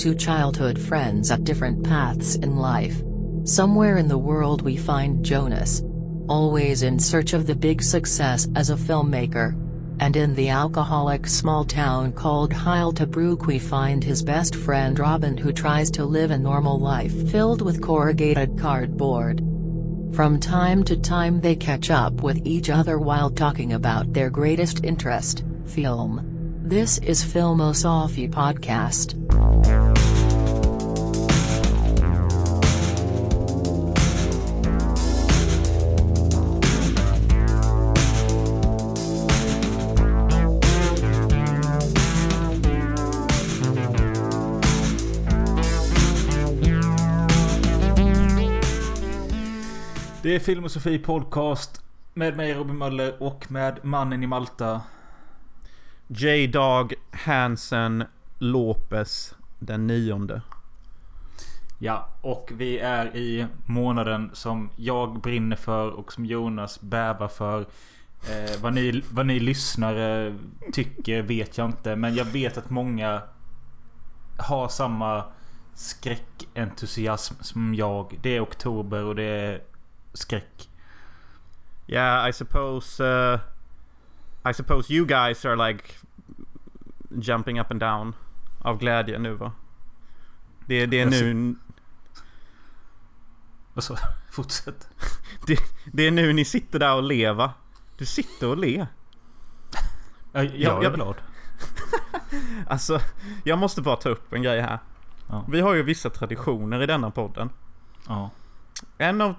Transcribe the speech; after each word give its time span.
two 0.00 0.14
childhood 0.14 0.78
friends 0.78 1.30
at 1.30 1.44
different 1.44 1.84
paths 1.84 2.36
in 2.36 2.56
life. 2.56 3.02
Somewhere 3.44 3.98
in 3.98 4.08
the 4.08 4.16
world 4.16 4.62
we 4.62 4.74
find 4.74 5.22
Jonas. 5.22 5.82
Always 6.26 6.82
in 6.82 6.98
search 6.98 7.34
of 7.34 7.46
the 7.46 7.54
big 7.54 7.82
success 7.82 8.48
as 8.56 8.70
a 8.70 8.76
filmmaker. 8.76 9.52
And 10.00 10.16
in 10.16 10.34
the 10.34 10.48
alcoholic 10.48 11.26
small 11.26 11.66
town 11.66 12.12
called 12.12 12.50
Heiltabrook 12.50 13.44
we 13.44 13.58
find 13.58 14.02
his 14.02 14.22
best 14.22 14.56
friend 14.56 14.98
Robin 14.98 15.36
who 15.36 15.52
tries 15.52 15.90
to 15.90 16.06
live 16.06 16.30
a 16.30 16.38
normal 16.38 16.80
life 16.80 17.30
filled 17.30 17.60
with 17.60 17.82
corrugated 17.82 18.58
cardboard. 18.58 19.40
From 20.14 20.40
time 20.40 20.82
to 20.84 20.96
time 20.96 21.42
they 21.42 21.56
catch 21.56 21.90
up 21.90 22.22
with 22.22 22.40
each 22.46 22.70
other 22.70 22.98
while 22.98 23.28
talking 23.28 23.74
about 23.74 24.14
their 24.14 24.30
greatest 24.30 24.82
interest, 24.82 25.44
film. 25.66 26.24
This 26.62 26.96
is 26.98 27.22
Filmosophy 27.22 28.30
Podcast. 28.30 29.19
Det 50.30 50.36
är 50.36 50.40
Film 50.40 50.64
och 50.64 50.70
Sofie 50.70 50.98
Podcast 50.98 51.84
med 52.14 52.36
mig 52.36 52.54
Robin 52.54 52.78
Möller 52.78 53.22
och 53.22 53.50
med 53.50 53.84
mannen 53.84 54.22
i 54.22 54.26
Malta. 54.26 54.80
J-Dog 56.06 56.94
Hansen 57.10 58.04
Lopez 58.38 59.34
den 59.58 59.86
nionde. 59.86 60.42
Ja, 61.78 62.08
och 62.20 62.50
vi 62.54 62.78
är 62.78 63.16
i 63.16 63.46
månaden 63.66 64.30
som 64.32 64.70
jag 64.76 65.20
brinner 65.20 65.56
för 65.56 65.90
och 65.90 66.12
som 66.12 66.26
Jonas 66.26 66.80
bävar 66.80 67.28
för. 67.28 67.60
Eh, 67.60 68.62
vad, 68.62 68.74
ni, 68.74 69.02
vad 69.10 69.26
ni 69.26 69.40
lyssnare 69.40 70.38
tycker 70.72 71.22
vet 71.22 71.58
jag 71.58 71.66
inte. 71.66 71.96
Men 71.96 72.14
jag 72.14 72.24
vet 72.24 72.58
att 72.58 72.70
många 72.70 73.22
har 74.38 74.68
samma 74.68 75.24
skräckentusiasm 75.74 77.34
som 77.40 77.74
jag. 77.74 78.18
Det 78.22 78.36
är 78.36 78.42
oktober 78.42 79.04
och 79.04 79.14
det 79.14 79.22
är 79.22 79.69
skräck. 80.12 80.70
Yeah, 81.86 82.28
I 82.28 82.32
suppose... 82.32 83.04
Uh, 83.04 83.40
I 84.50 84.54
suppose 84.54 84.94
you 84.94 85.06
guys 85.06 85.44
are 85.44 85.68
like 85.68 85.84
jumping 87.18 87.60
up 87.60 87.70
and 87.70 87.80
down 87.80 88.14
av 88.58 88.78
glädje 88.78 89.18
nu 89.18 89.34
va? 89.34 89.52
Det, 90.66 90.86
det 90.86 91.00
är 91.00 91.06
nu... 91.06 91.54
Vad 93.74 93.84
så? 93.84 93.96
Fortsätt. 94.30 94.88
Det, 95.46 95.58
det 95.92 96.06
är 96.06 96.10
nu 96.10 96.32
ni 96.32 96.44
sitter 96.44 96.78
där 96.78 96.94
och 96.94 97.02
lever. 97.02 97.50
Du 97.98 98.06
sitter 98.06 98.48
och 98.48 98.58
ler. 98.58 98.86
Jag, 100.32 100.44
jag 100.44 100.78
är 100.78 100.82
jag- 100.82 100.94
glad. 100.94 101.16
Alltså, 102.66 103.00
jag 103.44 103.58
måste 103.58 103.82
bara 103.82 103.96
ta 103.96 104.08
upp 104.08 104.32
en 104.32 104.42
grej 104.42 104.60
här. 104.60 104.78
Ja. 105.28 105.44
Vi 105.48 105.60
har 105.60 105.74
ju 105.74 105.82
vissa 105.82 106.10
traditioner 106.10 106.82
i 106.82 106.86
denna 106.86 107.10
podden. 107.10 107.50
Ja. 108.08 108.30
En 108.98 109.20
av... 109.20 109.34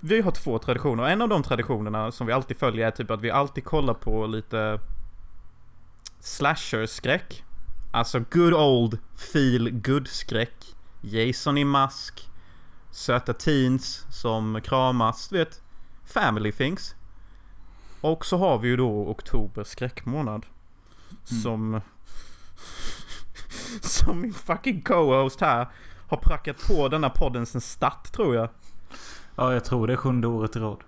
Vi 0.00 0.20
har 0.20 0.30
två 0.30 0.58
traditioner. 0.58 1.02
En 1.02 1.22
av 1.22 1.28
de 1.28 1.42
traditionerna 1.42 2.12
som 2.12 2.26
vi 2.26 2.32
alltid 2.32 2.56
följer 2.56 2.86
är 2.86 2.90
typ 2.90 3.10
att 3.10 3.20
vi 3.20 3.30
alltid 3.30 3.64
kollar 3.64 3.94
på 3.94 4.26
lite 4.26 4.80
slasher-skräck. 6.20 7.44
Alltså 7.92 8.20
good 8.30 8.54
old 8.54 8.98
feel 9.32 9.70
good 9.70 10.08
skräck. 10.08 10.76
Jason 11.00 11.58
i 11.58 11.64
mask. 11.64 12.30
Söta 12.90 13.32
teens 13.32 14.06
som 14.10 14.60
kramas. 14.64 15.28
Du 15.28 15.38
vet, 15.38 15.62
family 16.04 16.52
things. 16.52 16.94
Och 18.00 18.26
så 18.26 18.38
har 18.38 18.58
vi 18.58 18.68
ju 18.68 18.76
då 18.76 19.08
oktober 19.08 19.64
skräckmånad. 19.64 20.46
Som... 21.24 21.80
Som 23.80 24.20
min 24.20 24.34
fucking 24.34 24.82
co-host 24.82 25.40
här 25.40 25.68
har 26.08 26.16
prackat 26.16 26.66
på 26.68 26.88
denna 26.88 27.10
podden 27.10 27.46
sen 27.46 27.60
start 27.60 28.12
tror 28.12 28.34
jag. 28.34 28.48
Ja, 29.36 29.52
jag 29.52 29.64
tror 29.64 29.86
det 29.86 29.92
är 29.92 29.96
sjunde 29.96 30.26
året 30.26 30.56
i 30.56 30.58
rad. 30.58 30.78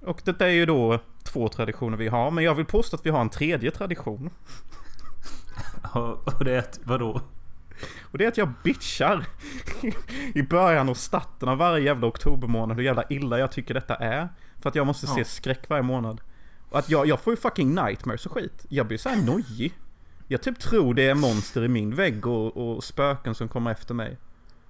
Och 0.00 0.20
detta 0.24 0.46
är 0.46 0.52
ju 0.52 0.66
då 0.66 0.98
två 1.22 1.48
traditioner 1.48 1.96
vi 1.96 2.08
har. 2.08 2.30
Men 2.30 2.44
jag 2.44 2.54
vill 2.54 2.66
påstå 2.66 2.96
att 2.96 3.06
vi 3.06 3.10
har 3.10 3.20
en 3.20 3.28
tredje 3.30 3.70
tradition. 3.70 4.30
Ja, 5.94 6.18
Och 6.38 6.44
det 6.44 6.52
är 6.54 6.58
att, 6.58 6.80
vadå? 6.84 7.20
Och 8.02 8.18
det 8.18 8.24
är 8.24 8.28
att 8.28 8.36
jag 8.36 8.52
bitchar 8.64 9.26
i 10.34 10.42
början 10.42 10.88
och 10.88 10.96
starten 10.96 11.48
av 11.48 11.58
varje 11.58 11.84
jävla 11.84 12.06
oktobermånad 12.06 12.76
hur 12.76 12.84
jävla 12.84 13.04
illa 13.10 13.38
jag 13.38 13.52
tycker 13.52 13.74
detta 13.74 13.96
är. 13.96 14.28
För 14.60 14.68
att 14.68 14.74
jag 14.74 14.86
måste 14.86 15.06
se 15.06 15.20
Ja. 15.20 15.24
skräck 15.24 15.68
varje 15.68 15.82
månad. 15.82 16.20
Och 16.70 16.78
att 16.78 16.90
jag, 16.90 17.06
jag 17.06 17.20
får 17.20 17.32
ju 17.32 17.36
fucking 17.36 17.74
nightmares 17.74 18.26
och 18.26 18.32
skit. 18.32 18.66
Jag 18.68 18.86
blir 18.86 18.98
så 18.98 19.08
här 19.08 19.22
nojig. 19.26 19.72
Jag 20.28 20.42
typ 20.42 20.58
tror 20.58 20.94
det 20.94 21.08
är 21.08 21.14
monster 21.14 21.64
i 21.64 21.68
min 21.68 21.94
vägg 21.94 22.26
och, 22.26 22.56
och 22.56 22.84
spöken 22.84 23.34
som 23.34 23.48
kommer 23.48 23.70
efter 23.70 23.94
mig. 23.94 24.16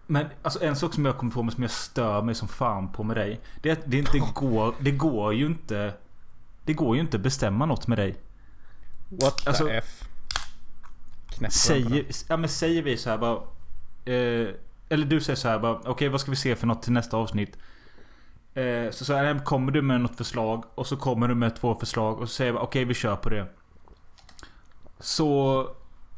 Men 0.06 0.26
alltså 0.42 0.64
en 0.64 0.76
sak 0.76 0.94
som 0.94 1.04
jag 1.04 1.18
kommer 1.18 1.32
på 1.32 1.42
mig 1.42 1.54
som 1.54 1.62
jag 1.62 1.70
stör 1.70 2.22
mig 2.22 2.34
som 2.34 2.48
fan 2.48 2.92
på 2.92 3.02
med 3.02 3.16
dig. 3.16 3.40
Det 3.62 3.68
är 3.68 3.72
att 3.72 3.82
det 3.84 3.98
inte 3.98 4.18
går, 4.34 4.74
det 4.78 4.90
går 4.90 5.34
ju 5.34 5.46
inte... 5.46 5.94
Det 6.64 6.74
går 6.74 6.96
ju 6.96 7.02
inte 7.02 7.18
bestämma 7.18 7.66
något 7.66 7.86
med 7.86 7.98
dig. 7.98 8.16
What 9.08 9.36
the 9.36 9.48
Alltså, 9.48 9.70
F? 9.70 10.04
Knäpp 11.26 11.52
Säger, 11.52 12.06
ja, 12.28 12.36
men 12.36 12.48
säger 12.48 12.82
vi 12.82 12.96
så 12.96 13.10
här 13.10 13.18
bara... 13.18 13.36
Eh, 14.04 14.48
eller 14.88 15.06
du 15.06 15.20
säger 15.20 15.36
så 15.36 15.48
här 15.48 15.58
bara. 15.58 15.80
Okej 15.84 16.08
vad 16.08 16.20
ska 16.20 16.30
vi 16.30 16.36
se 16.36 16.56
för 16.56 16.66
något 16.66 16.82
till 16.82 16.92
nästa 16.92 17.16
avsnitt? 17.16 17.56
Eh, 18.54 18.90
så 18.90 19.04
så 19.04 19.14
här, 19.14 19.44
kommer 19.44 19.72
du 19.72 19.82
med 19.82 20.00
något 20.00 20.16
förslag 20.16 20.64
och 20.74 20.86
så 20.86 20.96
kommer 20.96 21.28
du 21.28 21.34
med 21.34 21.56
två 21.56 21.74
förslag 21.74 22.20
och 22.20 22.28
så 22.28 22.34
säger 22.34 22.48
jag 22.48 22.54
bara, 22.54 22.64
okej 22.64 22.84
vi 22.84 22.94
kör 22.94 23.16
på 23.16 23.28
det. 23.28 23.46
Så 25.00 25.68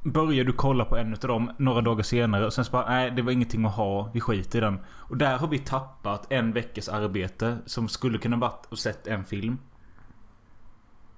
börjar 0.04 0.44
du 0.44 0.53
kolla 0.53 0.84
på 0.84 0.97
en 0.97 1.12
av 1.12 1.19
dem 1.19 1.50
några 1.59 1.81
dagar 1.81 2.03
senare 2.03 2.47
och 2.47 2.53
sen 2.53 2.65
så 2.65 2.72
bara 2.72 2.88
nej 2.88 3.10
det 3.10 3.22
var 3.22 3.32
ingenting 3.32 3.65
att 3.65 3.75
ha. 3.75 4.10
Vi 4.15 4.20
skiter 4.20 4.59
i 4.59 4.60
den. 4.60 4.78
Och 4.88 5.16
där 5.16 5.38
har 5.38 5.48
vi 5.48 5.59
tappat 5.59 6.32
en 6.32 6.53
veckas 6.53 6.88
arbete 6.88 7.59
som 7.66 7.88
skulle 7.88 8.19
kunna 8.19 8.37
varit 8.37 8.66
och 8.69 8.78
sett 8.78 9.06
en 9.06 9.25
film. 9.25 9.59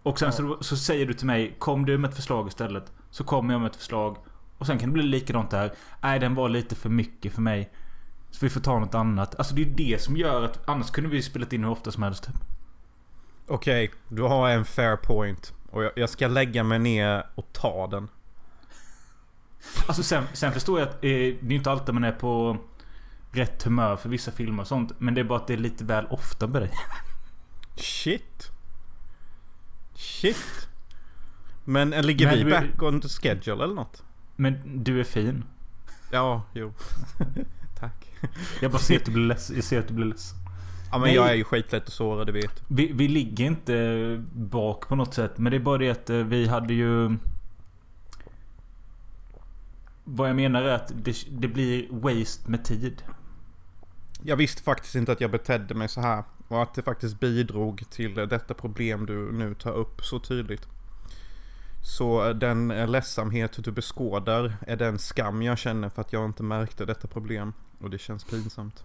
Och 0.03 0.19
sen 0.19 0.33
så, 0.33 0.57
så 0.61 0.77
säger 0.77 1.07
du 1.07 1.15
till 1.15 1.27
mig 1.27 1.57
Kom 1.59 1.87
du 1.87 1.99
med 1.99 2.11
ett 2.11 2.17
förslag 2.17 2.49
istället 2.49 2.93
Så 3.11 3.25
kommer 3.25 3.55
jag 3.55 3.61
med 3.61 3.71
ett 3.71 3.77
förslag 3.77 4.17
Och 4.59 4.67
sen 4.67 4.79
kan 4.79 4.89
det 4.89 4.93
bli 4.93 5.03
likadant 5.03 5.51
där 5.51 5.73
Nej 6.03 6.19
den 6.19 6.35
var 6.35 6.49
lite 6.49 6.75
för 6.75 6.89
mycket 6.89 7.33
för 7.33 7.43
mig 7.43 7.73
Så 8.31 8.47
vi 8.47 8.51
får 8.51 8.61
ta 8.61 8.79
något 8.79 8.95
annat 8.95 9.35
Alltså 9.35 9.55
det 9.55 9.63
är 9.63 9.67
det 9.67 10.03
som 10.03 10.17
gör 10.17 10.45
att 10.45 10.69
Annars 10.69 10.91
kunde 10.91 11.11
vi 11.11 11.23
spelat 11.23 11.53
in 11.53 11.65
hur 11.65 11.71
ofta 11.71 11.91
som 11.91 12.03
helst. 12.03 12.29
Okej, 13.49 13.91
du 14.09 14.23
har 14.23 14.51
en 14.51 14.65
fair 14.65 14.97
point. 14.97 15.55
Och 15.71 15.85
jag, 15.85 15.93
jag 15.97 16.11
ska 16.11 16.29
lägga 16.29 16.63
mig 16.63 16.79
ner 16.79 17.27
och 17.35 17.53
ta 17.53 17.87
den. 17.87 18.09
Alltså 19.87 20.03
sen, 20.03 20.25
sen 20.33 20.53
förstår 20.53 20.81
jag 20.81 20.89
att 20.89 20.95
eh, 20.95 21.01
Det 21.01 21.49
är 21.49 21.53
inte 21.53 21.71
alltid 21.71 21.95
man 21.95 22.05
är 22.05 22.13
på 22.13 22.57
Rätt 23.33 23.63
humör 23.63 23.97
för 23.97 24.09
vissa 24.09 24.31
filmer 24.31 24.63
och 24.63 24.69
sånt 24.69 24.93
Men 24.99 25.15
det 25.15 25.21
är 25.21 25.25
bara 25.25 25.39
att 25.39 25.47
det 25.47 25.53
är 25.53 25.59
lite 25.59 25.85
väl 25.85 26.07
ofta 26.11 26.47
med 26.47 26.63
dig 26.63 26.71
Shit. 27.77 28.51
Shit. 29.95 30.69
Men 31.65 31.93
eh, 31.93 32.03
ligger 32.03 32.27
Men 32.27 32.45
vi 32.45 32.51
back 32.51 32.83
on 32.83 33.01
the 33.01 33.09
schedule 33.09 33.65
eller 33.65 33.75
något? 33.75 34.03
Men 34.37 34.85
du 34.85 35.01
är 35.01 35.05
fin 35.05 35.45
Ja, 36.11 36.43
jo. 36.53 36.73
Tack. 37.81 38.07
Jag 38.61 38.71
bara 38.71 38.79
ser 38.79 38.97
att 38.97 39.05
du 39.05 39.13
blir 39.13 39.27
ledsen 39.27 39.57
Jag 39.57 39.65
ser 39.65 39.81
att 39.81 39.89
du 39.89 39.95
blir 39.95 40.07
ledsen 40.07 40.39
Ja 40.91 40.99
men 40.99 41.07
Nej. 41.07 41.15
jag 41.15 41.31
är 41.31 41.35
ju 41.35 41.45
skitlätt 41.45 41.83
att 41.83 41.93
såra, 41.93 42.25
det 42.25 42.33
vet. 42.33 42.63
Vi, 42.69 42.93
vi 42.93 43.09
ligger 43.09 43.45
inte 43.45 44.25
bak 44.33 44.89
på 44.89 44.97
något 44.97 45.15
sätt. 45.15 45.39
Men 45.39 45.51
det 45.51 45.57
är 45.57 45.61
bara 45.61 45.79
det 45.79 45.91
att 45.91 46.11
eh, 46.11 46.17
vi 46.17 46.49
hade 46.49 46.75
ju... 46.75 47.17
Vad 50.09 50.29
jag 50.29 50.37
menar 50.37 50.63
är 50.63 50.73
att 50.73 50.93
det, 50.95 51.17
det 51.31 51.49
blir 51.49 51.87
waste 51.91 52.51
med 52.51 52.65
tid. 52.65 53.03
Jag 54.23 54.37
visste 54.37 54.63
faktiskt 54.63 54.95
inte 54.95 55.13
att 55.13 55.21
jag 55.21 55.31
betedde 55.31 55.75
mig 55.75 55.89
så 55.89 56.01
här. 56.01 56.25
Och 56.49 56.63
att 56.63 56.75
det 56.75 56.83
faktiskt 56.83 57.21
bidrog 57.21 57.85
till 57.91 58.15
detta 58.15 58.55
problem 58.55 59.07
du 59.07 59.33
nu 59.33 59.55
tar 59.55 59.73
upp 59.73 60.05
så 60.05 60.19
tydligt. 60.19 60.69
Så 61.83 62.33
den 62.33 62.69
ledsamhet 62.69 63.65
du 63.65 63.71
beskådar 63.71 64.57
är 64.61 64.77
den 64.77 64.99
skam 64.99 65.43
jag 65.43 65.59
känner 65.59 65.89
för 65.89 66.01
att 66.01 66.13
jag 66.13 66.25
inte 66.25 66.43
märkte 66.43 66.85
detta 66.85 67.09
problem. 67.09 67.53
Och 67.81 67.91
det 67.91 67.99
känns 67.99 68.25
pinsamt. 68.25 68.85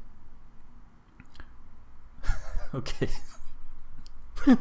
Okej. 2.73 3.09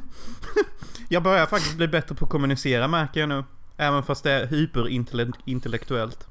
Jag 1.08 1.22
börjar 1.22 1.46
faktiskt 1.46 1.76
bli 1.76 1.88
bättre 1.88 2.14
på 2.14 2.24
att 2.24 2.30
kommunicera 2.30 2.88
märker 2.88 3.20
jag 3.20 3.28
nu. 3.28 3.44
Även 3.76 4.02
fast 4.02 4.24
det 4.24 4.32
är 4.32 4.46
hyperintellektuellt. 4.46 6.29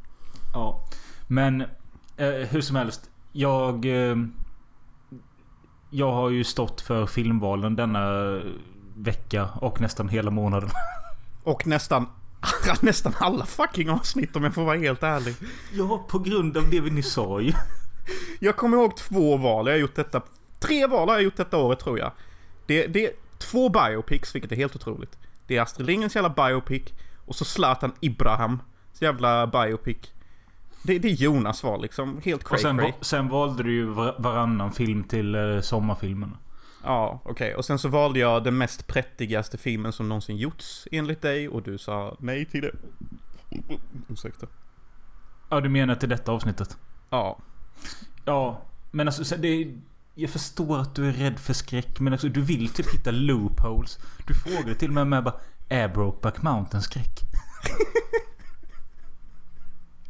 Ja. 0.54 0.88
Men 1.28 1.62
eh, 2.18 2.28
hur 2.28 2.62
som 2.62 2.76
helst. 2.76 3.10
Jag... 3.32 3.86
Eh, 3.86 4.16
jag 5.92 6.12
har 6.12 6.30
ju 6.30 6.44
stått 6.44 6.82
för 6.82 7.06
filmvalen 7.06 7.76
denna 7.76 8.40
vecka 8.96 9.50
och 9.62 9.82
nästan 9.82 10.10
hela 10.10 10.32
månaden. 10.32 10.70
Och 11.44 11.68
nästan 11.68 12.08
Nästan 12.82 13.14
alla 13.18 13.46
fucking 13.46 13.90
avsnitt 13.90 14.36
om 14.36 14.44
jag 14.44 14.54
får 14.54 14.64
vara 14.64 14.78
helt 14.78 15.04
ärlig. 15.04 15.36
Ja, 15.74 16.06
på 16.10 16.20
grund 16.20 16.58
av 16.58 16.70
det 16.70 16.80
vi 16.80 16.90
nyss 16.90 17.12
sa 17.14 17.42
ju. 17.42 17.54
Jag 18.40 18.56
kommer 18.56 18.78
ihåg 18.78 18.98
två 18.98 19.38
val. 19.38 19.68
Jag 19.68 19.74
har 19.74 19.80
gjort 19.80 19.96
detta... 19.96 20.22
Tre 20.60 20.88
val 20.88 21.08
har 21.08 21.16
jag 21.16 21.24
gjort 21.24 21.38
detta 21.38 21.58
året 21.58 21.80
tror 21.80 22.00
jag. 22.00 22.12
Det, 22.66 22.88
det 22.88 23.06
är 23.06 23.12
två 23.38 23.70
biopics, 23.70 24.36
vilket 24.36 24.52
är 24.52 24.56
helt 24.56 24.76
otroligt. 24.76 25.18
Det 25.48 25.58
är 25.58 25.62
Astrid 25.62 25.88
Lindgrens 25.88 26.16
jävla 26.16 26.30
biopic. 26.30 26.84
Och 27.26 27.36
så 27.36 27.46
Zlatan 27.46 27.92
Ibrahim. 28.00 28.60
jävla 29.00 29.48
biopic. 29.48 29.98
Det, 30.84 31.00
det 31.00 31.08
är 31.08 31.14
Jonas 31.14 31.64
val 31.64 31.82
liksom. 31.82 32.22
Helt 32.24 32.44
cray 32.44 32.56
Och 32.56 32.62
sen, 32.62 32.78
cray. 32.78 32.94
sen 33.02 33.28
valde 33.28 33.64
du 33.64 33.72
ju 33.74 33.86
var- 33.86 34.16
varannan 34.20 34.72
film 34.72 35.04
till 35.04 35.36
eh, 35.36 35.62
sommarfilmen. 35.62 36.38
Ja, 36.84 37.22
okej. 37.26 37.56
Och 37.56 37.66
sen 37.66 37.80
så 37.80 37.88
valde 37.88 38.20
jag 38.20 38.44
den 38.44 38.58
mest 38.58 38.88
prättigaste 38.88 39.58
filmen 39.58 39.92
som 39.94 40.10
någonsin 40.10 40.38
gjorts 40.38 40.88
enligt 40.92 41.22
dig. 41.22 41.50
Och 41.50 41.64
du 41.64 41.78
sa 41.78 42.18
nej 42.20 42.46
till 42.46 42.62
det. 42.62 42.72
Ursäkta. 44.10 44.48
Ja, 45.50 45.60
du 45.62 45.70
menar 45.70 45.96
till 45.96 46.10
detta 46.10 46.32
avsnittet? 46.32 46.78
Ja. 47.10 47.38
Ja, 48.26 48.62
men 48.92 49.08
alltså 49.08 49.24
så 49.26 49.36
det 49.36 49.74
Jag 50.16 50.30
förstår 50.30 50.78
att 50.80 50.96
du 50.96 51.08
är 51.10 51.14
rädd 51.14 51.40
för 51.40 51.54
skräck, 51.54 52.00
men 52.00 52.14
alltså 52.14 52.28
du 52.30 52.42
vill 52.42 52.70
typ 52.70 52.94
hitta 52.94 53.12
loopholes. 53.12 54.00
Du 54.28 54.34
frågar 54.34 54.74
till 54.74 54.88
och 54.90 54.94
med 54.94 55.08
med 55.08 55.24
bara 55.24 55.36
Är 55.70 55.88
Brokeback 55.88 56.42
Mountain 56.42 56.82
skräck? 56.84 57.20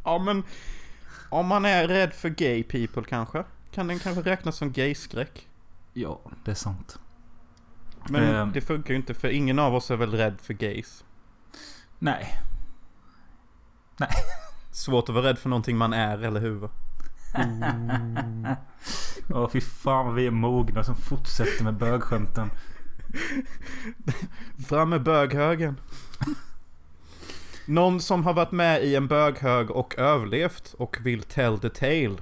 Ja 0.04 0.18
men... 0.18 0.42
Om 1.28 1.46
man 1.46 1.64
är 1.64 1.88
rädd 1.88 2.12
för 2.12 2.28
gay 2.28 2.62
people 2.62 3.02
kanske? 3.08 3.44
Kan 3.70 3.86
den 3.86 3.98
kanske 3.98 4.22
räknas 4.22 4.56
som 4.56 4.72
gayskräck? 4.72 5.48
Ja, 5.92 6.20
det 6.44 6.50
är 6.50 6.54
sant. 6.54 6.98
Men 8.08 8.22
Ehm. 8.34 8.52
det 8.52 8.60
funkar 8.60 8.90
ju 8.90 8.96
inte 8.96 9.14
för 9.14 9.28
ingen 9.28 9.58
av 9.58 9.74
oss 9.74 9.90
är 9.90 9.96
väl 9.96 10.12
rädd 10.14 10.36
för 10.42 10.54
gays. 10.54 11.04
Nej. 11.98 12.40
Svårt 14.72 15.08
att 15.08 15.14
vara 15.14 15.26
rädd 15.26 15.38
för 15.38 15.48
någonting 15.48 15.76
man 15.76 15.92
är, 15.92 16.18
eller 16.18 16.40
hur? 16.40 16.70
Åh 19.34 19.48
fy 19.50 19.60
fan 19.60 20.06
vad 20.06 20.14
vi 20.14 20.26
är 20.26 20.30
mogna 20.30 20.84
som 20.84 20.96
fortsätter 20.96 21.64
med 21.64 21.74
bögskämten. 21.74 22.50
Fram 24.68 24.90
med 24.90 25.02
böghögen. 25.02 25.80
Någon 27.66 28.00
som 28.00 28.24
har 28.24 28.34
varit 28.34 28.52
med 28.52 28.84
i 28.84 28.96
en 28.96 29.08
böghög 29.08 29.70
och 29.70 29.98
överlevt 29.98 30.74
och 30.78 30.96
vill 31.00 31.22
tell 31.22 31.58
the 31.58 31.68
tale. 31.68 32.16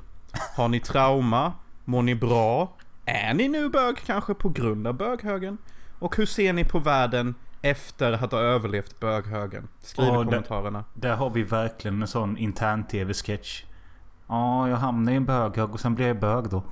Har 0.56 0.69
ni 0.69 0.81
trauma? 0.81 1.52
Mår 1.85 2.02
ni 2.02 2.14
bra? 2.14 2.73
Är 3.05 3.35
ni 3.35 3.49
nu 3.49 3.69
bög 3.69 3.96
kanske 4.06 4.35
på 4.35 4.49
grund 4.49 4.87
av 4.87 4.94
böghögen? 4.94 5.58
Och 5.99 6.17
hur 6.17 6.26
ser 6.26 6.52
ni 6.52 6.64
på 6.64 6.79
världen 6.79 7.35
efter 7.62 8.12
att 8.12 8.32
ha 8.32 8.40
överlevt 8.40 9.00
böghögen? 9.00 9.69
Skriv 9.81 10.08
i 10.08 10.11
kommentarerna. 10.11 10.85
Där 10.94 11.17
har 11.17 11.31
vi 11.31 11.43
verkligen 11.43 12.02
en 12.02 12.08
sån 12.08 12.37
intern 12.37 12.84
tv-sketch. 12.84 13.64
Ja, 14.29 14.69
jag 14.69 14.76
hamnade 14.76 15.12
i 15.12 15.17
en 15.17 15.25
böghög 15.25 15.70
och 15.70 15.81
sen 15.81 15.94
blev 15.94 16.08
jag 16.08 16.20
bög 16.20 16.49
då. 16.50 16.62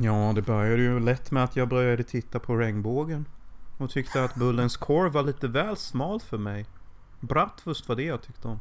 Ja, 0.00 0.32
det 0.34 0.42
började 0.42 0.82
ju 0.82 1.00
lätt 1.00 1.30
med 1.30 1.44
att 1.44 1.56
jag 1.56 1.68
började 1.68 2.02
titta 2.02 2.38
på 2.38 2.56
regnbågen. 2.56 3.24
Och 3.78 3.90
tyckte 3.90 4.24
att 4.24 4.34
Bullens 4.34 4.76
korv 4.76 5.12
var 5.12 5.22
lite 5.22 5.48
väl 5.48 5.76
smal 5.76 6.20
för 6.20 6.38
mig. 6.38 6.66
Bratwurst 7.22 7.88
var 7.88 7.96
det 7.96 8.02
jag 8.02 8.22
tyckte 8.22 8.48
om. 8.48 8.60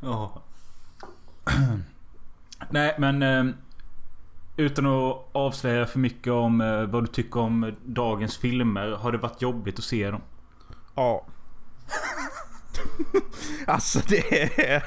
Ja. 0.00 0.42
Nej, 2.70 2.94
men... 2.98 3.22
Eh, 3.22 3.54
utan 4.56 4.86
att 4.86 5.26
avslöja 5.32 5.86
för 5.86 5.98
mycket 5.98 6.32
om 6.32 6.60
eh, 6.60 6.82
vad 6.82 7.02
du 7.02 7.06
tycker 7.06 7.40
om 7.40 7.76
dagens 7.84 8.38
filmer. 8.38 8.90
Har 8.90 9.12
det 9.12 9.18
varit 9.18 9.42
jobbigt 9.42 9.78
att 9.78 9.84
se 9.84 10.10
dem? 10.10 10.20
Ja. 10.94 11.26
alltså 13.66 14.00
det 14.08 14.32
är, 14.72 14.84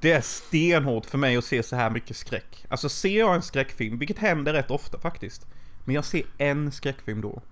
det 0.00 0.12
är 0.12 0.20
stenhårt 0.20 1.06
för 1.06 1.18
mig 1.18 1.36
att 1.36 1.44
se 1.44 1.62
så 1.62 1.76
här 1.76 1.90
mycket 1.90 2.16
skräck. 2.16 2.66
Alltså 2.68 2.88
ser 2.88 3.18
jag 3.18 3.34
en 3.34 3.42
skräckfilm, 3.42 3.98
vilket 3.98 4.18
händer 4.18 4.52
rätt 4.52 4.70
ofta 4.70 4.98
faktiskt. 4.98 5.46
Men 5.84 5.94
jag 5.94 6.04
ser 6.04 6.22
en 6.38 6.72
skräckfilm 6.72 7.20
då. 7.20 7.42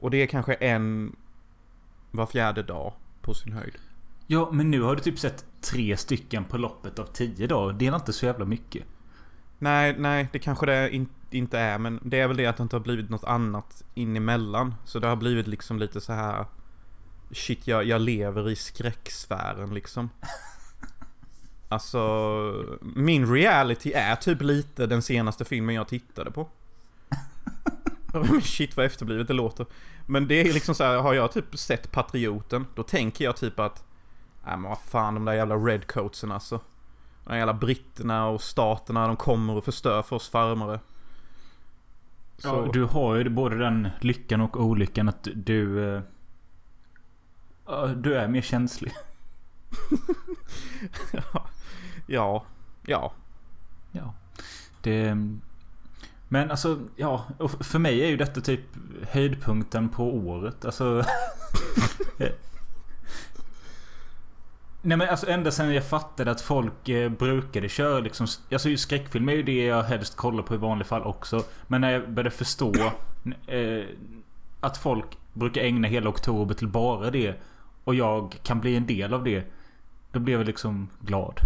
Och 0.00 0.10
det 0.10 0.22
är 0.22 0.26
kanske 0.26 0.54
en 0.54 1.16
var 2.16 2.26
fjärde 2.26 2.62
dag 2.62 2.92
på 3.22 3.34
sin 3.34 3.52
höjd. 3.52 3.74
Ja, 4.26 4.50
men 4.52 4.70
nu 4.70 4.82
har 4.82 4.96
du 4.96 5.02
typ 5.02 5.18
sett 5.18 5.44
tre 5.60 5.96
stycken 5.96 6.44
på 6.44 6.58
loppet 6.58 6.98
av 6.98 7.04
tio 7.04 7.46
dagar. 7.46 7.72
Det 7.72 7.86
är 7.86 7.96
inte 7.96 8.12
så 8.12 8.26
jävla 8.26 8.44
mycket. 8.44 8.84
Nej, 9.58 9.94
nej, 9.98 10.28
det 10.32 10.38
kanske 10.38 10.66
det 10.66 10.94
in, 10.94 11.08
inte 11.30 11.58
är. 11.58 11.78
Men 11.78 12.00
det 12.02 12.20
är 12.20 12.28
väl 12.28 12.36
det 12.36 12.46
att 12.46 12.56
det 12.56 12.62
inte 12.62 12.76
har 12.76 12.80
blivit 12.80 13.10
något 13.10 13.24
annat 13.24 13.82
in 13.94 14.16
emellan. 14.16 14.74
Så 14.84 14.98
det 14.98 15.06
har 15.06 15.16
blivit 15.16 15.46
liksom 15.46 15.78
lite 15.78 16.00
så 16.00 16.12
här... 16.12 16.46
Shit, 17.30 17.66
jag, 17.66 17.84
jag 17.84 18.00
lever 18.00 18.50
i 18.50 18.56
skräcksfären 18.56 19.74
liksom. 19.74 20.10
Alltså, 21.68 22.78
min 22.80 23.32
reality 23.32 23.92
är 23.92 24.16
typ 24.16 24.42
lite 24.42 24.86
den 24.86 25.02
senaste 25.02 25.44
filmen 25.44 25.74
jag 25.74 25.88
tittade 25.88 26.30
på. 26.30 26.48
Shit 28.42 28.76
vad 28.76 28.86
efterblivet 28.86 29.28
det 29.28 29.34
låter. 29.34 29.66
Men 30.06 30.28
det 30.28 30.40
är 30.40 30.52
liksom 30.52 30.74
så 30.74 30.84
här, 30.84 30.96
har 30.98 31.14
jag 31.14 31.32
typ 31.32 31.58
sett 31.58 31.92
Patrioten, 31.92 32.66
då 32.74 32.82
tänker 32.82 33.24
jag 33.24 33.36
typ 33.36 33.60
att... 33.60 33.84
Nej 34.46 34.56
men 34.56 34.70
vad 34.70 34.78
fan 34.78 35.14
de 35.14 35.24
där 35.24 35.32
jävla 35.32 35.56
redcoatsen 35.56 36.32
alltså. 36.32 36.60
De 37.24 37.30
där 37.30 37.36
jävla 37.36 37.54
britterna 37.54 38.26
och 38.28 38.40
staterna, 38.40 39.06
de 39.06 39.16
kommer 39.16 39.56
och 39.56 39.64
förstör 39.64 40.02
för 40.02 40.16
oss 40.16 40.28
farmare. 40.28 40.80
Så, 42.38 42.48
Ja, 42.48 42.70
du 42.72 42.84
har 42.84 43.16
ju 43.16 43.28
både 43.28 43.58
den 43.58 43.88
lyckan 44.00 44.40
och 44.40 44.60
olyckan 44.60 45.08
att 45.08 45.28
du... 45.34 46.02
ja, 47.66 47.86
du 47.86 48.14
är 48.14 48.28
mer 48.28 48.42
känslig. 48.42 48.92
ja, 52.06 52.44
ja. 52.86 53.12
Ja. 53.92 54.14
Det... 54.82 55.16
Men 56.34 56.50
alltså, 56.50 56.80
ja. 56.96 57.24
För 57.60 57.78
mig 57.78 58.04
är 58.04 58.08
ju 58.08 58.16
detta 58.16 58.40
typ 58.40 58.60
höjdpunkten 59.10 59.88
på 59.88 60.14
året. 60.14 60.64
Alltså... 60.64 61.04
Nej 64.82 64.96
men 64.96 65.08
alltså 65.08 65.28
ända 65.28 65.50
sen 65.50 65.74
jag 65.74 65.88
fattade 65.88 66.30
att 66.30 66.40
folk 66.40 66.88
eh, 66.88 67.10
brukade 67.10 67.68
köra 67.68 68.00
liksom... 68.00 68.26
Alltså 68.52 68.76
skräckfilm 68.76 69.28
är 69.28 69.32
ju 69.32 69.42
det 69.42 69.64
jag 69.64 69.82
helst 69.82 70.16
kollar 70.16 70.42
på 70.42 70.54
i 70.54 70.56
vanliga 70.56 70.86
fall 70.86 71.02
också. 71.02 71.44
Men 71.66 71.80
när 71.80 71.90
jag 71.90 72.10
började 72.10 72.30
förstå 72.30 72.74
eh, 73.46 73.84
att 74.60 74.76
folk 74.76 75.18
brukar 75.32 75.62
ägna 75.62 75.88
hela 75.88 76.10
oktober 76.10 76.54
till 76.54 76.68
bara 76.68 77.10
det. 77.10 77.34
Och 77.84 77.94
jag 77.94 78.36
kan 78.42 78.60
bli 78.60 78.76
en 78.76 78.86
del 78.86 79.14
av 79.14 79.24
det. 79.24 79.44
Då 80.12 80.18
blev 80.18 80.38
jag 80.38 80.46
liksom 80.46 80.88
glad. 81.00 81.40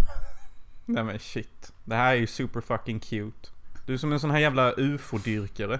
Nej 0.85 1.03
men 1.03 1.19
shit. 1.19 1.73
Det 1.83 1.95
här 1.95 2.11
är 2.11 2.15
ju 2.15 2.27
super 2.27 2.61
fucking 2.61 2.99
cute. 2.99 3.49
Du 3.89 3.93
är 3.93 3.97
som 3.97 4.13
en 4.13 4.19
sån 4.19 4.31
här 4.31 4.39
jävla 4.39 4.73
ufo-dyrkare. 4.77 5.79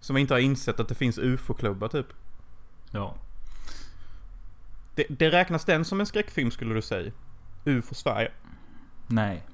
Som 0.00 0.16
inte 0.16 0.34
har 0.34 0.38
insett 0.38 0.80
att 0.80 0.88
det 0.88 0.94
finns 0.94 1.18
ufo-klubbar 1.18 1.88
typ. 1.88 2.06
Ja. 2.90 3.16
Det, 4.94 5.06
det 5.08 5.30
räknas 5.30 5.64
den 5.64 5.84
som 5.84 6.00
en 6.00 6.06
skräckfilm 6.06 6.50
skulle 6.50 6.74
du 6.74 6.82
säga? 6.82 7.12
UFO 7.64 7.94
Sverige? 7.94 8.32
Nej. 9.06 9.46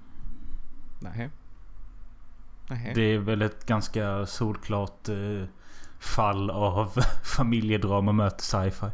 Nej. 1.00 1.30
Nej. 2.68 2.92
Det 2.94 3.02
är 3.02 3.18
väl 3.18 3.42
ett 3.42 3.66
ganska 3.66 4.26
solklart 4.26 5.08
eh, 5.08 5.44
fall 5.98 6.50
av 6.50 7.00
familjedrama 7.36 8.12
möter 8.12 8.42
sci-fi. 8.42 8.86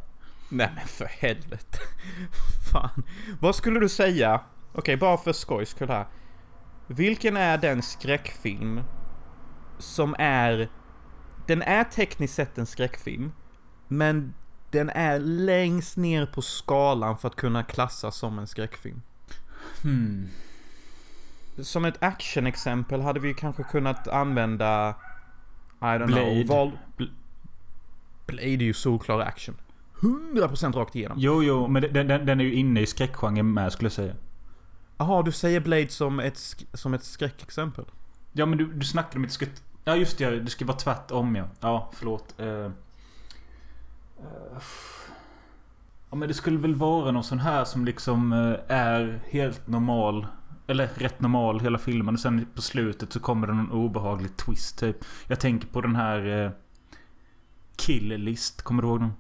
Nej 0.49 0.71
men 0.75 0.87
för 0.87 1.05
helvete. 1.05 1.79
Fan. 2.73 3.03
Vad 3.41 3.55
skulle 3.55 3.81
du 3.81 3.89
säga? 3.89 4.41
Okej, 4.73 4.97
bara 4.97 5.19
för 5.19 5.33
skojs 5.33 5.69
skull 5.69 5.89
här. 5.89 6.07
Vilken 6.93 7.37
är 7.37 7.59
den 7.59 7.83
skräckfilm 7.83 8.81
som 9.79 10.15
är... 10.19 10.69
Den 11.47 11.63
är 11.63 11.85
tekniskt 11.85 12.35
sett 12.35 12.59
en 12.59 12.67
skräckfilm. 12.67 13.33
Men 13.89 14.35
den 14.71 14.91
är 14.91 15.19
längst 15.19 15.97
ner 15.97 16.27
på 16.27 16.43
skalan 16.43 17.19
för 17.19 17.29
att 17.29 17.37
kunna 17.37 17.63
klassas 17.63 18.17
som 18.17 18.39
en 18.39 18.47
skräckfilm. 18.47 19.03
Hmm. 19.83 20.29
Som 21.59 21.85
ett 21.85 22.03
actionexempel 22.03 23.01
hade 23.01 23.21
vi 23.21 23.35
kanske 23.35 23.63
kunnat 23.63 24.09
använda... 24.09 24.95
I 25.81 25.85
don't 25.85 26.07
Blade. 26.07 26.45
know. 26.45 26.47
Val- 26.47 26.79
Bl- 26.97 27.11
Blade 28.27 28.49
är 28.49 28.57
ju 28.57 28.75
solklar 28.75 29.21
action. 29.21 29.55
100% 30.01 30.73
rakt 30.73 30.97
igenom. 30.97 31.19
Jo, 31.21 31.43
jo, 31.43 31.69
men 31.69 31.83
den, 31.83 32.09
den, 32.09 32.27
den 32.27 32.41
är 32.41 32.45
ju 32.45 32.55
inne 32.55 32.81
i 32.81 32.87
skräckgenren 32.87 33.53
med 33.53 33.73
skulle 33.73 33.87
jag 33.87 33.93
säga. 33.93 34.15
Jaha, 34.99 35.23
du 35.23 35.33
säger 35.33 35.61
Blade 35.61 35.89
som 35.89 36.21
ett, 36.21 36.35
sk- 36.35 36.77
som 36.77 36.95
ett 36.95 37.05
skräckexempel? 37.05 37.85
Ja, 38.33 38.47
men 38.47 38.59
du, 38.59 38.73
du 38.73 38.87
snackade 38.87 39.17
om 39.17 39.23
att 39.23 39.29
det 39.29 39.35
skulle... 39.35 39.51
Ja, 39.85 39.97
just 39.97 40.19
det. 40.19 40.41
Det 40.41 40.51
ska 40.51 40.65
vara 40.65 40.77
tvärtom 40.77 41.37
ja. 41.37 41.45
Ja, 41.61 41.91
förlåt. 41.95 42.35
Uh, 42.41 42.47
uh, 42.47 42.71
ja, 46.11 46.17
men 46.17 46.29
det 46.29 46.35
skulle 46.35 46.59
väl 46.59 46.75
vara 46.75 47.11
någon 47.11 47.25
sån 47.25 47.39
här 47.39 47.65
som 47.65 47.85
liksom 47.85 48.33
eh, 48.33 48.77
är 48.77 49.23
helt 49.31 49.67
normal. 49.67 50.27
Eller 50.67 50.87
rätt 50.87 51.21
normal 51.21 51.61
hela 51.61 51.79
filmen. 51.79 52.15
Och 52.15 52.21
sen 52.21 52.47
på 52.55 52.63
slutet 52.63 53.13
så 53.13 53.21
kommer 53.21 53.47
det 53.47 53.53
någon 53.53 53.71
obehaglig 53.73 54.37
twist 54.37 54.79
typ. 54.79 54.97
Jag 55.27 55.41
tänker 55.41 55.69
på 55.69 55.81
den 55.81 55.97
här... 55.97 56.27
Uh, 56.27 56.51
Kill 57.77 58.09
List. 58.09 58.63
Kommer 58.63 58.83
du 58.83 58.89
ihåg 58.89 59.01
den? 59.01 59.13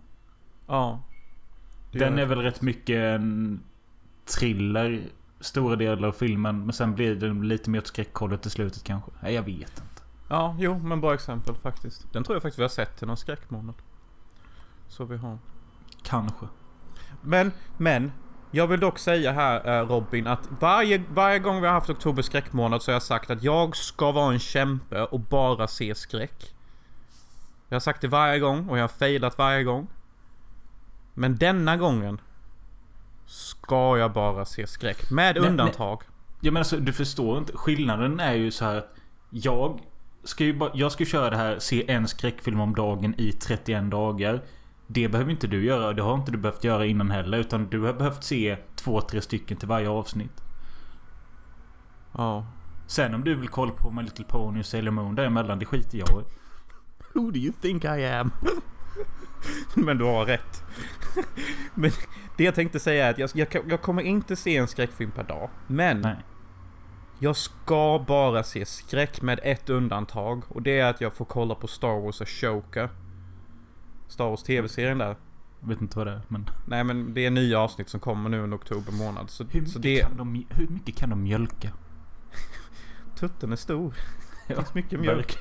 Ja. 0.66 1.02
Det 1.92 1.98
Den 1.98 2.18
är 2.18 2.26
väl 2.26 2.38
rätt 2.38 2.62
mycket 2.62 2.96
en 2.96 3.60
thriller. 4.38 5.08
Stora 5.42 5.76
delar 5.76 6.08
av 6.08 6.12
filmen. 6.12 6.64
Men 6.64 6.72
sen 6.72 6.94
blir 6.94 7.14
det 7.14 7.46
lite 7.46 7.70
mer 7.70 7.78
åt 7.78 7.86
skräckhållet 7.86 8.46
i 8.46 8.50
slutet 8.50 8.84
kanske. 8.84 9.10
Nej, 9.20 9.34
jag 9.34 9.42
vet 9.42 9.80
inte. 9.80 10.02
Ja, 10.28 10.56
jo, 10.58 10.78
men 10.78 11.00
bra 11.00 11.14
exempel 11.14 11.54
faktiskt. 11.54 12.12
Den 12.12 12.24
tror 12.24 12.36
jag 12.36 12.42
faktiskt 12.42 12.58
vi 12.58 12.62
har 12.62 12.68
sett 12.68 12.96
till 12.98 13.06
någon 13.06 13.16
skräckmånad. 13.16 13.74
Så 14.88 15.04
vi 15.04 15.16
har. 15.16 15.38
Kanske. 16.02 16.46
Men, 17.20 17.52
men. 17.76 18.12
Jag 18.54 18.66
vill 18.66 18.80
dock 18.80 18.98
säga 18.98 19.32
här 19.32 19.80
eh, 19.80 19.86
Robin 19.88 20.26
att 20.26 20.48
varje, 20.60 21.02
varje 21.08 21.38
gång 21.38 21.60
vi 21.60 21.66
har 21.66 21.74
haft 21.74 21.90
oktober 21.90 22.22
skräckmånad 22.22 22.82
så 22.82 22.90
har 22.90 22.94
jag 22.94 23.02
sagt 23.02 23.30
att 23.30 23.42
jag 23.42 23.76
ska 23.76 24.12
vara 24.12 24.32
en 24.32 24.38
kämpe 24.38 25.04
och 25.04 25.20
bara 25.20 25.68
se 25.68 25.94
skräck. 25.94 26.54
Jag 27.68 27.74
har 27.74 27.80
sagt 27.80 28.00
det 28.00 28.08
varje 28.08 28.38
gång 28.38 28.68
och 28.68 28.78
jag 28.78 28.82
har 28.82 28.88
failat 28.88 29.38
varje 29.38 29.64
gång. 29.64 29.86
Men 31.14 31.36
denna 31.36 31.76
gången 31.76 32.20
ska 33.62 33.98
jag 33.98 34.12
bara 34.12 34.44
se 34.44 34.66
skräck. 34.66 35.10
Med 35.10 35.34
Men- 35.36 35.44
undantag. 35.50 36.02
Ja 36.40 36.50
men 36.52 36.60
alltså 36.60 36.76
du 36.76 36.92
förstår 36.92 37.38
inte. 37.38 37.52
Skillnaden 37.56 38.20
är 38.20 38.34
ju 38.34 38.50
så 38.50 38.64
här 38.64 38.76
att 38.76 38.94
jag 39.30 39.80
ska 40.24 40.44
ju 40.44 40.54
bara, 40.58 40.70
jag 40.74 40.92
ska 40.92 41.04
köra 41.04 41.30
det 41.30 41.36
här 41.36 41.58
se 41.58 41.90
en 41.90 42.08
skräckfilm 42.08 42.60
om 42.60 42.74
dagen 42.74 43.14
i 43.18 43.32
31 43.32 43.90
dagar. 43.90 44.42
Det 44.86 45.08
behöver 45.08 45.30
inte 45.30 45.46
du 45.46 45.64
göra. 45.64 45.92
Det 45.92 46.02
har 46.02 46.14
inte 46.14 46.32
du 46.32 46.38
behövt 46.38 46.64
göra 46.64 46.86
innan 46.86 47.10
heller. 47.10 47.38
Utan 47.38 47.68
du 47.68 47.80
har 47.80 47.92
behövt 47.92 48.24
se 48.24 48.56
två, 48.76 49.00
tre 49.00 49.20
stycken 49.20 49.56
till 49.56 49.68
varje 49.68 49.88
avsnitt. 49.88 50.42
Ja. 52.12 52.46
Sen 52.86 53.14
om 53.14 53.24
du 53.24 53.34
vill 53.34 53.48
kolla 53.48 53.72
på 53.72 53.90
My 53.90 54.02
Little 54.02 54.24
Pony 54.24 54.60
och 54.60 54.66
Sailor 54.66 54.90
Moon 54.90 55.14
däremellan, 55.14 55.58
det 55.58 55.64
skiter 55.66 55.98
jag 55.98 56.08
i. 56.08 56.24
Who 57.14 57.30
do 57.30 57.38
you 57.38 57.52
think 57.60 57.84
I 57.84 58.04
am? 58.06 58.30
Men 59.74 59.98
du 59.98 60.04
har 60.04 60.26
rätt. 60.26 60.62
Men 61.74 61.90
det 62.36 62.44
jag 62.44 62.54
tänkte 62.54 62.80
säga 62.80 63.06
är 63.06 63.10
att 63.10 63.18
jag, 63.18 63.30
jag, 63.34 63.64
jag 63.70 63.82
kommer 63.82 64.02
inte 64.02 64.36
se 64.36 64.56
en 64.56 64.68
skräckfilm 64.68 65.10
per 65.10 65.24
dag. 65.24 65.50
Men 65.66 66.00
Nej. 66.00 66.16
jag 67.18 67.36
ska 67.36 68.04
bara 68.08 68.42
se 68.42 68.66
skräck 68.66 69.22
med 69.22 69.40
ett 69.42 69.70
undantag. 69.70 70.42
Och 70.48 70.62
det 70.62 70.78
är 70.78 70.90
att 70.90 71.00
jag 71.00 71.14
får 71.14 71.24
kolla 71.24 71.54
på 71.54 71.66
Star 71.66 72.00
Wars 72.00 72.22
Ashoka. 72.22 72.88
Star 74.08 74.24
Wars 74.28 74.42
TV-serien 74.42 74.98
där. 74.98 75.16
Jag 75.60 75.68
vet 75.68 75.80
inte 75.80 75.98
vad 75.98 76.06
det 76.06 76.12
är 76.12 76.22
men... 76.28 76.50
Nej 76.66 76.84
men 76.84 77.14
det 77.14 77.26
är 77.26 77.30
nya 77.30 77.58
avsnitt 77.58 77.88
som 77.88 78.00
kommer 78.00 78.30
nu 78.30 78.40
under 78.40 78.56
oktober 78.56 78.92
månad. 78.92 79.30
Så, 79.30 79.44
Hur 79.44 79.60
mycket, 79.60 79.72
så 79.72 79.78
det... 79.78 80.00
kan 80.00 80.16
de, 80.16 80.46
hur 80.50 80.68
mycket 80.68 80.96
kan 80.96 81.10
de 81.10 81.22
mjölka? 81.22 81.70
Tutten 83.18 83.52
är 83.52 83.56
stor. 83.56 83.94
Det 84.48 84.54
Ja, 84.54 84.60
finns 84.60 84.74
mycket 84.74 85.00
mjölk. 85.00 85.38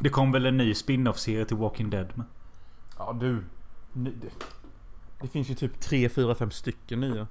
Det 0.00 0.08
kom 0.08 0.32
väl 0.32 0.46
en 0.46 0.56
ny 0.56 0.74
spin-off-serie 0.74 1.44
till 1.44 1.56
Walking 1.56 1.90
Dead 1.90 2.18
med. 2.18 2.26
Ja 2.98 3.12
du. 3.20 3.44
Det- 3.92 4.10
Det 5.20 5.28
finns 5.28 5.50
ju 5.50 5.54
typ 5.54 5.80
3, 5.80 6.08
4, 6.08 6.34
5 6.34 6.50
stycken 6.50 7.00
nya. 7.00 7.26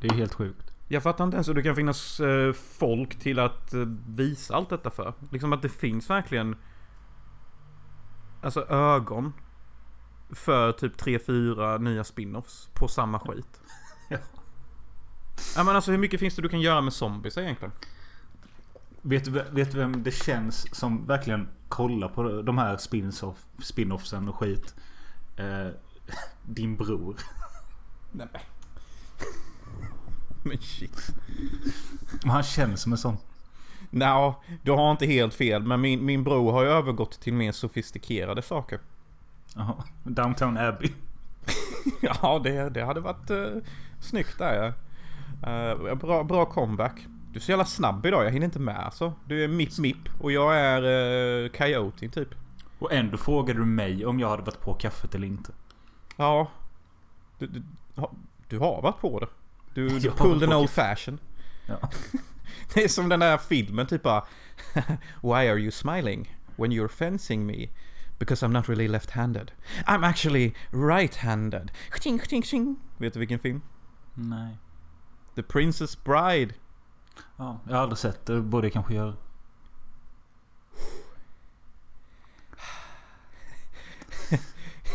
Det 0.00 0.06
är 0.08 0.12
helt 0.14 0.34
sjukt. 0.34 0.72
Jag 0.88 1.02
fattar 1.02 1.24
inte 1.24 1.34
ens 1.36 1.48
hur 1.48 1.54
det 1.54 1.62
kan 1.62 1.76
finnas 1.76 2.20
eh, 2.20 2.52
folk 2.52 3.18
till 3.18 3.38
att 3.38 3.74
eh, 3.74 3.80
visa 4.08 4.54
allt 4.54 4.70
detta 4.70 4.90
för. 4.90 5.14
Liksom 5.30 5.52
att 5.52 5.62
det 5.62 5.68
finns 5.68 6.10
verkligen 6.10 6.56
Alltså 8.42 8.66
ögon 8.68 9.32
För 10.30 10.72
typ 10.72 11.00
3-4 11.00 11.78
nya 11.78 12.02
spin-offs 12.04 12.68
på 12.74 12.88
samma 12.88 13.18
skit. 13.18 13.60
Ja. 14.10 14.18
Ja 15.56 15.64
men 15.64 15.76
alltså 15.76 15.90
hur 15.90 15.98
mycket 15.98 16.20
finns 16.20 16.36
det 16.36 16.42
du 16.42 16.48
kan 16.48 16.60
göra 16.60 16.80
med 16.80 16.92
zombies 16.92 17.38
egentligen? 17.38 17.72
Vet 19.08 19.24
du, 19.24 19.30
vet 19.30 19.74
vem 19.74 20.02
det 20.02 20.10
känns 20.10 20.76
som 20.76 21.06
verkligen 21.06 21.48
kollar 21.68 22.08
på 22.08 22.42
de 22.42 22.58
här 22.58 22.76
spin-off, 22.76 23.36
spin-offsen 23.58 24.28
och 24.28 24.36
skit? 24.36 24.74
Eh, 25.36 25.68
din 26.42 26.76
bror. 26.76 27.16
Nej 28.12 28.26
men. 28.32 28.40
men 30.42 30.58
shit. 30.58 31.06
Men 32.22 32.30
han 32.30 32.42
känns 32.42 32.82
som 32.82 32.92
en 32.92 32.98
sån. 32.98 33.16
Nja, 33.90 34.34
du 34.62 34.72
har 34.72 34.90
inte 34.90 35.06
helt 35.06 35.34
fel. 35.34 35.62
Men 35.62 35.80
min, 35.80 36.04
min 36.04 36.24
bror 36.24 36.52
har 36.52 36.62
ju 36.62 36.68
övergått 36.68 37.20
till 37.20 37.34
mer 37.34 37.52
sofistikerade 37.52 38.42
saker. 38.42 38.80
Jaha. 39.54 39.84
Downtown 40.04 40.58
Abbey. 40.58 40.92
Ja, 42.00 42.40
det, 42.44 42.70
det 42.70 42.84
hade 42.84 43.00
varit 43.00 43.30
uh, 43.30 43.62
snyggt 44.00 44.38
där 44.38 44.54
ja. 44.54 44.72
Eh, 45.50 45.94
bra, 45.94 46.24
bra 46.24 46.44
comeback. 46.44 47.06
Du 47.36 47.40
är 47.40 47.44
så 47.44 47.52
jävla 47.52 47.64
snabb 47.64 48.06
idag, 48.06 48.24
jag 48.24 48.30
hinner 48.30 48.44
inte 48.44 48.58
med 48.58 48.78
alltså. 48.78 49.12
Du 49.24 49.44
är 49.44 49.48
Mip 49.48 49.78
Mip 49.78 49.96
och 50.20 50.32
jag 50.32 50.56
är 50.56 50.82
uh, 50.82 51.48
Coyote 51.48 52.08
typ. 52.08 52.28
Och 52.78 52.92
ändå 52.92 53.16
frågade 53.16 53.58
du 53.58 53.64
mig 53.64 54.06
om 54.06 54.20
jag 54.20 54.28
hade 54.28 54.42
varit 54.42 54.60
på 54.60 54.74
kaffet 54.74 55.14
eller 55.14 55.26
inte. 55.26 55.52
Ja. 56.16 56.50
Du, 57.38 57.46
du, 57.46 57.62
du 58.48 58.58
har 58.58 58.82
varit 58.82 59.00
på 59.00 59.20
det. 59.20 59.26
Du, 59.74 59.88
du 59.98 60.10
pulled 60.10 60.42
an 60.42 60.52
old 60.52 60.70
fashion. 60.70 61.18
Ja. 61.66 61.90
Det 62.74 62.84
är 62.84 62.88
som 62.88 63.08
den 63.08 63.20
där 63.20 63.38
filmen 63.38 63.86
typ 63.86 64.02
bara 64.02 64.24
Why 65.22 65.48
are 65.48 65.58
you 65.58 65.70
smiling 65.70 66.38
when 66.56 66.72
you're 66.72 66.88
fencing 66.88 67.46
me? 67.46 67.68
Because 68.18 68.46
I'm 68.46 68.52
not 68.52 68.68
really 68.68 68.88
left-handed. 68.88 69.52
I'm 69.86 70.04
actually 70.04 70.54
right-handed. 70.70 71.70
Vet 72.98 73.12
du 73.12 73.18
vilken 73.18 73.38
film? 73.38 73.62
Nej. 74.14 74.56
The 75.34 75.42
Princess 75.42 76.04
Bride. 76.04 76.54
Ja, 77.36 77.60
jag 77.66 77.74
har 77.74 77.82
aldrig 77.82 77.98
sett 77.98 78.26
det. 78.26 78.40
Borde 78.40 78.66
jag 78.66 78.72
kanske 78.72 78.94
göra. 78.94 79.14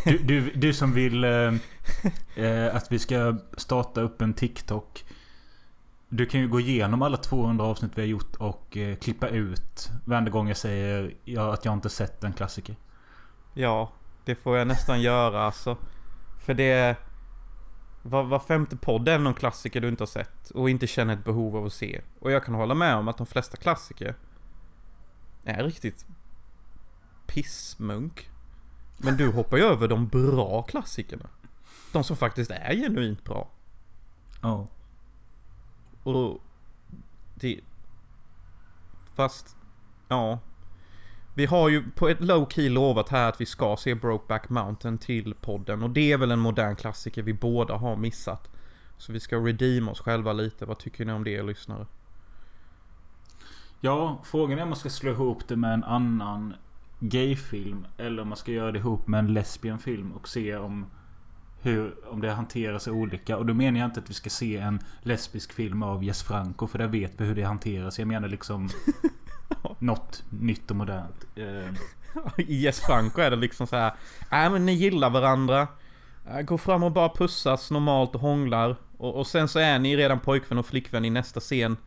Du, 0.04 0.18
du, 0.18 0.52
du 0.52 0.74
som 0.74 0.94
vill 0.94 1.24
eh, 1.24 1.54
eh 2.36 2.76
att 2.76 2.92
vi 2.92 3.00
ska 3.00 3.38
starta 3.58 4.02
upp 4.02 4.22
en 4.22 4.34
TikTok. 4.34 5.06
Du 6.10 6.26
kan 6.26 6.42
ju 6.42 6.48
gå 6.48 6.60
igenom 6.60 7.02
alla 7.02 7.18
200 7.18 7.66
avsnitt 7.66 7.92
vi 7.96 8.02
har 8.02 8.08
gjort 8.08 8.36
och 8.36 8.78
eh, 8.78 8.96
klippa 8.96 9.28
ut 9.28 9.90
varenda 10.06 10.32
gång 10.32 10.48
jag 10.48 10.58
säger 10.58 11.14
ja, 11.26 11.54
att 11.54 11.66
jag 11.66 11.74
inte 11.74 11.90
sett 11.90 12.24
en 12.24 12.34
klassiker. 12.34 12.76
Ja, 13.54 13.92
det 14.26 14.36
får 14.36 14.58
jag 14.58 14.68
nästan 14.68 15.02
göra 15.02 15.44
alltså. 15.44 15.78
För 16.46 16.54
det... 16.54 16.98
Var, 18.04 18.24
var 18.24 18.40
femte 18.40 18.78
podd 18.78 19.08
är 19.08 19.20
någon 19.20 19.34
klassiker 19.34 19.82
du 19.82 19.88
inte 19.88 20.02
har 20.02 20.08
sett 20.08 20.50
och 20.50 20.70
inte 20.70 20.88
känner 20.88 21.14
ett 21.14 21.24
behov 21.24 21.56
av 21.56 21.66
att 21.66 21.74
se. 21.74 22.02
Och 22.20 22.32
jag 22.32 22.46
kan 22.46 22.56
hålla 22.56 22.74
med 22.74 22.96
om 22.96 23.08
att 23.08 23.18
de 23.18 23.28
flesta 23.28 23.58
klassiker 23.58 24.16
är 25.44 25.64
riktigt 25.64 26.06
pissmunk. 27.28 28.30
Men 28.98 29.18
du 29.18 29.32
hoppar 29.32 29.58
ju 29.58 29.64
över 29.64 29.88
de 29.88 30.08
bra 30.08 30.62
klassikerna. 30.64 31.30
De 31.92 32.04
som 32.04 32.18
faktiskt 32.18 32.52
är 32.52 32.76
genuint 32.76 33.24
bra. 33.24 33.50
Ja. 34.42 34.68
Och 36.04 36.42
det... 37.36 37.60
Fast... 39.16 39.56
Ja. 40.08 40.40
Vi 41.34 41.46
har 41.46 41.70
ju 41.70 41.92
på 41.92 42.08
ett 42.08 42.22
low 42.22 42.50
key 42.50 42.70
lovat 42.70 43.10
här 43.10 43.30
att 43.30 43.42
vi 43.42 43.46
ska 43.46 43.78
se 43.78 43.96
Brokeback 43.96 44.50
Mountain 44.50 44.98
till 44.98 45.34
podden. 45.34 45.84
Och 45.84 45.90
det 45.90 46.12
är 46.12 46.18
väl 46.18 46.32
en 46.32 46.40
modern 46.40 46.76
klassiker 46.76 47.24
vi 47.24 47.34
båda 47.34 47.74
har 47.74 47.96
missat. 47.96 48.50
Så 48.98 49.14
vi 49.14 49.20
ska 49.20 49.38
redeema 49.38 49.92
oss 49.92 50.02
själva 50.02 50.34
lite. 50.34 50.66
Vad 50.66 50.78
tycker 50.78 51.06
ni 51.06 51.14
om 51.14 51.24
det 51.24 51.44
lyssnare? 51.44 51.86
Ja, 53.80 54.22
frågan 54.24 54.60
är 54.60 54.64
om 54.64 54.70
man 54.70 54.78
ska 54.78 54.90
slå 54.90 55.12
ihop 55.12 55.48
det 55.48 55.56
med 55.56 55.74
en 55.74 55.84
annan 55.84 56.54
gayfilm. 57.00 57.88
Eller 57.98 58.22
om 58.22 58.28
man 58.28 58.38
ska 58.38 58.52
göra 58.52 58.72
det 58.72 58.80
ihop 58.80 59.08
med 59.08 59.20
en 59.20 59.34
lesbienfilm 59.34 60.12
och 60.12 60.28
se 60.28 60.56
om 60.56 60.86
hur, 61.62 61.96
om 62.08 62.22
det 62.22 62.32
hanteras 62.32 62.88
olika. 62.88 63.38
Och 63.38 63.46
då 63.46 63.54
menar 63.54 63.80
jag 63.80 63.88
inte 63.88 64.00
att 64.00 64.10
vi 64.10 64.14
ska 64.14 64.30
se 64.30 64.58
en 64.58 64.80
lesbisk 65.02 65.54
film 65.54 65.84
av 65.84 66.04
Jess 66.04 66.24
Franco. 66.24 66.68
För 66.68 66.78
där 66.78 66.88
vet 66.88 67.22
vi 67.22 67.26
hur 67.26 67.36
det 67.36 67.44
hanteras. 67.44 68.00
Jag 68.00 68.08
menar 68.08 68.28
liksom 68.28 68.70
något 69.80 70.24
nytt 70.30 70.70
och 70.72 70.78
modernt. 70.78 71.26
Eh, 71.36 71.74
I 72.38 72.64
Yes 72.64 72.80
Franco 72.80 73.22
är 73.22 73.30
det 73.30 73.36
liksom 73.36 73.68
så 73.68 73.76
här. 73.76 73.94
Nej 74.32 74.50
men 74.50 74.66
ni 74.66 74.72
gillar 74.72 75.10
varandra. 75.10 75.68
Äh, 76.30 76.42
Går 76.42 76.58
fram 76.58 76.84
och 76.84 76.92
bara 76.92 77.10
pussas 77.10 77.72
normalt 77.72 78.16
och 78.16 78.22
hånglar. 78.22 78.76
Och, 78.98 79.16
och 79.16 79.28
sen 79.28 79.48
så 79.48 79.60
är 79.60 79.80
ni 79.80 79.98
redan 79.98 80.20
pojkvän 80.20 80.58
och 80.58 80.66
flickvän 80.66 81.06
i 81.06 81.10
nästa 81.10 81.40
scen. 81.40 81.78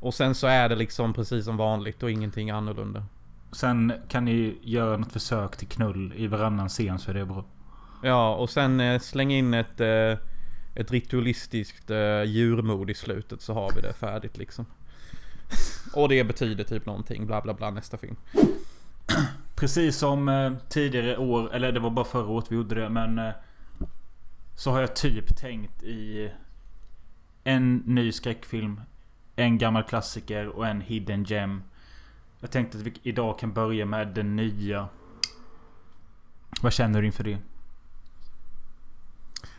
Och 0.00 0.14
sen 0.14 0.34
så 0.34 0.46
är 0.46 0.68
det 0.68 0.76
liksom 0.76 1.12
precis 1.12 1.44
som 1.44 1.56
vanligt 1.56 2.02
och 2.02 2.10
ingenting 2.10 2.50
annorlunda. 2.50 3.04
sen 3.52 3.92
kan 4.08 4.24
ni 4.24 4.58
göra 4.62 4.96
något 4.96 5.12
försök 5.12 5.56
till 5.56 5.68
knull 5.68 6.12
i 6.16 6.26
varannan 6.26 6.68
scen 6.68 6.98
så 6.98 7.10
är 7.10 7.14
det 7.14 7.24
bra. 7.24 7.44
Ja, 8.02 8.34
och 8.34 8.50
sen 8.50 8.80
eh, 8.80 9.00
släng 9.00 9.32
in 9.32 9.54
ett, 9.54 9.80
eh, 9.80 10.18
ett 10.74 10.90
ritualistiskt 10.90 11.90
eh, 11.90 12.22
djurmord 12.22 12.90
i 12.90 12.94
slutet 12.94 13.42
så 13.42 13.54
har 13.54 13.72
vi 13.76 13.80
det 13.80 13.92
färdigt 13.92 14.36
liksom. 14.38 14.66
Och 15.94 16.08
det 16.08 16.24
betyder 16.24 16.64
typ 16.64 16.86
någonting, 16.86 17.26
bla 17.26 17.40
bla 17.40 17.54
bla 17.54 17.70
nästa 17.70 17.96
film. 17.96 18.16
Precis 19.54 19.96
som 19.96 20.28
eh, 20.28 20.52
tidigare 20.68 21.16
år, 21.16 21.54
eller 21.54 21.72
det 21.72 21.80
var 21.80 21.90
bara 21.90 22.04
förra 22.04 22.26
året 22.26 22.46
vi 22.48 22.56
gjorde 22.56 22.74
det 22.74 22.88
men 22.88 23.18
eh, 23.18 23.32
Så 24.56 24.70
har 24.70 24.80
jag 24.80 24.96
typ 24.96 25.36
tänkt 25.36 25.82
i 25.82 26.32
En 27.44 27.76
ny 27.76 28.12
skräckfilm 28.12 28.80
En 29.36 29.58
gammal 29.58 29.82
klassiker 29.82 30.46
och 30.48 30.66
en 30.66 30.80
hidden 30.80 31.24
gem 31.24 31.62
Jag 32.40 32.50
tänkte 32.50 32.78
att 32.78 32.84
vi 32.84 32.92
idag 33.02 33.38
kan 33.38 33.52
börja 33.52 33.86
med 33.86 34.08
den 34.08 34.36
nya 34.36 34.88
Vad 36.62 36.72
känner 36.72 37.00
du 37.00 37.06
inför 37.06 37.24
det? 37.24 37.38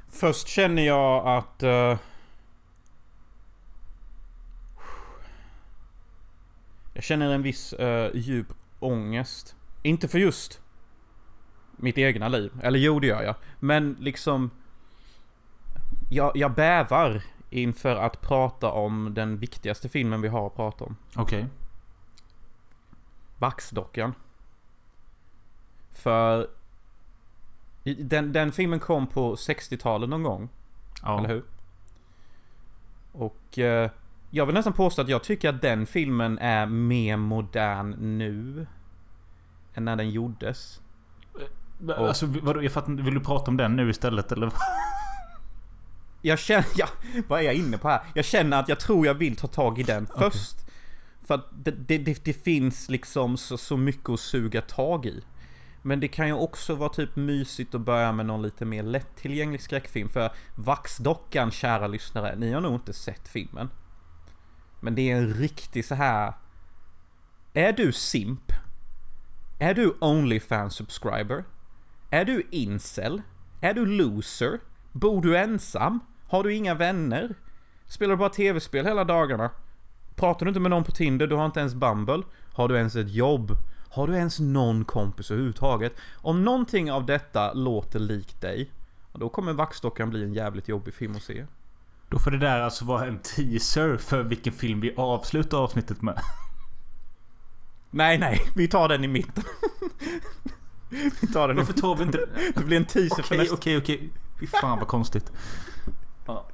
Först 0.09 0.47
känner 0.47 0.81
jag 0.87 1.27
att... 1.37 1.63
eh, 1.63 1.97
jag 6.93 7.03
känner 7.03 7.29
en 7.29 7.41
viss 7.41 7.73
eh, 7.73 8.11
djup 8.13 8.53
ångest. 8.79 9.55
Inte 9.81 10.07
för 10.07 10.19
just 10.19 10.61
mitt 11.71 11.97
egna 11.97 12.27
liv. 12.27 12.51
Eller 12.63 12.79
jo, 12.79 12.99
det 12.99 13.07
gör 13.07 13.23
jag. 13.23 13.35
Men 13.59 13.97
liksom... 13.99 14.51
Jag, 16.09 16.31
jag 16.35 16.53
bävar 16.53 17.21
inför 17.49 17.95
att 17.95 18.21
prata 18.21 18.71
om 18.71 19.13
den 19.13 19.37
viktigaste 19.37 19.89
filmen 19.89 20.21
vi 20.21 20.27
har 20.27 20.47
att 20.47 20.55
prata 20.55 20.85
om. 20.85 20.95
Okej. 21.15 21.45
Vaxdockan. 23.37 24.13
För... 25.91 26.49
Den, 27.83 28.33
den 28.33 28.51
filmen 28.51 28.79
kom 28.79 29.07
på 29.07 29.35
60-talet 29.35 30.09
någon 30.09 30.23
gång. 30.23 30.49
Ja. 31.01 31.19
Eller 31.19 31.29
hur? 31.29 31.43
Och 33.11 33.59
eh, 33.59 33.91
jag 34.31 34.45
vill 34.45 34.55
nästan 34.55 34.73
påstå 34.73 35.01
att 35.01 35.09
jag 35.09 35.23
tycker 35.23 35.49
att 35.49 35.61
den 35.61 35.85
filmen 35.85 36.37
är 36.37 36.65
mer 36.65 37.17
modern 37.17 38.17
nu. 38.17 38.67
Än 39.73 39.85
när 39.85 39.95
den 39.95 40.09
gjordes. 40.09 40.81
Alltså, 41.97 42.25
vadå, 42.25 42.63
jag 42.63 42.71
fattar. 42.71 42.91
Vill 42.93 43.13
du 43.13 43.19
prata 43.19 43.51
om 43.51 43.57
den 43.57 43.75
nu 43.75 43.89
istället 43.89 44.31
eller? 44.31 44.51
Jag 46.23 46.39
känner, 46.39 46.65
ja, 46.75 46.87
vad 47.27 47.39
är 47.39 47.43
jag 47.43 47.53
inne 47.53 47.77
på 47.77 47.89
här? 47.89 48.01
Jag 48.13 48.25
känner 48.25 48.59
att 48.59 48.69
jag 48.69 48.79
tror 48.79 49.05
jag 49.05 49.13
vill 49.13 49.35
ta 49.35 49.47
tag 49.47 49.79
i 49.79 49.83
den 49.83 50.07
Okej. 50.11 50.31
först. 50.31 50.55
För 51.23 51.35
att 51.35 51.45
det, 51.51 51.71
det, 51.71 51.97
det, 51.97 52.25
det 52.25 52.33
finns 52.33 52.89
liksom 52.89 53.37
så, 53.37 53.57
så 53.57 53.77
mycket 53.77 54.09
att 54.09 54.19
suga 54.19 54.61
tag 54.61 55.05
i. 55.05 55.23
Men 55.81 55.99
det 55.99 56.07
kan 56.07 56.27
ju 56.27 56.33
också 56.33 56.75
vara 56.75 56.89
typ 56.89 57.15
mysigt 57.15 57.75
att 57.75 57.81
börja 57.81 58.11
med 58.11 58.25
någon 58.25 58.41
lite 58.41 58.65
mer 58.65 58.83
lättillgänglig 58.83 59.61
skräckfilm. 59.61 60.09
För 60.09 60.31
Vaxdockan, 60.55 61.51
kära 61.51 61.87
lyssnare, 61.87 62.35
ni 62.35 62.51
har 62.51 62.61
nog 62.61 62.73
inte 62.73 62.93
sett 62.93 63.27
filmen. 63.27 63.69
Men 64.81 64.95
det 64.95 65.11
är 65.11 65.15
en 65.15 65.33
riktig 65.33 65.85
så 65.85 65.95
här. 65.95 66.33
Är 67.53 67.73
du 67.73 67.91
simp? 67.91 68.51
Är 69.59 69.73
du 69.73 69.97
Onlyfans 69.99 70.75
subscriber? 70.75 71.43
Är 72.09 72.25
du 72.25 72.47
incel? 72.51 73.21
Är 73.61 73.73
du 73.73 73.85
loser? 73.85 74.59
Bor 74.91 75.21
du 75.21 75.37
ensam? 75.37 75.99
Har 76.27 76.43
du 76.43 76.53
inga 76.53 76.73
vänner? 76.73 77.35
Spelar 77.85 78.11
du 78.13 78.17
bara 78.17 78.29
tv-spel 78.29 78.85
hela 78.85 79.03
dagarna? 79.03 79.49
Pratar 80.15 80.45
du 80.45 80.49
inte 80.49 80.59
med 80.59 80.71
någon 80.71 80.83
på 80.83 80.91
Tinder? 80.91 81.27
Du 81.27 81.35
har 81.35 81.45
inte 81.45 81.59
ens 81.59 81.75
Bumble? 81.75 82.23
Har 82.53 82.67
du 82.67 82.77
ens 82.77 82.95
ett 82.95 83.11
jobb? 83.11 83.57
Har 83.89 84.07
du 84.07 84.15
ens 84.15 84.39
någon 84.39 84.85
kompis 84.85 85.31
överhuvudtaget? 85.31 85.93
Om 86.15 86.43
någonting 86.43 86.91
av 86.91 87.05
detta 87.05 87.53
låter 87.53 87.99
likt 87.99 88.41
dig, 88.41 88.71
då 89.13 89.29
kommer 89.29 89.53
Vaxdockan 89.53 90.09
bli 90.09 90.23
en 90.23 90.33
jävligt 90.33 90.67
jobbig 90.67 90.93
film 90.93 91.15
att 91.15 91.23
se. 91.23 91.45
Då 92.11 92.19
får 92.19 92.31
det 92.31 92.37
där 92.37 92.61
alltså 92.61 92.85
vara 92.85 93.05
en 93.05 93.19
teaser 93.19 93.97
för 93.97 94.23
vilken 94.23 94.53
film 94.53 94.81
vi 94.81 94.93
avslutar 94.97 95.57
avsnittet 95.57 96.01
med. 96.01 96.19
Nej, 97.91 98.17
nej, 98.17 98.41
vi 98.55 98.67
tar 98.67 98.89
den 98.89 99.03
i 99.03 99.07
mitten. 99.07 99.43
vi 101.21 101.27
tar 101.33 101.47
den 101.47 101.57
Varför 101.57 101.73
tar 101.73 101.95
vi 101.95 102.03
inte... 102.03 102.29
Det 102.55 102.63
blir 102.63 102.77
en 102.77 102.85
teaser 102.85 103.23
för 103.23 103.35
Okej, 103.35 103.37
nästa... 103.37 103.55
okej, 103.55 103.77
okej. 103.77 104.09
Fy 104.39 104.47
fan 104.47 104.77
vad 104.79 104.87
konstigt. 104.87 105.31
Ja. 106.25 106.47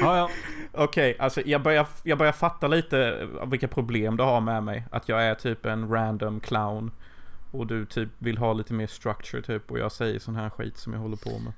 Ja, 0.00 0.16
ja. 0.16 0.30
Okej, 0.72 1.16
alltså 1.18 1.42
jag 1.44 1.62
börjar, 1.62 1.86
jag 2.02 2.18
börjar 2.18 2.32
fatta 2.32 2.68
lite 2.68 3.28
vilka 3.46 3.68
problem 3.68 4.16
du 4.16 4.22
har 4.22 4.40
med 4.40 4.62
mig. 4.62 4.86
Att 4.90 5.08
jag 5.08 5.24
är 5.24 5.34
typ 5.34 5.66
en 5.66 5.88
random 5.88 6.40
clown. 6.40 6.90
Och 7.50 7.66
du 7.66 7.86
typ 7.86 8.08
vill 8.18 8.38
ha 8.38 8.52
lite 8.52 8.74
mer 8.74 8.86
structure 8.86 9.42
typ. 9.42 9.70
Och 9.70 9.78
jag 9.78 9.92
säger 9.92 10.18
sån 10.18 10.36
här 10.36 10.50
skit 10.50 10.76
som 10.76 10.92
jag 10.92 11.00
håller 11.00 11.16
på 11.16 11.38
med. 11.38 11.52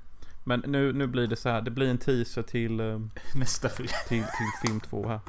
Men 0.47 0.59
nu, 0.59 0.93
nu 0.93 1.07
blir 1.07 1.27
det 1.27 1.35
så 1.35 1.49
här. 1.49 1.61
Det 1.61 1.71
blir 1.71 1.89
en 1.89 1.97
teaser 1.97 2.41
till, 2.41 2.79
eh, 2.79 2.99
Nästa 3.35 3.69
film. 3.69 3.89
till, 4.07 4.23
till 4.23 4.67
film 4.67 4.79
två 4.79 5.07
här. 5.07 5.19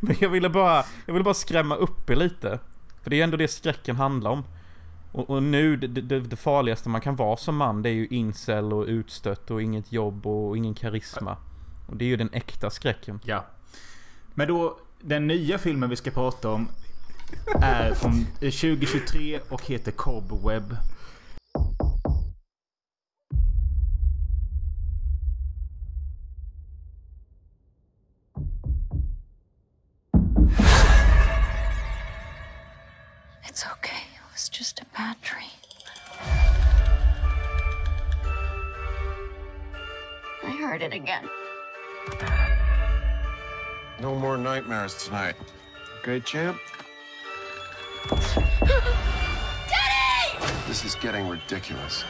Men 0.00 0.16
jag 0.20 0.28
ville 0.28 0.48
bara, 0.48 0.84
jag 1.06 1.14
ville 1.14 1.24
bara 1.24 1.34
skrämma 1.34 1.76
upp 1.76 2.10
er 2.10 2.16
lite. 2.16 2.58
För 3.02 3.10
det 3.10 3.20
är 3.20 3.24
ändå 3.24 3.36
det 3.36 3.48
skräcken 3.48 3.96
handlar 3.96 4.30
om. 4.30 4.44
Och, 5.12 5.30
och 5.30 5.42
nu, 5.42 5.76
det, 5.76 5.86
det, 5.86 6.20
det 6.20 6.36
farligaste 6.36 6.88
man 6.88 7.00
kan 7.00 7.16
vara 7.16 7.36
som 7.36 7.56
man, 7.56 7.82
det 7.82 7.88
är 7.88 7.94
ju 7.94 8.06
incel 8.06 8.72
och 8.72 8.84
utstött 8.86 9.50
och 9.50 9.62
inget 9.62 9.92
jobb 9.92 10.26
och 10.26 10.56
ingen 10.56 10.74
karisma. 10.74 11.36
Och 11.86 11.96
det 11.96 12.04
är 12.04 12.08
ju 12.08 12.16
den 12.16 12.30
äkta 12.32 12.70
skräcken. 12.70 13.20
Ja. 13.24 13.44
Men 14.34 14.48
då, 14.48 14.78
den 15.00 15.26
nya 15.26 15.58
filmen 15.58 15.90
vi 15.90 15.96
ska 15.96 16.10
prata 16.10 16.50
om 16.50 16.68
är 17.62 17.94
från 17.94 18.26
2023 18.34 19.40
och 19.48 19.66
heter 19.66 19.92
Cobweb. 19.92 20.76
It's 33.44 33.66
okay. 33.72 34.02
It 34.14 34.32
was 34.32 34.48
just 34.48 34.80
a 34.80 34.84
bad 34.96 35.16
dream. 35.20 35.48
I 40.44 40.50
heard 40.50 40.82
it 40.82 40.92
again. 40.92 41.28
No 44.00 44.14
more 44.14 44.36
nightmares 44.36 45.04
tonight. 45.04 45.36
Okay, 46.00 46.18
champ? 46.20 46.58
Daddy! 49.68 50.38
This 50.66 50.84
is 50.84 50.96
getting 50.96 51.28
ridiculous. 51.28 52.04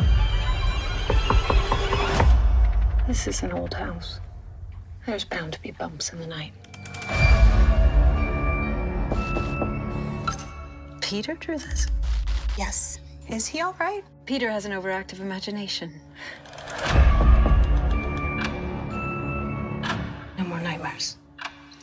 This 3.07 3.27
is 3.27 3.43
an 3.43 3.53
old 3.53 3.75
house. 3.75 4.21
There's 5.05 5.25
bound 5.25 5.53
to 5.53 5.61
be 5.61 5.73
bumps 5.73 6.13
in 6.13 6.21
the 6.21 6.27
night. 6.27 6.53
Peter 11.13 11.35
drew 11.35 11.59
this? 11.59 11.89
Yes. 12.57 12.99
Is 13.29 13.47
he 13.47 13.61
all 13.61 13.77
right? 13.79 14.03
Peter 14.25 14.51
has 14.51 14.65
an 14.65 14.73
overactive 14.73 15.21
imagination. 15.21 15.93
No 20.39 20.45
more 20.45 20.59
nightmares. 20.61 21.19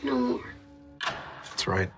No 0.02 0.18
more. 0.18 0.56
That's 1.44 1.68
right. 1.68 1.92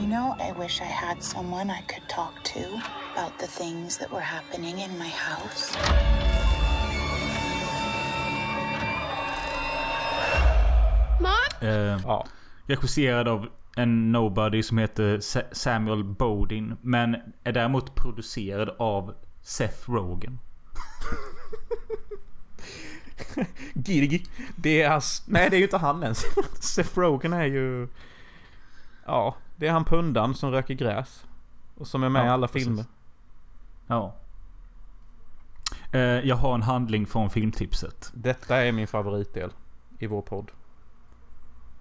You 0.00 0.06
know, 0.06 0.36
I 0.38 0.52
wish 0.52 0.80
I 0.80 0.84
had 0.84 1.24
someone 1.24 1.70
I 1.70 1.80
could 1.88 2.08
talk 2.08 2.44
to 2.44 2.80
about 3.12 3.36
the 3.40 3.48
things 3.48 3.98
that 3.98 4.12
were 4.12 4.20
happening 4.20 4.78
in 4.78 4.96
my 4.96 5.08
house. 5.08 5.74
Eh, 11.60 11.98
Ja. 12.04 12.24
regisserad 12.66 13.28
av 13.28 13.48
en 13.76 14.12
nobody 14.12 14.62
som 14.62 14.78
heter 14.78 15.20
Sa- 15.20 15.42
Samuel 15.52 16.04
Bodin. 16.04 16.76
Men 16.82 17.16
är 17.44 17.52
däremot 17.52 17.94
producerad 17.94 18.68
av 18.78 19.14
Seth 19.42 19.90
Rogen. 19.90 20.38
Girgi. 23.74 24.26
Det 24.56 24.82
är 24.82 24.90
ass... 24.90 25.24
Nej, 25.28 25.50
det 25.50 25.56
är 25.56 25.58
ju 25.58 25.64
inte 25.64 25.78
han 25.78 26.02
ens. 26.02 26.22
Seth 26.60 26.98
Rogen 26.98 27.32
är 27.32 27.44
ju... 27.44 27.88
Ja, 29.06 29.36
det 29.56 29.66
är 29.66 29.72
han 29.72 29.84
pundan 29.84 30.34
som 30.34 30.50
röker 30.50 30.74
gräs. 30.74 31.24
Och 31.74 31.86
som 31.86 32.02
är 32.02 32.08
med 32.08 32.22
Ja, 32.22 32.26
i 32.26 32.28
alla 32.28 32.48
precis. 32.48 32.64
filmer. 32.66 32.84
Ja. 33.86 34.14
Eh, 35.92 36.00
jag 36.00 36.36
har 36.36 36.54
en 36.54 36.62
handling 36.62 37.06
från 37.06 37.30
filmtipset. 37.30 38.10
Detta 38.14 38.56
är 38.56 38.72
min 38.72 38.86
favoritdel 38.86 39.50
i 39.98 40.06
vår 40.06 40.22
podd. 40.22 40.50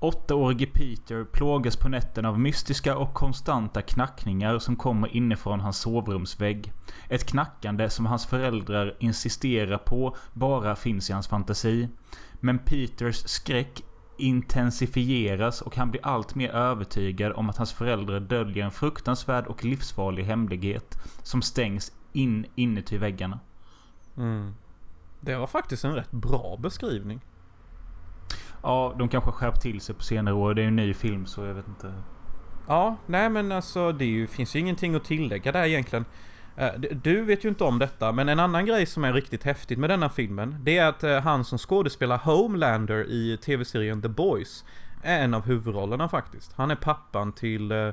Åttaårige 0.02 0.66
Peter 0.66 1.24
plågas 1.24 1.78
på 1.78 1.90
nätterna 1.90 2.30
av 2.30 2.40
mystiska 2.40 2.98
och 2.98 3.14
konstanta 3.14 3.82
knackningar 3.82 4.60
som 4.60 4.76
kommer 4.76 5.16
inifrån 5.16 5.60
hans 5.60 5.78
sovrumsvägg. 5.78 6.74
Ett 7.10 7.26
knackande 7.26 7.90
som 7.90 8.06
hans 8.06 8.26
föräldrar 8.26 8.96
insisterar 9.00 9.78
på 9.78 10.16
bara 10.34 10.76
finns 10.76 11.10
i 11.10 11.14
hans 11.14 11.28
fantasi. 11.28 11.90
Men 12.40 12.60
Peters 12.60 13.16
skräck 13.16 13.84
intensifieras 14.18 15.62
och 15.62 15.76
han 15.76 15.92
blir 15.92 16.06
allt 16.06 16.36
mer 16.36 16.50
övertygad 16.50 17.32
om 17.32 17.50
att 17.50 17.58
hans 17.58 17.74
föräldrar 17.74 18.20
döljer 18.20 18.66
en 18.66 18.72
fruktansvärd 18.72 19.48
och 19.48 19.66
livsfarlig 19.66 20.24
hemlighet 20.24 20.98
som 21.24 21.42
stängs 21.42 21.92
in 22.14 22.46
inuti 22.56 22.98
väggarna. 22.98 23.40
Mm. 24.18 24.54
Det 25.22 25.36
var 25.36 25.48
faktiskt 25.48 25.84
en 25.84 25.96
rätt 25.96 26.12
bra 26.12 26.58
beskrivning. 26.60 27.22
Ja, 28.64 28.96
de 29.00 29.10
kanske 29.10 29.32
skärpt 29.32 29.62
till 29.62 29.82
sig 29.82 29.96
på 29.96 30.04
senare 30.04 30.36
år. 30.36 30.54
Det 30.54 30.62
är 30.62 30.64
ju 30.64 30.68
en 30.68 30.76
ny 30.76 30.94
film 30.94 31.26
så 31.26 31.46
jag 31.46 31.54
vet 31.54 31.68
inte. 31.68 31.94
Ja, 32.68 32.98
nej 33.06 33.30
men 33.30 33.52
alltså 33.52 33.92
det 33.92 34.06
ju, 34.06 34.28
finns 34.28 34.56
ju 34.56 34.60
ingenting 34.60 34.96
att 34.96 35.04
tillägga 35.04 35.52
där 35.52 35.64
egentligen. 35.64 36.06
Eh, 36.56 36.74
du 36.80 37.22
vet 37.22 37.46
ju 37.46 37.50
inte 37.50 37.64
om 37.64 37.80
detta, 37.80 38.12
men 38.12 38.30
en 38.30 38.40
annan 38.40 38.66
grej 38.66 38.86
som 38.86 39.04
är 39.04 39.14
riktigt 39.14 39.44
häftigt 39.44 39.80
med 39.80 39.90
denna 39.90 40.10
filmen, 40.10 40.56
det 40.64 40.78
är 40.78 40.88
att 40.88 41.04
eh, 41.04 41.20
han 41.20 41.46
som 41.46 41.58
skådespelar 41.58 42.18
Homelander 42.18 43.06
i 43.10 43.38
tv-serien 43.38 44.02
The 44.02 44.08
Boys 44.08 44.66
är 45.04 45.24
en 45.24 45.34
av 45.34 45.46
huvudrollerna 45.46 46.10
faktiskt. 46.10 46.54
Han 46.54 46.72
är 46.72 46.76
pappan 46.76 47.32
till 47.32 47.72
eh, 47.72 47.90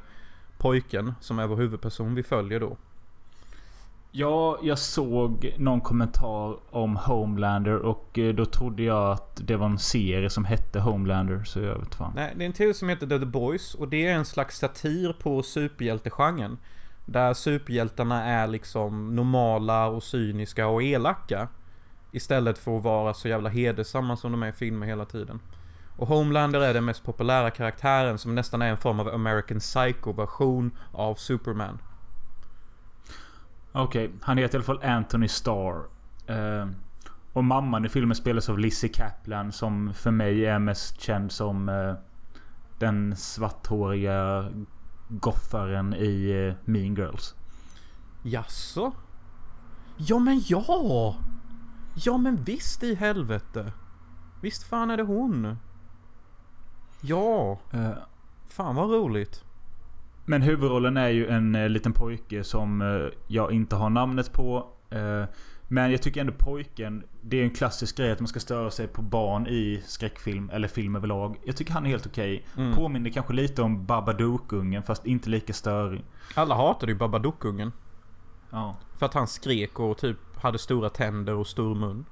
pojken 0.58 1.14
som 1.20 1.38
är 1.38 1.46
vår 1.46 1.56
huvudperson 1.56 2.14
vi 2.14 2.22
följer 2.22 2.60
då. 2.60 2.76
Ja, 4.18 4.58
jag 4.62 4.78
såg 4.78 5.54
någon 5.58 5.80
kommentar 5.80 6.56
om 6.70 6.96
Homelander 6.96 7.76
och 7.78 8.18
eh, 8.18 8.34
då 8.34 8.44
trodde 8.44 8.82
jag 8.82 9.12
att 9.12 9.40
det 9.46 9.56
var 9.56 9.66
en 9.66 9.78
serie 9.78 10.30
som 10.30 10.44
hette 10.44 10.80
Homelander. 10.80 11.44
Så 11.44 11.60
jag 11.60 11.78
vet 11.78 11.94
fan. 11.94 12.12
Nej, 12.14 12.34
det 12.36 12.44
är 12.44 12.46
en 12.46 12.52
tv 12.52 12.74
som 12.74 12.88
heter 12.88 13.06
The 13.06 13.26
Boys 13.26 13.74
och 13.74 13.88
det 13.88 14.06
är 14.06 14.14
en 14.14 14.24
slags 14.24 14.58
satir 14.58 15.12
på 15.12 15.42
superhjältegenren. 15.42 16.58
Där 17.06 17.34
superhjältarna 17.34 18.24
är 18.24 18.46
liksom 18.46 19.16
normala 19.16 19.86
och 19.86 20.02
cyniska 20.02 20.66
och 20.66 20.82
elaka. 20.82 21.48
Istället 22.12 22.58
för 22.58 22.76
att 22.76 22.84
vara 22.84 23.14
så 23.14 23.28
jävla 23.28 23.48
hedersamma 23.48 24.16
som 24.16 24.32
de 24.32 24.42
är 24.42 24.48
i 24.48 24.52
filmer 24.52 24.86
hela 24.86 25.04
tiden. 25.04 25.40
Och 25.96 26.08
Homelander 26.08 26.60
är 26.60 26.74
den 26.74 26.84
mest 26.84 27.04
populära 27.04 27.50
karaktären 27.50 28.18
som 28.18 28.34
nästan 28.34 28.62
är 28.62 28.70
en 28.70 28.76
form 28.76 29.00
av 29.00 29.08
American 29.08 29.58
Psycho-version 29.58 30.70
av 30.92 31.14
Superman. 31.14 31.78
Okej, 33.76 34.12
han 34.22 34.38
heter 34.38 34.54
i 34.54 34.56
alla 34.56 34.64
fall 34.64 34.82
Anthony 34.82 35.28
Starr. 35.28 35.86
Eh, 36.26 36.68
och 37.32 37.44
mamman 37.44 37.84
i 37.84 37.88
filmen 37.88 38.16
spelas 38.16 38.48
av 38.48 38.58
Lizzie 38.58 38.90
Kaplan 38.90 39.52
som 39.52 39.94
för 39.94 40.10
mig 40.10 40.46
är 40.46 40.58
mest 40.58 41.00
känd 41.00 41.32
som 41.32 41.68
eh, 41.68 41.94
den 42.78 43.16
svarthåriga 43.16 44.48
goffaren 45.08 45.94
i 45.94 46.30
eh, 46.48 46.54
Mean 46.70 46.94
Girls. 46.94 47.34
Jaså? 48.22 48.92
Ja 49.96 50.18
men 50.18 50.42
ja! 50.46 51.16
Ja 51.94 52.16
men 52.18 52.36
visst 52.36 52.82
i 52.82 52.94
helvete! 52.94 53.72
Visst 54.40 54.62
fan 54.62 54.90
är 54.90 54.96
det 54.96 55.02
hon? 55.02 55.56
Ja! 57.00 57.58
Eh, 57.72 57.90
Fan 58.48 58.74
vad 58.74 58.90
roligt. 58.90 59.44
Men 60.28 60.42
huvudrollen 60.42 60.96
är 60.96 61.08
ju 61.08 61.28
en 61.28 61.54
eh, 61.54 61.68
liten 61.68 61.92
pojke 61.92 62.44
som 62.44 62.82
eh, 62.82 63.18
jag 63.26 63.52
inte 63.52 63.76
har 63.76 63.90
namnet 63.90 64.32
på. 64.32 64.68
Eh, 64.90 65.24
men 65.68 65.90
jag 65.90 66.02
tycker 66.02 66.20
ändå 66.20 66.32
pojken, 66.32 67.04
det 67.22 67.40
är 67.40 67.44
en 67.44 67.50
klassisk 67.50 67.96
grej 67.96 68.12
att 68.12 68.20
man 68.20 68.28
ska 68.28 68.40
störa 68.40 68.70
sig 68.70 68.88
på 68.88 69.02
barn 69.02 69.46
i 69.46 69.82
skräckfilm 69.86 70.50
eller 70.50 70.68
film 70.68 70.96
överlag. 70.96 71.36
Jag 71.44 71.56
tycker 71.56 71.72
han 71.72 71.86
är 71.86 71.90
helt 71.90 72.06
okej. 72.06 72.46
Mm. 72.56 72.74
Påminner 72.74 73.10
kanske 73.10 73.32
lite 73.32 73.62
om 73.62 73.86
Babadook-ungen 73.86 74.82
fast 74.82 75.06
inte 75.06 75.30
lika 75.30 75.52
störig. 75.52 76.04
Alla 76.34 76.54
hatade 76.54 76.92
ju 76.92 76.98
Babadook-ungen. 76.98 77.72
Ja. 78.50 78.76
För 78.98 79.06
att 79.06 79.14
han 79.14 79.26
skrek 79.26 79.80
och 79.80 79.98
typ 79.98 80.18
hade 80.36 80.58
stora 80.58 80.90
tänder 80.90 81.34
och 81.34 81.46
stor 81.46 81.74
mun. 81.74 82.04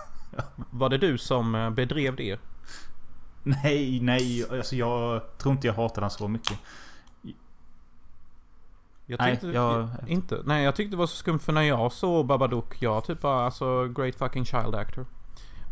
Var 0.70 0.88
det 0.88 0.98
du 0.98 1.18
som 1.18 1.54
eh, 1.54 1.70
bedrev 1.70 2.16
det? 2.16 2.40
Nej, 3.42 4.00
nej. 4.00 4.44
Alltså 4.50 4.76
jag 4.76 5.22
tror 5.38 5.52
inte 5.54 5.66
jag 5.66 5.74
hatar 5.74 6.02
han 6.02 6.10
så 6.10 6.28
mycket. 6.28 6.58
Jag 9.10 9.20
Nej, 9.20 9.32
tyckte 9.36 9.46
jag- 9.48 9.88
inte. 10.06 10.42
Nej, 10.44 10.64
jag 10.64 10.76
tyckte 10.76 10.90
det 10.90 10.98
var 10.98 11.06
så 11.06 11.16
skumt 11.16 11.38
för 11.38 11.52
när 11.52 11.62
jag 11.62 11.92
såg 11.92 12.26
Babadook, 12.26 12.82
jag 12.82 13.04
typ 13.04 13.20
bara 13.20 13.44
alltså 13.44 13.88
great 13.88 14.14
fucking 14.14 14.44
child 14.44 14.74
actor. 14.74 15.06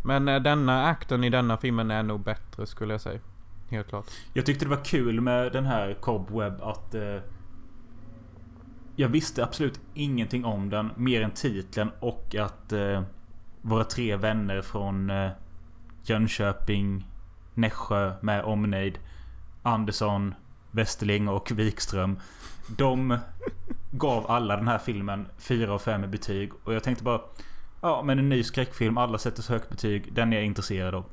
Men 0.05 0.29
eh, 0.29 0.41
denna 0.43 0.85
akten 0.87 1.25
i 1.25 1.31
denna 1.31 1.57
filmen 1.57 1.91
är 1.91 2.03
nog 2.03 2.21
bättre 2.21 2.67
skulle 2.67 2.95
jag 2.95 3.01
säga. 3.01 3.21
Helt 3.71 3.89
klart. 3.89 4.07
Jag 4.33 4.47
tyckte 4.47 4.65
det 4.65 4.69
var 4.69 4.85
kul 4.85 5.21
med 5.21 5.53
den 5.53 5.67
här 5.67 5.95
Cobweb 6.01 6.63
att... 6.63 6.95
Eh, 6.95 7.17
jag 8.97 9.09
visste 9.09 9.45
absolut 9.45 9.81
ingenting 9.95 10.45
om 10.45 10.71
den. 10.71 10.91
Mer 10.97 11.23
än 11.23 11.31
titeln 11.31 11.91
och 12.01 12.35
att 12.35 12.73
eh, 12.73 13.03
våra 13.63 13.85
tre 13.85 14.17
vänner 14.17 14.63
från 14.63 15.11
eh, 15.11 15.31
Jönköping, 16.03 17.07
Nässjö 17.55 18.13
med 18.21 18.45
omnejd, 18.45 18.99
Andersson, 19.63 20.35
Westerling 20.77 21.29
och 21.29 21.51
Wikström. 21.51 22.21
De 22.67 23.19
gav 23.91 24.31
alla 24.31 24.57
den 24.57 24.69
här 24.69 24.79
filmen 24.79 25.29
4 25.39 25.73
av 25.73 25.79
5 25.79 26.05
i 26.05 26.07
betyg. 26.07 26.53
Och 26.65 26.75
jag 26.75 26.83
tänkte 26.83 27.05
bara... 27.05 27.21
Ja, 27.81 28.03
men 28.03 28.19
en 28.19 28.29
ny 28.29 28.43
skräckfilm. 28.43 28.99
Alla 28.99 29.19
sätter 29.19 29.43
så 29.43 29.53
högt 29.53 29.69
betyg. 29.69 30.13
Den 30.13 30.33
är 30.33 30.37
jag 30.37 30.45
intresserad 30.45 30.95
av. 30.95 31.05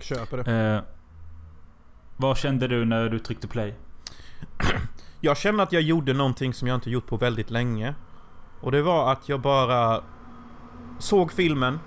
Köper 0.00 0.36
det. 0.36 0.52
Eh, 0.52 0.82
vad 2.16 2.38
kände 2.38 2.68
du 2.68 2.84
när 2.84 3.08
du 3.08 3.18
tryckte 3.18 3.48
play? 3.48 3.74
Jag 5.20 5.36
kände 5.36 5.62
att 5.62 5.72
jag 5.72 5.82
gjorde 5.82 6.12
någonting 6.12 6.54
som 6.54 6.68
jag 6.68 6.74
inte 6.74 6.90
gjort 6.90 7.06
på 7.06 7.16
väldigt 7.16 7.50
länge. 7.50 7.94
Och 8.60 8.72
det 8.72 8.82
var 8.82 9.12
att 9.12 9.28
jag 9.28 9.40
bara 9.40 10.02
såg 10.98 11.32
filmen. 11.32 11.78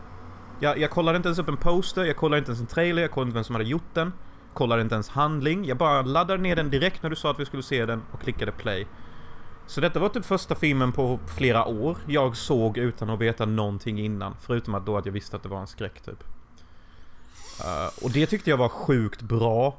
Jag, 0.59 0.77
jag 0.77 0.91
kollade 0.91 1.17
inte 1.17 1.27
ens 1.27 1.39
upp 1.39 1.47
en 1.47 1.57
poster, 1.57 2.03
jag 2.03 2.17
kollade 2.17 2.37
inte 2.37 2.49
ens 2.51 2.61
en 2.61 2.67
trailer, 2.67 3.01
jag 3.01 3.11
kollade 3.11 3.27
inte 3.27 3.35
vem 3.35 3.43
som 3.43 3.55
hade 3.55 3.67
gjort 3.67 3.93
den. 3.93 4.13
Kollade 4.53 4.81
inte 4.81 4.95
ens 4.95 5.09
handling. 5.09 5.65
Jag 5.65 5.77
bara 5.77 6.01
laddade 6.01 6.43
ner 6.43 6.55
den 6.55 6.69
direkt 6.69 7.03
när 7.03 7.09
du 7.09 7.15
sa 7.15 7.31
att 7.31 7.39
vi 7.39 7.45
skulle 7.45 7.63
se 7.63 7.85
den 7.85 8.01
och 8.11 8.21
klickade 8.21 8.51
play. 8.51 8.87
Så 9.67 9.81
detta 9.81 9.99
var 9.99 10.09
typ 10.09 10.25
första 10.25 10.55
filmen 10.55 10.91
på 10.91 11.19
flera 11.27 11.65
år 11.65 11.97
jag 12.07 12.37
såg 12.37 12.77
utan 12.77 13.09
att 13.09 13.19
veta 13.19 13.45
någonting 13.45 13.99
innan. 13.99 14.35
Förutom 14.41 14.75
att 14.75 14.85
då 14.85 14.97
att 14.97 15.05
jag 15.05 15.13
visste 15.13 15.35
att 15.35 15.43
det 15.43 15.49
var 15.49 15.59
en 15.59 15.67
skräck 15.67 16.01
typ. 16.01 16.23
Eh, 17.59 18.03
och 18.03 18.11
det 18.11 18.25
tyckte 18.25 18.49
jag 18.49 18.57
var 18.57 18.69
sjukt 18.69 19.21
bra. 19.21 19.77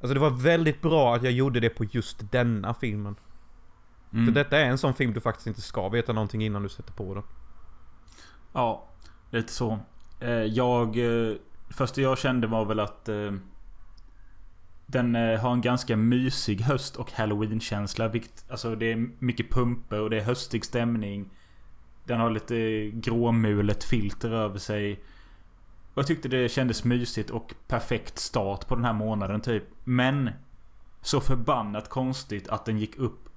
Alltså 0.00 0.14
det 0.14 0.20
var 0.20 0.30
väldigt 0.30 0.82
bra 0.82 1.14
att 1.14 1.22
jag 1.22 1.32
gjorde 1.32 1.60
det 1.60 1.70
på 1.70 1.84
just 1.84 2.32
denna 2.32 2.74
filmen. 2.74 3.16
Mm. 4.12 4.26
För 4.26 4.32
detta 4.32 4.58
är 4.58 4.64
en 4.64 4.78
sån 4.78 4.94
film 4.94 5.12
du 5.12 5.20
faktiskt 5.20 5.46
inte 5.46 5.60
ska 5.60 5.88
veta 5.88 6.12
någonting 6.12 6.42
innan 6.44 6.62
du 6.62 6.68
sätter 6.68 6.92
på 6.92 7.14
den. 7.14 7.22
Ja, 8.52 8.88
lite 9.30 9.52
så. 9.52 9.78
Eh, 10.20 10.30
jag... 10.30 10.96
Eh, 10.98 11.36
första 11.68 12.00
jag 12.00 12.18
kände 12.18 12.46
var 12.46 12.64
väl 12.64 12.80
att... 12.80 13.08
Den 14.86 15.16
eh, 15.16 15.40
har 15.40 15.52
en 15.52 15.60
ganska 15.60 15.96
mysig 15.96 16.60
höst 16.60 16.96
och 16.96 17.12
halloween-känsla. 17.12 18.10
Alltså 18.50 18.74
det 18.74 18.92
är 18.92 19.08
mycket 19.18 19.50
pumper 19.50 20.00
och 20.00 20.10
det 20.10 20.16
är 20.16 20.24
höstig 20.24 20.64
stämning. 20.64 21.30
Den 22.04 22.20
har 22.20 22.30
lite 22.30 22.90
gråmulet 22.90 23.84
filter 23.84 24.30
över 24.30 24.58
sig. 24.58 24.92
Och 25.94 25.98
jag 25.98 26.06
tyckte 26.06 26.28
det 26.28 26.48
kändes 26.48 26.84
mysigt 26.84 27.30
och 27.30 27.54
perfekt 27.68 28.18
start 28.18 28.68
på 28.68 28.74
den 28.74 28.84
här 28.84 28.92
månaden 28.92 29.40
typ. 29.40 29.64
Men 29.84 30.30
så 31.02 31.20
förbannat 31.20 31.88
konstigt 31.88 32.48
att 32.48 32.64
den 32.64 32.78
gick 32.78 32.98
upp 32.98 33.28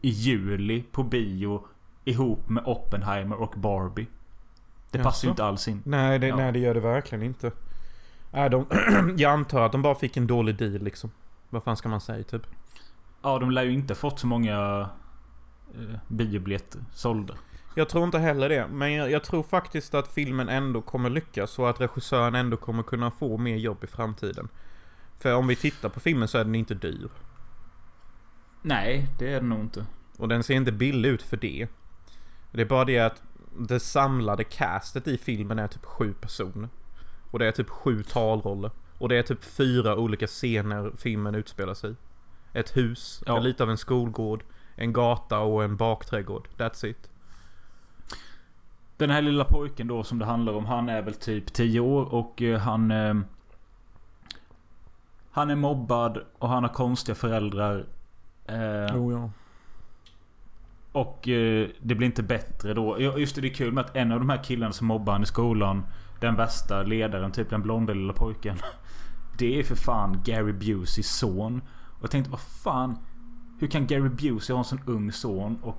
i 0.00 0.08
juli 0.08 0.82
på 0.92 1.02
bio 1.02 1.66
ihop 2.04 2.48
med 2.48 2.62
Oppenheimer 2.66 3.36
och 3.40 3.54
Barbie. 3.56 4.06
Det 4.90 5.02
passar 5.02 5.28
ju 5.28 5.30
inte 5.30 5.44
alls 5.44 5.68
in. 5.68 5.82
Nej, 5.84 6.18
det, 6.18 6.26
Ja. 6.26 6.36
nej, 6.36 6.52
det 6.52 6.58
gör 6.58 6.74
det 6.74 6.80
verkligen 6.80 7.22
inte. 7.22 7.52
Nej, 8.30 8.50
de, 8.50 8.66
jag 9.16 9.32
antar 9.32 9.66
att 9.66 9.72
de 9.72 9.82
bara 9.82 9.94
fick 9.94 10.16
en 10.16 10.26
dålig 10.26 10.56
deal 10.56 10.82
liksom. 10.82 11.10
Vad 11.50 11.62
fan 11.62 11.76
ska 11.76 11.88
man 11.88 12.00
säga 12.00 12.24
typ? 12.24 12.42
Ja, 13.22 13.38
de 13.38 13.50
lär 13.50 13.62
ju 13.62 13.72
inte 13.72 13.94
fått 13.94 14.18
så 14.18 14.26
många 14.26 14.88
eh, 15.74 15.96
biobiljetter 16.08 16.84
sålda. 16.92 17.34
Jag 17.74 17.88
tror 17.88 18.04
inte 18.04 18.18
heller 18.18 18.48
det. 18.48 18.66
Men 18.68 18.92
jag, 18.92 19.10
jag 19.10 19.24
tror 19.24 19.42
faktiskt 19.42 19.94
att 19.94 20.08
filmen 20.08 20.48
ändå 20.48 20.82
kommer 20.82 21.10
lyckas 21.10 21.58
och 21.58 21.70
att 21.70 21.80
regissören 21.80 22.34
ändå 22.34 22.56
kommer 22.56 22.82
kunna 22.82 23.10
få 23.10 23.36
mer 23.36 23.56
jobb 23.56 23.84
i 23.84 23.86
framtiden. 23.86 24.48
För 25.18 25.34
om 25.34 25.46
vi 25.46 25.56
tittar 25.56 25.88
på 25.88 26.00
filmen 26.00 26.28
så 26.28 26.38
är 26.38 26.44
den 26.44 26.54
inte 26.54 26.74
dyr. 26.74 27.08
Nej, 28.62 29.06
det 29.18 29.32
är 29.32 29.40
det 29.40 29.46
nog 29.46 29.60
inte. 29.60 29.86
Och 30.16 30.28
den 30.28 30.42
ser 30.42 30.54
inte 30.54 30.72
billig 30.72 31.08
ut 31.08 31.22
för 31.22 31.36
det. 31.36 31.68
Det 32.52 32.60
är 32.60 32.66
bara 32.66 32.84
det 32.84 32.98
att 32.98 33.22
det 33.58 33.80
samlade 33.80 34.44
castet 34.44 35.08
i 35.08 35.18
filmen 35.18 35.58
är 35.58 35.68
typ 35.68 35.84
sju 35.84 36.14
personer. 36.20 36.68
Och 37.30 37.38
det 37.38 37.46
är 37.46 37.52
typ 37.52 37.68
sju 37.68 38.02
talroller. 38.02 38.70
Och 38.98 39.08
det 39.08 39.16
är 39.18 39.22
typ 39.22 39.44
fyra 39.44 39.96
olika 39.96 40.26
scener 40.26 40.92
filmen 40.96 41.34
utspelar 41.34 41.74
sig 41.74 41.90
i. 41.90 41.94
Ett 42.52 42.76
hus, 42.76 43.22
Ja. 43.26 43.38
lite 43.38 43.62
av 43.62 43.70
en 43.70 43.78
skolgård, 43.78 44.44
en 44.76 44.92
gata 44.92 45.38
och 45.38 45.64
en 45.64 45.76
bakträdgård. 45.76 46.48
That's 46.56 46.86
it. 46.86 47.10
Den 48.96 49.10
här 49.10 49.22
lilla 49.22 49.44
pojken 49.44 49.86
då 49.88 50.04
som 50.04 50.18
det 50.18 50.24
handlar 50.24 50.52
om. 50.52 50.64
Han 50.66 50.88
är 50.88 51.02
väl 51.02 51.14
typ 51.14 51.52
10 51.52 51.80
år 51.80 52.14
och 52.14 52.42
eh, 52.42 52.58
han... 52.58 52.90
Eh, 52.90 53.14
han 55.32 55.50
är 55.50 55.54
mobbad 55.56 56.18
och 56.38 56.48
han 56.48 56.62
har 56.64 56.70
konstiga 56.72 57.14
föräldrar. 57.14 57.86
Eh, 58.46 58.96
Oh, 58.96 59.12
ja. 59.12 59.30
Och 60.92 61.28
eh, 61.28 61.68
det 61.80 61.94
blir 61.94 62.06
inte 62.06 62.22
bättre 62.22 62.74
då. 62.74 63.00
Just 63.00 63.34
det, 63.34 63.40
det 63.40 63.48
är 63.48 63.54
kul 63.54 63.72
med 63.72 63.84
att 63.84 63.96
en 63.96 64.12
av 64.12 64.18
de 64.18 64.30
här 64.30 64.42
killarna 64.44 64.72
som 64.72 64.86
mobbar 64.86 65.12
han 65.12 65.22
i 65.22 65.26
skolan. 65.26 65.82
Den 66.20 66.36
värsta 66.36 66.82
ledaren, 66.82 67.32
typ 67.32 67.50
den 67.50 67.62
blonda 67.62 67.92
lilla 67.92 68.12
pojken. 68.12 68.56
Det 69.38 69.58
är 69.58 69.62
för 69.62 69.74
fan 69.74 70.22
Gary 70.24 70.52
Buseys 70.52 71.16
son. 71.16 71.62
Och 71.70 72.02
jag 72.02 72.10
tänkte, 72.10 72.30
vad 72.30 72.40
fan. 72.40 72.98
Hur 73.58 73.68
kan 73.68 73.86
Gary 73.86 74.08
Busey 74.08 74.54
ha 74.54 74.58
en 74.58 74.64
sån 74.64 74.80
ung 74.86 75.12
son? 75.12 75.58
Och 75.62 75.78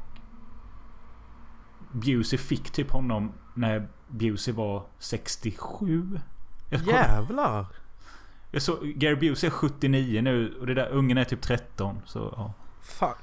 Busey 1.91 2.39
fick 2.39 2.71
typ 2.71 2.91
honom 2.91 3.31
när 3.53 3.87
Busey 4.07 4.53
var 4.53 4.83
67. 4.99 6.19
Jag, 6.69 6.81
Jävlar! 6.81 7.65
jag 8.51 8.61
så, 8.61 8.79
Gary 8.81 9.15
Busey 9.15 9.47
är 9.47 9.51
79 9.51 10.21
nu 10.21 10.57
och 10.59 10.65
det 10.65 10.73
där 10.73 10.89
ungen 10.89 11.17
är 11.17 11.23
typ 11.23 11.41
13. 11.41 12.01
Så 12.05 12.33
ja. 12.37 12.53
Fan. 12.81 13.15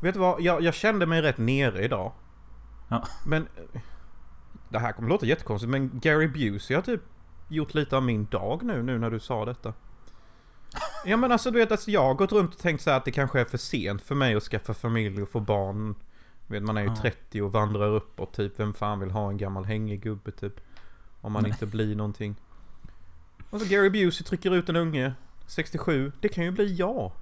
Vet 0.00 0.14
du 0.14 0.20
vad? 0.20 0.40
Jag, 0.40 0.62
jag 0.62 0.74
kände 0.74 1.06
mig 1.06 1.22
rätt 1.22 1.38
nere 1.38 1.84
idag. 1.84 2.12
Ja. 2.88 3.04
Men... 3.26 3.48
eh, 4.74 4.80
Det 4.80 4.86
här 4.86 4.92
kommer 4.92 5.08
låta 5.08 5.26
jättekonstigt 5.26 5.70
men 5.70 6.00
Gary 6.00 6.28
Busey 6.28 6.74
har 6.74 6.82
typ 6.82 7.00
gjort 7.48 7.74
lite 7.74 7.96
av 7.96 8.02
min 8.02 8.24
dag 8.24 8.62
nu, 8.62 8.82
nu 8.82 8.98
när 8.98 9.10
du 9.10 9.20
sa 9.20 9.44
detta. 9.44 9.74
Ja 11.04 11.16
men 11.16 11.32
alltså 11.32 11.50
du 11.50 11.58
vet, 11.58 11.72
alltså, 11.72 11.90
jag 11.90 12.04
har 12.04 12.14
gått 12.14 12.32
runt 12.32 12.54
och 12.54 12.60
tänkt 12.60 12.82
så 12.82 12.90
att 12.90 13.04
det 13.04 13.10
kanske 13.10 13.40
är 13.40 13.44
för 13.44 13.58
sent 13.58 14.02
för 14.02 14.14
mig 14.14 14.34
att 14.34 14.42
skaffa 14.42 14.74
familj 14.74 15.22
och 15.22 15.28
få 15.28 15.40
barn 15.40 15.94
Vet, 16.46 16.62
man 16.62 16.76
är 16.76 16.82
ju 16.82 16.88
Ja. 16.88 16.96
30 16.96 17.42
och 17.42 17.52
vandrar 17.52 17.88
uppåt 17.88 18.34
typ. 18.34 18.60
Vem 18.60 18.74
fan 18.74 19.00
vill 19.00 19.10
ha 19.10 19.28
en 19.30 19.36
gammal 19.36 19.64
hängig 19.64 20.02
gubbe 20.02 20.30
typ? 20.30 20.60
Om 21.20 21.32
man 21.32 21.46
inte 21.46 21.66
blir 21.66 21.96
någonting. 21.96 22.36
Och 23.50 23.60
så 23.60 23.66
Gary 23.66 23.90
Busey 23.90 24.24
trycker 24.24 24.54
ut 24.54 24.68
en 24.68 24.76
unge. 24.76 25.12
67. 25.46 26.12
Det 26.20 26.28
kan 26.28 26.44
ju 26.44 26.50
bli 26.50 26.74
jag. 26.74 27.12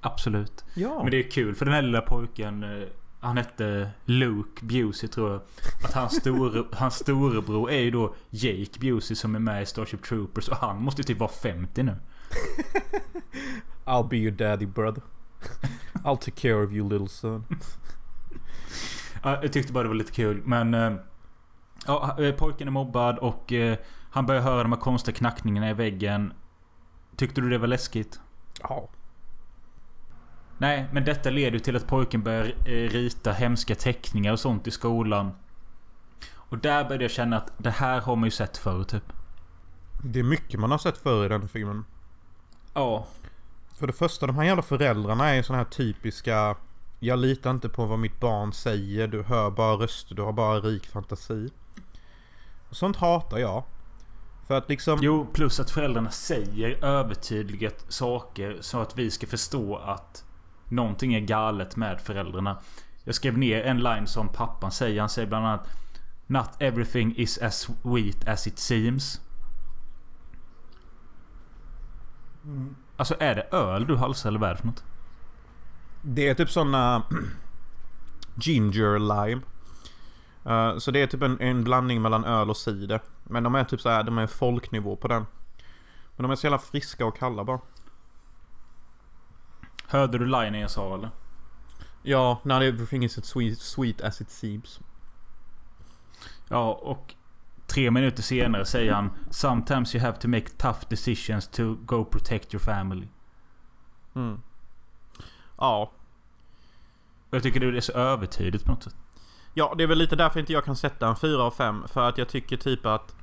Absolut. 0.00 0.64
Ja. 0.74 1.02
Men 1.02 1.10
det 1.10 1.16
är 1.16 1.30
kul 1.30 1.54
för 1.54 1.64
den 1.64 1.74
här 1.74 1.82
lilla 1.82 2.00
pojken. 2.00 2.62
Han 3.20 3.36
hette 3.36 3.90
Luke 4.04 4.64
Busey 4.64 5.08
tror 5.08 5.30
jag. 5.32 5.40
Att 5.84 5.92
hans, 5.94 6.16
store, 6.16 6.64
hans 6.72 6.94
storebror 6.94 7.70
är 7.70 7.80
ju 7.80 7.90
då 7.90 8.14
Jake 8.30 8.80
Busey 8.80 9.16
som 9.16 9.34
är 9.34 9.38
med 9.38 9.62
i 9.62 9.66
Starship 9.66 10.02
Troopers. 10.02 10.48
Och 10.48 10.56
han 10.56 10.82
måste 10.82 11.00
ju 11.02 11.04
typ 11.06 11.18
vara 11.18 11.30
50 11.30 11.82
nu. 11.82 11.96
I'll 13.84 14.08
be 14.08 14.16
your 14.16 14.32
daddy 14.32 14.66
brother. 14.66 15.02
I'll 15.92 16.16
take 16.16 16.30
care 16.40 16.64
of 16.64 16.72
you 16.72 16.88
little 16.88 17.08
son. 17.08 17.44
Ja, 19.22 19.42
jag 19.42 19.52
tyckte 19.52 19.72
bara 19.72 19.82
det 19.82 19.88
var 19.88 19.96
lite 19.96 20.12
kul. 20.12 20.42
Men... 20.44 20.74
eh, 20.74 20.92
Ja, 21.86 22.16
eh, 22.22 22.34
pojken 22.34 22.68
är 22.68 22.72
mobbad 22.72 23.18
och 23.18 23.52
eh, 23.52 23.78
han 24.10 24.26
börjar 24.26 24.42
höra 24.42 24.62
de 24.62 24.72
här 24.72 24.80
konstiga 24.80 25.16
knackningarna 25.16 25.70
i 25.70 25.74
väggen. 25.74 26.32
Tyckte 27.16 27.40
du 27.40 27.48
det 27.50 27.58
var 27.58 27.66
läskigt? 27.66 28.20
Ja. 28.62 28.88
Nej, 30.58 30.88
men 30.92 31.04
detta 31.04 31.30
leder 31.30 31.52
ju 31.52 31.58
till 31.58 31.76
att 31.76 31.86
pojken 31.86 32.22
börjar 32.22 32.44
eh, 32.44 32.70
rita 32.70 33.32
hemska 33.32 33.74
teckningar 33.74 34.32
och 34.32 34.40
sånt 34.40 34.66
i 34.66 34.70
skolan. 34.70 35.30
Och 36.34 36.58
där 36.58 36.84
började 36.84 37.04
jag 37.04 37.10
känna 37.10 37.36
att 37.36 37.52
det 37.58 37.70
här 37.70 38.00
har 38.00 38.16
man 38.16 38.24
ju 38.24 38.30
sett 38.30 38.56
förr 38.56 38.84
typ. 38.84 39.12
Det 40.04 40.18
är 40.18 40.24
mycket 40.24 40.60
man 40.60 40.70
har 40.70 40.78
sett 40.78 40.98
förr 40.98 41.26
i 41.26 41.28
den 41.28 41.48
filmen. 41.48 41.84
Ja. 42.74 43.06
För 43.78 43.86
det 43.86 43.92
första, 43.92 44.26
de 44.26 44.36
här 44.36 44.44
jävla 44.44 44.62
föräldrarna 44.62 45.34
är 45.34 45.42
såna 45.42 45.58
här 45.58 45.64
typiska 45.64 46.56
Jag 47.00 47.18
litar 47.18 47.50
inte 47.50 47.68
på 47.68 47.86
vad 47.86 47.98
mitt 47.98 48.20
barn 48.20 48.52
säger, 48.52 49.08
du 49.08 49.22
hör 49.22 49.50
bara 49.50 49.74
röster, 49.74 50.14
du 50.14 50.22
har 50.22 50.32
bara 50.32 50.60
rik 50.60 50.86
fantasi. 50.86 51.50
Och 52.68 52.76
sånt 52.76 52.96
hatar 52.96 53.38
jag. 53.38 53.64
För 54.46 54.58
att 54.58 54.68
liksom... 54.68 54.98
Jo, 55.02 55.26
plus 55.32 55.60
att 55.60 55.70
föräldrarna 55.70 56.10
säger 56.10 56.84
övertydliga 56.84 57.70
saker 57.88 58.58
så 58.60 58.80
att 58.80 58.98
vi 58.98 59.10
ska 59.10 59.26
förstå 59.26 59.76
att 59.76 60.24
någonting 60.68 61.14
är 61.14 61.20
galet 61.20 61.76
med 61.76 62.00
föräldrarna. 62.00 62.58
Jag 63.04 63.14
skrev 63.14 63.38
ner 63.38 63.62
en 63.62 63.82
line 63.82 64.06
som 64.06 64.28
pappan 64.28 64.72
säger. 64.72 65.00
Han 65.00 65.08
säger 65.08 65.28
bland 65.28 65.46
annat 65.46 65.68
Not 66.26 66.50
everything 66.58 67.14
is 67.16 67.38
as 67.38 67.60
sweet 67.60 68.28
as 68.28 68.46
it 68.46 68.58
seems. 68.58 69.20
Alltså 72.96 73.14
är 73.18 73.34
det 73.34 73.42
öl 73.42 73.86
du 73.86 73.96
halsar 73.96 74.28
eller 74.28 74.38
vad 74.38 74.50
är 74.50 74.54
det 74.54 74.60
för 74.60 74.66
något? 74.66 74.84
Det 76.02 76.28
är 76.28 76.34
typ 76.34 76.50
såna 76.50 76.96
eh, 76.96 77.02
Ginger 78.34 78.98
lime. 78.98 79.42
Uh, 80.46 80.78
så 80.78 80.90
det 80.90 81.02
är 81.02 81.06
typ 81.06 81.22
en, 81.22 81.40
en 81.40 81.64
blandning 81.64 82.02
mellan 82.02 82.24
öl 82.24 82.50
och 82.50 82.56
cider. 82.56 83.00
Men 83.24 83.42
de 83.42 83.54
är 83.54 83.64
typ 83.64 83.80
så 83.80 83.88
här, 83.88 84.02
de 84.02 84.18
är 84.18 84.26
folknivå 84.26 84.96
på 84.96 85.08
den. 85.08 85.26
Men 86.16 86.22
de 86.22 86.30
är 86.30 86.36
så 86.36 86.46
jävla 86.46 86.58
friska 86.58 87.06
och 87.06 87.18
kalla 87.18 87.44
bara. 87.44 87.60
Hörde 89.90 90.18
du 90.18 90.26
linen 90.26 90.60
jag 90.60 90.70
sa 90.70 90.94
eller? 90.94 91.10
Ja, 92.02 92.40
not 92.44 92.62
everything 92.62 93.04
is 93.04 93.18
as 93.18 93.24
sweet, 93.24 93.58
sweet 93.58 94.00
as 94.00 94.20
it 94.20 94.30
seems. 94.30 94.80
Ja, 96.48 96.72
och 96.72 97.14
tre 97.66 97.90
minuter 97.90 98.22
senare 98.22 98.64
säger 98.64 98.92
han 98.92 99.10
Sometimes 99.30 99.94
you 99.94 100.04
have 100.04 100.18
to 100.18 100.28
make 100.28 100.48
tough 100.48 100.78
decisions 100.88 101.48
to 101.48 101.74
go 101.74 102.04
protect 102.04 102.54
your 102.54 102.64
family. 102.64 103.08
Mm. 104.14 104.40
Ja, 105.58 105.92
jag 107.30 107.42
tycker 107.42 107.60
det 107.60 107.76
är 107.76 107.80
så 107.80 107.92
övertydligt 107.92 108.64
på 108.64 108.72
något 108.72 108.82
sätt. 108.82 108.96
Ja, 109.54 109.74
det 109.78 109.82
är 109.82 109.88
väl 109.88 109.98
lite 109.98 110.16
därför 110.16 110.40
inte 110.40 110.52
jag 110.52 110.64
kan 110.64 110.76
sätta 110.76 111.08
en 111.08 111.16
4 111.16 111.42
av 111.42 111.50
5. 111.50 111.88
För 111.88 112.08
att 112.08 112.18
jag 112.18 112.28
tycker 112.28 112.56
typ 112.56 112.86
att... 112.86 113.14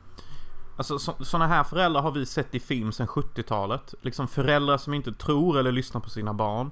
Alltså 0.78 1.00
sådana 1.00 1.48
här 1.48 1.64
föräldrar 1.64 2.02
har 2.02 2.12
vi 2.12 2.26
sett 2.26 2.56
i 2.56 2.60
film 2.60 2.92
sedan 2.92 3.08
70-talet. 3.08 3.94
Liksom 4.02 4.28
föräldrar 4.28 4.78
som 4.78 4.94
inte 4.94 5.14
tror 5.14 5.60
eller 5.60 5.72
lyssnar 5.72 6.02
på 6.02 6.10
sina 6.10 6.34
barn. 6.34 6.72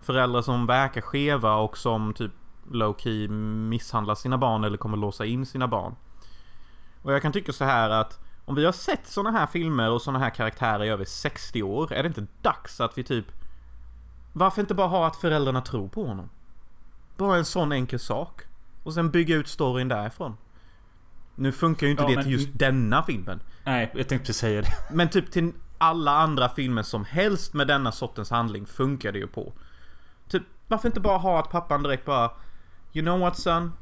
Föräldrar 0.00 0.42
som 0.42 0.66
verkar 0.66 1.00
skeva 1.00 1.56
och 1.56 1.78
som 1.78 2.14
typ 2.14 2.32
low-key 2.70 3.28
misshandlar 3.68 4.14
sina 4.14 4.38
barn 4.38 4.64
eller 4.64 4.76
kommer 4.76 4.96
låsa 4.96 5.24
in 5.24 5.46
sina 5.46 5.68
barn. 5.68 5.94
Och 7.02 7.12
jag 7.12 7.22
kan 7.22 7.32
tycka 7.32 7.52
så 7.52 7.64
här 7.64 7.90
att 7.90 8.20
om 8.44 8.54
vi 8.54 8.64
har 8.64 8.72
sett 8.72 9.06
sådana 9.06 9.38
här 9.38 9.46
filmer 9.46 9.90
och 9.90 10.02
sådana 10.02 10.18
här 10.18 10.30
karaktärer 10.30 10.84
i 10.84 10.88
över 10.88 11.04
60 11.04 11.62
år. 11.62 11.92
Är 11.92 12.02
det 12.02 12.06
inte 12.06 12.26
dags 12.42 12.80
att 12.80 12.98
vi 12.98 13.04
typ... 13.04 13.26
Varför 14.32 14.60
inte 14.60 14.74
bara 14.74 14.86
ha 14.86 15.06
att 15.06 15.16
föräldrarna 15.16 15.60
tror 15.60 15.88
på 15.88 16.04
honom? 16.04 16.30
Bara 17.16 17.36
en 17.36 17.44
sån 17.44 17.72
enkel 17.72 17.98
sak. 17.98 18.42
Och 18.82 18.94
sen 18.94 19.10
bygga 19.10 19.36
ut 19.36 19.48
storyn 19.48 19.88
därifrån. 19.88 20.36
Nu 21.34 21.52
funkar 21.52 21.86
ju 21.86 21.90
inte 21.90 22.02
Ja, 22.02 22.08
det 22.08 22.14
men- 22.14 22.24
till 22.24 22.32
just 22.32 22.48
denna 22.52 23.02
filmen. 23.02 23.40
Nej, 23.64 23.90
jag 23.94 24.08
tänkte 24.08 24.26
precis 24.26 24.36
säga 24.36 24.62
det. 24.62 24.68
Men 24.90 25.08
typ 25.10 25.30
till 25.30 25.52
alla 25.78 26.10
andra 26.16 26.48
filmer 26.48 26.82
som 26.82 27.04
helst 27.04 27.54
med 27.54 27.66
denna 27.66 27.92
sortens 27.92 28.30
handling 28.30 28.66
funkar 28.66 29.12
det 29.12 29.18
ju 29.18 29.26
på. 29.26 29.52
Typ, 30.28 30.42
varför 30.68 30.88
inte 30.88 31.00
bara 31.00 31.18
ha 31.18 31.40
att 31.40 31.50
pappan 31.50 31.82
direkt 31.82 32.04
bara 32.04 32.30
You 32.92 33.04
know 33.04 33.20
what 33.20 33.38
son? 33.38 33.72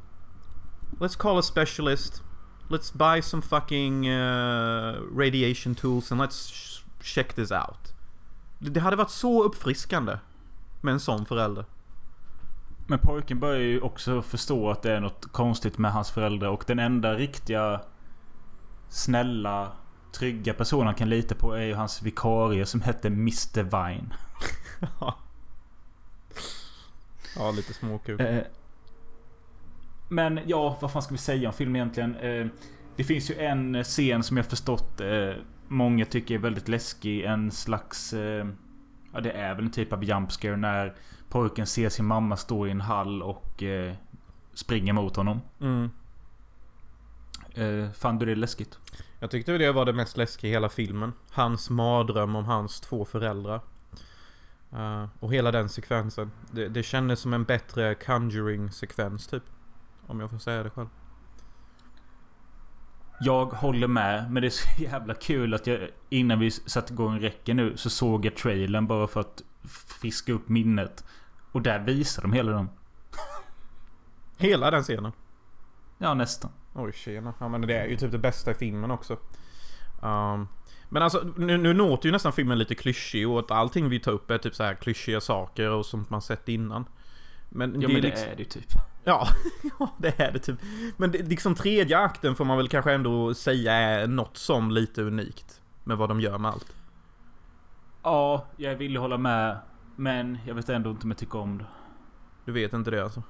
Let's 0.99 1.17
call 1.17 1.39
a 1.39 1.41
specialist. 1.41 2.23
Let's 2.69 2.97
buy 2.97 3.21
some 3.21 3.41
fucking 3.43 4.09
uh, 4.09 4.95
radiation 5.17 5.75
tools 5.75 6.11
and 6.11 6.21
let's 6.21 6.51
check 7.01 7.33
this 7.33 7.51
out. 7.51 7.93
Det 8.59 8.69
det 8.69 8.79
hade 8.79 8.95
varit 8.95 9.09
så 9.09 9.43
uppfriskande. 9.43 10.17
Med 10.81 10.91
en 10.91 10.99
sån 10.99 11.25
förälder. 11.25 11.65
Men 12.87 12.99
pojken 12.99 13.39
börjar 13.39 13.59
ju 13.61 13.81
också 13.81 14.21
förstå 14.21 14.69
att 14.69 14.81
det 14.81 14.91
är 14.91 14.99
något 14.99 15.31
konstigt 15.31 15.77
med 15.77 15.91
hans 15.91 16.11
föräldrar. 16.11 16.49
Och 16.49 16.63
den 16.67 16.79
enda 16.79 17.13
riktiga 17.13 17.81
snälla, 18.89 19.71
trygga 20.11 20.53
personen 20.53 20.85
han 20.85 20.95
kan 20.95 21.09
lita 21.09 21.35
på 21.35 21.53
är 21.53 21.61
ju 21.63 21.73
hans 21.73 22.01
vikarie 22.01 22.65
som 22.65 22.81
hette 22.81 23.07
Mr. 23.07 23.63
Vine. 23.63 24.13
Ja, 27.35 27.51
lite 27.51 27.73
småkul. 27.73 28.21
Eh, 28.21 28.37
Men 30.09 30.39
ja, 30.45 30.77
vad 30.81 30.91
fan 30.91 31.01
ska 31.01 31.11
vi 31.13 31.17
säga 31.17 31.47
om 31.49 31.53
filmen 31.53 31.75
egentligen? 31.75 32.15
Eh, 32.15 32.47
Det 32.95 33.03
finns 33.03 33.31
ju 33.31 33.35
en 33.35 33.83
scen 33.83 34.23
som 34.23 34.37
jag 34.37 34.45
förstått 34.45 35.01
eh, 35.01 35.31
många 35.67 36.05
tycker 36.05 36.35
är 36.35 36.39
väldigt 36.39 36.67
läskig. 36.67 37.23
En 37.23 37.51
slags... 37.51 38.13
Ja, 39.13 39.19
det 39.21 39.31
är 39.31 39.55
väl 39.55 39.65
en 39.65 39.71
typ 39.71 39.93
av 39.93 40.03
jump 40.03 40.31
scare 40.31 40.57
när 40.57 40.93
pojken 41.33 41.65
ser 41.65 41.89
sin 41.89 42.05
mamma 42.05 42.37
stå 42.37 42.67
i 42.67 42.71
en 42.71 42.81
hall 42.81 43.23
och 43.23 43.63
eh, 43.63 43.93
springer 44.53 44.93
mot 44.93 45.15
honom. 45.15 45.41
Mm. 45.61 45.89
Eh, 47.53 47.91
Fann 47.91 48.19
du 48.19 48.25
det 48.25 48.35
läskigt? 48.35 48.79
Jag 49.19 49.31
tyckte 49.31 49.57
det 49.57 49.71
var 49.71 49.85
det 49.85 49.93
mest 49.93 50.17
läskiga 50.17 50.49
i 50.49 50.53
hela 50.53 50.69
filmen. 50.69 51.13
Hans 51.31 51.69
mardröm 51.69 52.35
om 52.35 52.45
hans 52.45 52.81
två 52.81 53.05
föräldrar. 53.05 53.61
Eh, 54.71 55.05
och 55.19 55.33
hela 55.33 55.51
den 55.51 55.69
sekvensen. 55.69 56.31
Det, 56.51 56.67
det 56.67 56.83
kändes 56.83 57.19
som 57.19 57.33
en 57.33 57.43
bättre 57.43 57.95
Conjuring-sekvens 57.95 59.27
typ. 59.27 59.43
Om 60.07 60.19
jag 60.19 60.29
får 60.29 60.37
säga 60.37 60.63
det 60.63 60.69
själv. 60.69 60.89
Jag 63.19 63.45
håller 63.45 63.87
med, 63.87 64.31
men 64.31 64.41
det 64.41 64.47
är 64.47 64.49
så 64.49 64.67
jävla 64.83 65.13
kul 65.13 65.53
att 65.53 65.67
jag 65.67 65.89
innan 66.09 66.39
vi 66.39 66.51
satte 66.51 66.93
igång 66.93 67.19
räcken 67.19 67.57
nu 67.57 67.77
så 67.77 67.89
såg 67.89 68.25
jag 68.25 68.35
trailern 68.35 68.87
bara 68.87 69.07
för 69.07 69.19
att 69.19 69.43
friska 70.01 70.33
upp 70.33 70.49
minnet. 70.49 71.03
Och 71.53 71.61
där 71.61 71.79
visar 71.79 72.21
de 72.21 72.33
hela 72.33 72.51
den. 72.51 72.69
Hela 74.37 74.71
den 74.71 74.83
scenen. 74.83 75.11
Ja, 75.97 76.13
nästan. 76.13 76.51
Oj 76.73 76.91
tjena. 76.93 77.33
Ja 77.39 77.47
men 77.47 77.61
det 77.61 77.77
är 77.77 77.87
ju 77.87 77.97
typ 77.97 78.11
det 78.11 78.17
bästa 78.17 78.51
i 78.51 78.53
filmen 78.53 78.91
också. 78.91 79.13
Um, 80.01 80.47
men 80.89 81.03
alltså 81.03 81.33
nu, 81.37 81.57
nu 81.57 81.73
låter 81.73 82.05
ju 82.05 82.11
nästan 82.11 82.33
filmen 82.33 82.57
lite 82.57 82.75
klyschig 82.75 83.29
och 83.29 83.39
att 83.39 83.51
allting 83.51 83.89
vi 83.89 83.99
tar 83.99 84.11
upp 84.11 84.31
är 84.31 84.37
typ 84.37 84.55
så 84.55 84.63
här 84.63 84.75
klyschiga 84.75 85.21
saker 85.21 85.69
och 85.69 85.85
sånt 85.85 86.09
man 86.09 86.21
sett 86.21 86.49
innan. 86.49 86.85
Men 87.49 87.81
Ja, 87.81 87.87
det 87.87 87.93
är 87.93 87.93
men 87.93 88.01
det 88.01 88.07
liksom... 88.07 88.27
är 88.27 88.35
det 88.35 88.43
ju 88.43 88.49
typ. 88.49 88.65
Ja, 89.03 89.27
ja 89.79 89.89
det 89.97 90.19
är 90.19 90.31
det 90.31 90.39
typ. 90.39 90.59
Men 90.97 91.11
det, 91.11 91.17
liksom 91.17 91.55
tredje 91.55 91.97
akten 91.97 92.35
får 92.35 92.45
man 92.45 92.57
väl 92.57 92.67
kanske 92.67 92.93
ändå 92.93 93.33
säga 93.33 93.73
är 93.73 94.07
något 94.07 94.37
som 94.37 94.71
lite 94.71 95.01
unikt. 95.01 95.61
Med 95.83 95.97
vad 95.97 96.09
de 96.09 96.21
gör 96.21 96.37
med 96.37 96.51
allt. 96.51 96.75
Ja, 98.03 98.45
jag 98.57 98.75
vill 98.75 98.97
hålla 98.97 99.17
med. 99.17 99.57
Men 99.95 100.37
jag 100.45 100.55
vet 100.55 100.69
ändå 100.69 100.89
inte 100.89 101.03
om 101.03 101.11
jag 101.11 101.17
tycker 101.17 101.39
om 101.39 101.57
det. 101.57 101.65
Du 102.45 102.51
vet 102.51 102.73
inte 102.73 102.91
det 102.91 103.03
alltså? 103.03 103.23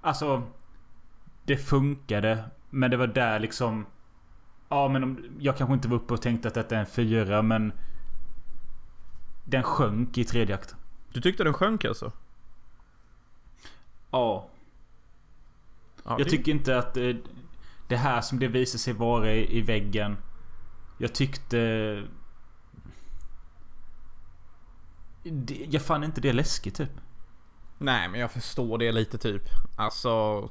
Alltså. 0.00 0.42
Det 1.44 1.56
funkade. 1.56 2.44
Men 2.70 2.90
det 2.90 2.96
var 2.96 3.06
där 3.06 3.40
liksom. 3.40 3.86
Ja 4.68 4.88
men 4.88 5.04
om, 5.04 5.24
jag 5.38 5.56
kanske 5.56 5.74
inte 5.74 5.88
var 5.88 5.96
uppe 5.96 6.14
och 6.14 6.22
tänkte 6.22 6.48
att 6.48 6.54
detta 6.54 6.76
är 6.76 6.80
en 6.80 6.86
fyra 6.86 7.42
men. 7.42 7.72
Den 9.44 9.62
sjönk 9.62 10.18
i 10.18 10.24
tredje 10.24 10.54
akten. 10.54 10.78
Du 11.12 11.20
tyckte 11.20 11.44
den 11.44 11.54
sjönk 11.54 11.84
alltså? 11.84 12.12
Ja. 14.10 14.48
Ja, 16.04 16.10
Jag 16.10 16.18
det- 16.18 16.24
tycker 16.30 16.52
inte 16.52 16.78
att 16.78 16.96
eh, 16.96 17.16
det 17.88 17.96
här 17.96 18.20
som 18.20 18.38
det 18.38 18.48
visar 18.48 18.78
sig 18.78 18.92
vara 18.94 19.32
i, 19.32 19.58
i 19.58 19.62
väggen. 19.62 20.16
Jag 20.98 21.12
tyckte... 21.14 22.02
Det, 25.30 25.66
jag 25.70 25.82
fann 25.82 26.04
inte 26.04 26.20
det 26.20 26.32
läskigt 26.32 26.74
typ. 26.74 26.90
Nej, 27.78 28.08
men 28.08 28.20
jag 28.20 28.30
förstår 28.30 28.78
det 28.78 28.92
lite 28.92 29.18
typ. 29.18 29.42
Alltså... 29.76 30.50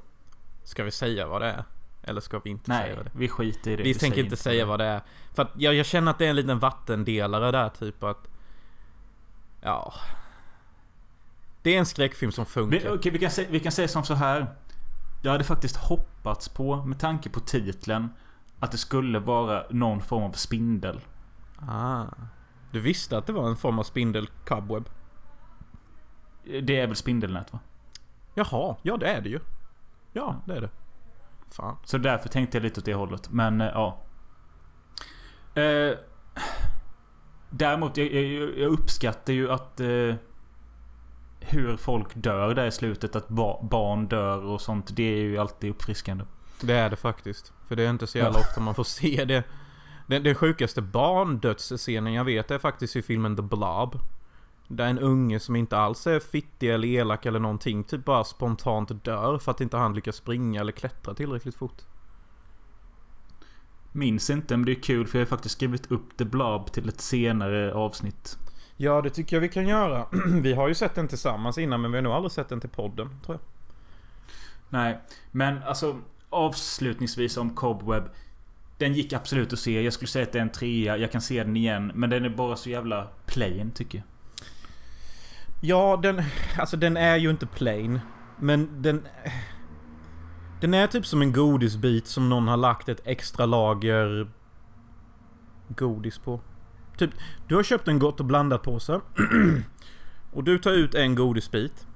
Ska 0.64 0.84
vi 0.84 0.92
säga 0.92 1.28
vad 1.28 1.42
det 1.42 1.48
är? 1.48 1.64
Eller 2.04 2.22
ska 2.22 2.40
vi 2.40 2.50
inte 2.50 2.72
Nej, 2.72 2.84
säga 2.84 2.96
vad 2.96 3.06
det 3.06 3.10
är? 3.10 3.20
vi 3.20 3.28
skiter 3.30 3.72
i 3.72 3.76
det. 3.76 3.84
Vi 3.84 3.94
tänker 3.94 4.16
säger 4.16 4.24
inte 4.24 4.38
säga 4.38 4.66
vad 4.66 4.80
det 4.80 4.86
är. 4.86 5.02
För 5.34 5.44
att 5.44 5.52
jag, 5.56 5.74
jag 5.74 5.86
känner 5.86 6.12
att 6.12 6.18
det 6.20 6.26
är 6.26 6.30
en 6.30 6.36
liten 6.36 6.60
vattendelare 6.60 7.52
där 7.52 7.70
typ 7.70 8.04
att... 8.04 8.28
Ja... 9.62 9.94
Det 11.62 11.76
är 11.76 11.80
en 11.80 11.86
skräckfilm 11.86 12.32
som 12.32 12.46
Vi, 12.46 12.52
funkar. 12.52 12.96
okej, 12.96 13.12
vi, 13.12 13.20
kan 13.20 13.32
se, 13.32 13.46
vi 13.50 13.60
kan 13.60 13.72
säga 13.72 13.88
som 13.88 14.04
så 14.04 14.14
här. 14.14 14.56
Jag 15.24 15.32
hade 15.32 15.44
faktiskt 15.44 15.76
hoppats 15.76 16.50
på, 16.50 16.76
med 16.86 17.00
tanke 17.00 17.30
på 17.30 17.40
titeln, 17.40 18.10
att 18.60 18.72
det 18.72 18.78
skulle 18.78 19.20
vara 19.20 19.64
någon 19.70 20.02
form 20.02 20.24
av 20.24 20.32
spindel. 20.32 21.02
Ah. 21.60 22.06
Du 22.76 22.82
visste 22.82 23.18
att 23.18 23.28
det 23.28 23.34
var 23.34 23.50
en 23.50 23.56
form 23.56 23.80
av 23.80 23.84
spindel 23.84 24.28
cobweb? 24.46 24.90
Det 26.44 26.80
är 26.80 26.88
väl 26.88 26.96
spindelnät 26.96 27.54
va? 27.54 27.60
Jaha, 28.34 28.76
ja 28.82 28.98
det 28.98 29.08
är 29.08 29.22
det 29.22 29.30
ju. 29.30 29.40
Ja, 30.14 30.42
det 30.46 30.54
är 30.54 30.62
det. 30.62 30.70
Fan. 31.52 31.78
Så 31.86 31.98
därför 31.98 32.30
tänkte 32.30 32.58
jag 32.58 32.64
lite 32.64 32.80
åt 32.80 32.86
det 32.86 32.94
hållet. 32.94 33.30
Men 33.32 33.62
eh, 33.62 33.68
ja. 33.68 33.98
Eh, 35.62 35.98
däremot, 37.50 37.98
jag, 37.98 38.08
jag, 38.14 38.58
jag 38.58 38.72
uppskattar 38.72 39.34
ju 39.34 39.52
att... 39.52 39.80
Eh, 39.80 40.16
hur 41.40 41.78
folk 41.78 42.08
dör 42.14 42.56
där 42.56 42.66
i 42.66 42.72
slutet. 42.72 43.16
Att 43.16 43.28
ba, 43.28 43.64
barn 43.64 44.08
dör 44.08 44.46
och 44.46 44.62
sånt. 44.62 44.96
Det 44.96 45.04
är 45.04 45.22
ju 45.22 45.38
alltid 45.38 45.70
uppfriskande. 45.70 46.26
Det 46.62 46.74
är 46.74 46.90
det 46.90 46.96
faktiskt. 46.96 47.54
För 47.68 47.76
det 47.76 47.84
är 47.84 47.90
inte 47.90 48.08
så 48.08 48.18
jävla 48.18 48.40
ofta 48.40 48.62
man 48.62 48.76
får 48.76 48.84
se 48.84 49.26
det. 49.26 49.44
Den, 50.08 50.24
den 50.24 50.36
sjukaste 50.36 50.82
barndödsscenen 50.82 52.14
jag 52.14 52.26
vet 52.26 52.52
är 52.52 52.60
faktiskt 52.60 52.96
i 52.96 53.02
filmen 53.02 53.36
The 53.36 53.42
Blob. 53.42 54.00
Där 54.68 54.88
en 54.88 55.00
unge 55.00 55.40
som 55.40 55.56
inte 55.56 55.78
alls 55.78 56.08
är 56.08 56.20
fittig 56.20 56.70
eller 56.70 56.88
elak 56.88 57.26
eller 57.26 57.40
någonting 57.40 57.84
typ 57.84 58.06
bara 58.06 58.24
spontant 58.24 59.04
dör 59.06 59.38
för 59.38 59.52
att 59.52 59.62
inte 59.62 59.78
han 59.78 59.94
lyckas 59.94 60.16
springa 60.16 60.62
eller 60.62 60.72
klättra 60.72 61.14
tillräckligt 61.14 61.56
fort. 61.56 61.82
Minns 63.92 64.30
inte 64.30 64.58
men 64.58 64.66
det 64.66 64.72
är 64.72 64.82
kul 64.82 65.08
för 65.08 65.18
jag 65.18 65.26
har 65.26 65.30
faktiskt 65.30 65.56
skrivit 65.56 65.92
upp 65.92 66.18
The 66.18 66.26
Blob 66.26 66.72
till 66.72 66.90
ett 66.90 67.02
senare 67.02 67.74
avsnitt. 67.74 68.38
Ja, 68.78 69.02
det 69.02 69.10
tycker 69.10 69.36
jag 69.36 69.42
vi 69.42 69.50
kan 69.50 69.68
göra. 69.68 70.08
vi 70.42 70.54
har 70.54 70.68
ju 70.68 70.76
sett 70.76 70.96
den 70.96 71.08
tillsammans 71.08 71.58
innan 71.58 71.82
men 71.82 71.92
vi 71.92 71.98
har 71.98 72.04
nog 72.04 72.14
aldrig 72.14 72.32
sett 72.32 72.50
den 72.50 72.62
till 72.62 72.70
podden, 72.70 73.10
tror 73.26 73.38
jag. 73.38 73.42
Nej, 74.70 75.00
men 75.32 75.64
alltså 75.64 76.02
avslutningsvis 76.30 77.38
om 77.38 77.50
Cobweb. 77.50 78.04
Den 78.78 78.94
gick 78.94 79.14
absolut 79.14 79.54
att 79.54 79.60
se. 79.60 79.82
Jag 79.82 79.94
skulle 79.94 80.08
säga 80.08 80.24
att 80.24 80.32
det 80.32 80.38
är 80.38 80.42
en 80.42 80.50
trea. 80.50 80.98
Jag 80.98 81.12
kan 81.12 81.22
se 81.22 81.44
den 81.44 81.58
igen. 81.58 81.92
Men 81.96 82.10
den 82.10 82.26
är 82.26 82.30
bara 82.30 82.56
så 82.56 82.70
jävla 82.70 83.08
plain 83.26 83.72
tycker 83.72 83.98
jag. 83.98 84.08
Ja, 85.62 86.00
den... 86.04 86.22
Alltså 86.58 86.78
den 86.78 86.98
är 86.98 87.18
ju 87.18 87.30
inte 87.30 87.46
plain. 87.48 88.00
Men 88.40 88.82
den... 88.82 89.08
Den 90.62 90.74
är 90.74 90.88
typ 90.88 91.06
som 91.06 91.22
en 91.22 91.34
godisbit 91.34 92.08
som 92.08 92.30
någon 92.30 92.48
har 92.48 92.58
lagt 92.58 92.90
ett 92.90 93.02
extra 93.06 93.46
lager 93.46 94.28
godis 95.68 96.18
på. 96.18 96.42
Typ, 96.98 97.12
du 97.48 97.56
har 97.56 97.64
köpt 97.64 97.88
en 97.88 98.00
Gott 98.00 98.20
och 98.20 98.26
blandat 98.26 98.64
påse. 98.64 99.02
och 100.34 100.44
du 100.44 100.58
tar 100.58 100.72
ut 100.72 100.96
en 100.96 101.16
godisbit. 101.16 101.88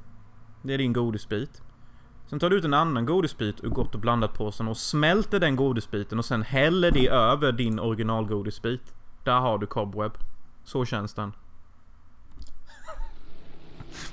Det 0.62 0.74
är 0.74 0.78
din 0.78 0.94
godisbit. 0.94 1.62
Sen 2.30 2.40
tar 2.40 2.50
du 2.50 2.58
ut 2.58 2.66
en 2.66 2.74
annan 2.74 3.06
godisbit 3.06 3.64
ur 3.64 3.70
Gott 3.70 3.96
och 3.96 4.02
blandat 4.02 4.34
påsen 4.34 4.68
och 4.68 4.78
smälter 4.78 5.40
den 5.40 5.56
godisbiten 5.56 6.20
och 6.20 6.26
sen 6.26 6.42
häller 6.42 6.92
det 6.92 7.08
över 7.08 7.52
din 7.52 7.80
originalgodisbit. 7.80 8.94
Där 9.24 9.40
har 9.40 9.58
du 9.58 9.68
Cobweb. 9.68 10.12
Så 10.64 10.86
känns 10.86 11.14
den. 11.14 11.34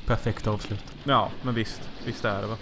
Perfekt 0.07 0.47
avslut. 0.47 0.85
Ja, 1.05 1.31
men 1.43 1.55
visst. 1.55 1.91
Visst 2.07 2.25
är 2.25 2.43
det 2.43 2.47
va? 2.47 2.57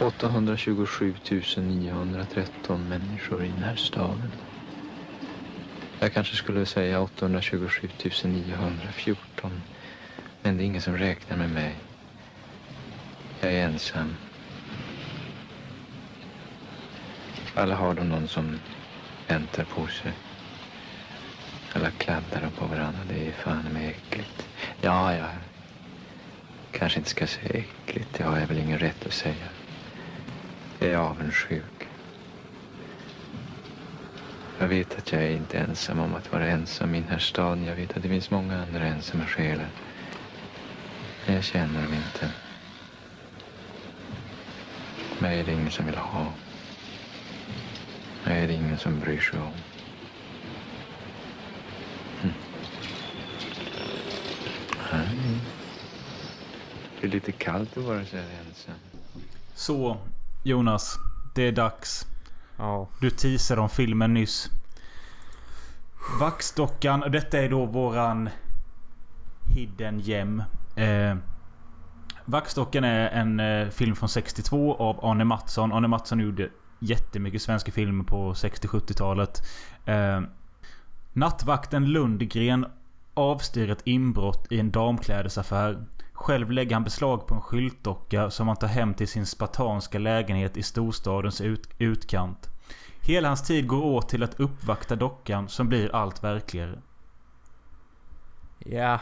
827 0.00 1.14
913 1.56 2.88
människor 2.88 3.44
i 3.44 3.48
den 3.48 3.62
här 3.62 3.76
staden. 3.76 4.32
Jag 6.00 6.12
kanske 6.12 6.36
skulle 6.36 6.66
säga 6.66 7.00
827 7.00 7.88
914. 8.24 9.50
Men 10.42 10.56
det 10.56 10.62
är 10.62 10.66
ingen 10.66 10.82
som 10.82 10.96
räknar 10.96 11.36
med 11.36 11.50
mig. 11.50 11.76
Jag 13.44 13.52
är 13.52 13.64
ensam. 13.64 14.16
Alla 17.54 17.74
har 17.74 17.94
de 17.94 18.08
någon 18.08 18.28
som 18.28 18.58
väntar 19.28 19.64
på 19.64 19.86
sig. 19.86 20.12
Alla 21.72 21.90
kladdar 21.90 22.40
de 22.42 22.50
på 22.50 22.66
varandra. 22.66 23.00
Det 23.08 23.28
är 23.28 23.32
fan 23.32 23.64
med 23.72 23.88
äckligt. 23.88 24.48
Ja, 24.80 25.16
ja. 25.16 25.26
Kanske 26.72 26.98
inte 26.98 27.10
ska 27.10 27.26
säga 27.26 27.50
äckligt. 27.54 28.08
Det 28.18 28.24
har 28.24 28.38
jag 28.38 28.46
väl 28.46 28.58
ingen 28.58 28.78
rätt 28.78 29.06
att 29.06 29.12
säga. 29.12 29.48
Jag 30.78 30.88
är 30.90 30.96
avundsjuk. 30.96 31.88
Jag 34.58 34.68
vet 34.68 34.98
att 34.98 35.12
jag 35.12 35.22
är 35.22 35.30
inte 35.30 35.58
ensam 35.58 35.98
om 35.98 36.14
att 36.14 36.32
vara 36.32 36.46
ensam 36.46 36.94
i 36.94 37.00
den 37.00 37.08
här 37.10 37.18
staden. 37.18 37.64
Jag 37.64 37.76
vet 37.76 37.96
att 37.96 38.02
det 38.02 38.08
finns 38.08 38.30
många 38.30 38.62
andra 38.62 38.84
ensamma 38.84 39.26
själar. 39.26 39.68
Men 41.26 41.34
jag 41.34 41.44
känner 41.44 41.82
dem 41.82 41.94
inte. 41.94 42.30
Mig 45.22 45.40
är 45.40 45.44
det 45.44 45.52
ingen 45.52 45.70
som 45.70 45.86
vill 45.86 45.96
ha. 45.96 46.26
Mig 48.24 48.44
är 48.44 48.48
det 48.48 48.52
ingen 48.54 48.78
som 48.78 49.00
bryr 49.00 49.20
sig 49.20 49.40
om. 49.40 49.52
Hm. 52.20 52.32
Nej. 54.92 55.40
Det 57.00 57.06
är 57.06 57.10
lite 57.10 57.32
kallt 57.32 57.76
att 57.76 57.84
vara 57.84 58.04
så 58.04 58.16
här 58.16 58.26
ensam. 58.46 58.74
Så 59.54 59.96
Jonas. 60.42 60.96
Det 61.34 61.42
är 61.42 61.52
dags. 61.52 62.06
Ja. 62.56 62.88
Du 63.00 63.10
teasade 63.10 63.60
om 63.60 63.68
filmen 63.68 64.14
nyss. 64.14 64.50
Vaxdockan. 66.20 67.02
och 67.02 67.10
Detta 67.10 67.38
är 67.38 67.50
då 67.50 67.66
våran 67.66 68.28
Hidden 69.54 70.00
Gem. 70.00 70.42
Eh, 70.76 71.16
Vaxdockan 72.24 72.84
är 72.84 73.08
en 73.08 73.40
eh, 73.40 73.68
film 73.68 73.96
från 73.96 74.08
62 74.08 74.74
av 74.74 75.04
Arne 75.04 75.24
Mattsson. 75.24 75.72
Arne 75.72 75.88
Mattsson 75.88 76.20
gjorde 76.20 76.48
jättemycket 76.78 77.42
svenska 77.42 77.72
filmer 77.72 78.04
på 78.04 78.32
60-70-talet. 78.32 79.42
Eh, 79.84 80.20
Nattvakten 81.12 81.86
Lundgren 81.86 82.66
avstyr 83.14 83.70
ett 83.70 83.82
inbrott 83.84 84.52
i 84.52 84.60
en 84.60 84.70
damklädesaffär. 84.70 85.84
Själv 86.12 86.50
lägger 86.50 86.74
han 86.74 86.84
beslag 86.84 87.26
på 87.26 87.34
en 87.34 87.40
skyltdocka 87.40 88.30
som 88.30 88.48
han 88.48 88.56
tar 88.56 88.68
hem 88.68 88.94
till 88.94 89.08
sin 89.08 89.26
spartanska 89.26 89.98
lägenhet 89.98 90.56
i 90.56 90.62
storstadens 90.62 91.40
ut 91.40 91.68
utkant. 91.78 92.48
Hela 93.00 93.28
hans 93.28 93.42
tid 93.42 93.66
går 93.66 93.82
åt 93.82 94.08
till 94.08 94.22
att 94.22 94.40
uppvakta 94.40 94.96
dockan 94.96 95.48
som 95.48 95.68
blir 95.68 95.94
allt 95.94 96.24
verkligare. 96.24 96.78
Ja. 98.58 99.00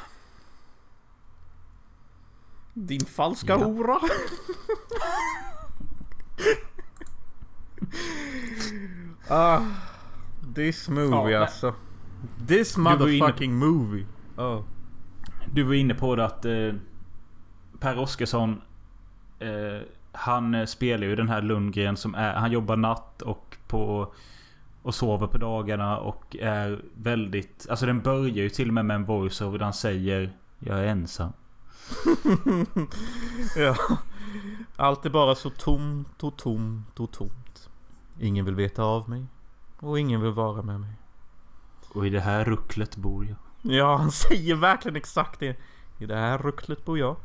Din 2.87 3.01
falska 3.01 3.53
Ja. 3.53 3.65
hora. 3.65 3.99
ah, 9.29 9.61
this 10.55 10.89
movie 10.89 11.31
Ja, 11.33 11.41
alltså. 11.41 11.75
This 12.49 12.77
var 12.79 12.93
inne- 12.93 12.99
motherfucking 12.99 13.55
movie. 13.55 14.07
Oh. 14.37 14.63
Du 15.53 15.63
var 15.63 15.75
inne 15.75 15.95
på 15.95 16.17
det 16.17 16.25
att 16.25 16.45
eh, 16.45 16.73
Per 17.81 17.99
Oscarsson 17.99 18.61
eh, 19.39 19.81
Han 20.13 20.55
eh, 20.55 20.65
spelar 20.67 21.07
ju 21.07 21.17
den 21.17 21.29
här 21.29 21.43
Lundgren 21.43 21.97
som 21.97 22.15
är 22.15 22.35
Han 22.35 22.53
jobbar 22.53 22.77
natt 22.77 23.23
och 23.23 23.57
på 23.69 24.13
Och 24.83 24.95
sover 24.95 25.27
på 25.27 25.39
dagarna 25.39 25.99
och 25.99 26.37
är 26.41 26.83
väldigt 26.95 27.67
Alltså 27.71 27.87
den 27.87 28.01
börjar 28.01 28.35
ju 28.37 28.49
till 28.49 28.69
och 28.69 28.75
med 28.75 28.85
med 28.85 28.95
en 28.95 29.05
voiceover 29.05 29.59
där 29.59 29.65
han 29.65 29.75
säger 29.75 30.33
Jag 30.59 30.79
är 30.79 30.85
ensam. 30.85 31.33
Ja. 33.57 33.77
Allt 34.77 35.07
är 35.07 35.11
bara 35.11 35.35
så 35.35 35.51
tomt 35.51 36.23
och 36.23 36.37
tomt 36.39 37.01
och 37.01 37.11
tomt. 37.13 37.69
Ingen 38.21 38.45
vill 38.45 38.55
veta 38.55 38.83
av 38.83 39.09
mig. 39.11 39.27
Och 39.79 39.99
ingen 39.99 40.21
vill 40.21 40.33
vara 40.33 40.63
med 40.63 40.81
mig. 40.81 40.93
Och 41.95 42.07
i 42.07 42.11
det 42.11 42.21
här 42.21 42.45
rucklet 42.45 42.97
bor 42.97 43.27
jag. 43.27 43.37
Ja, 43.75 43.97
han 43.97 44.11
säger 44.13 44.55
verkligen 44.55 44.97
exakt 44.97 45.41
det. 45.41 45.57
I 45.99 46.07
det 46.07 46.17
här 46.17 46.39
rucklet 46.39 46.85
bor 46.85 46.99
jag. 46.99 47.17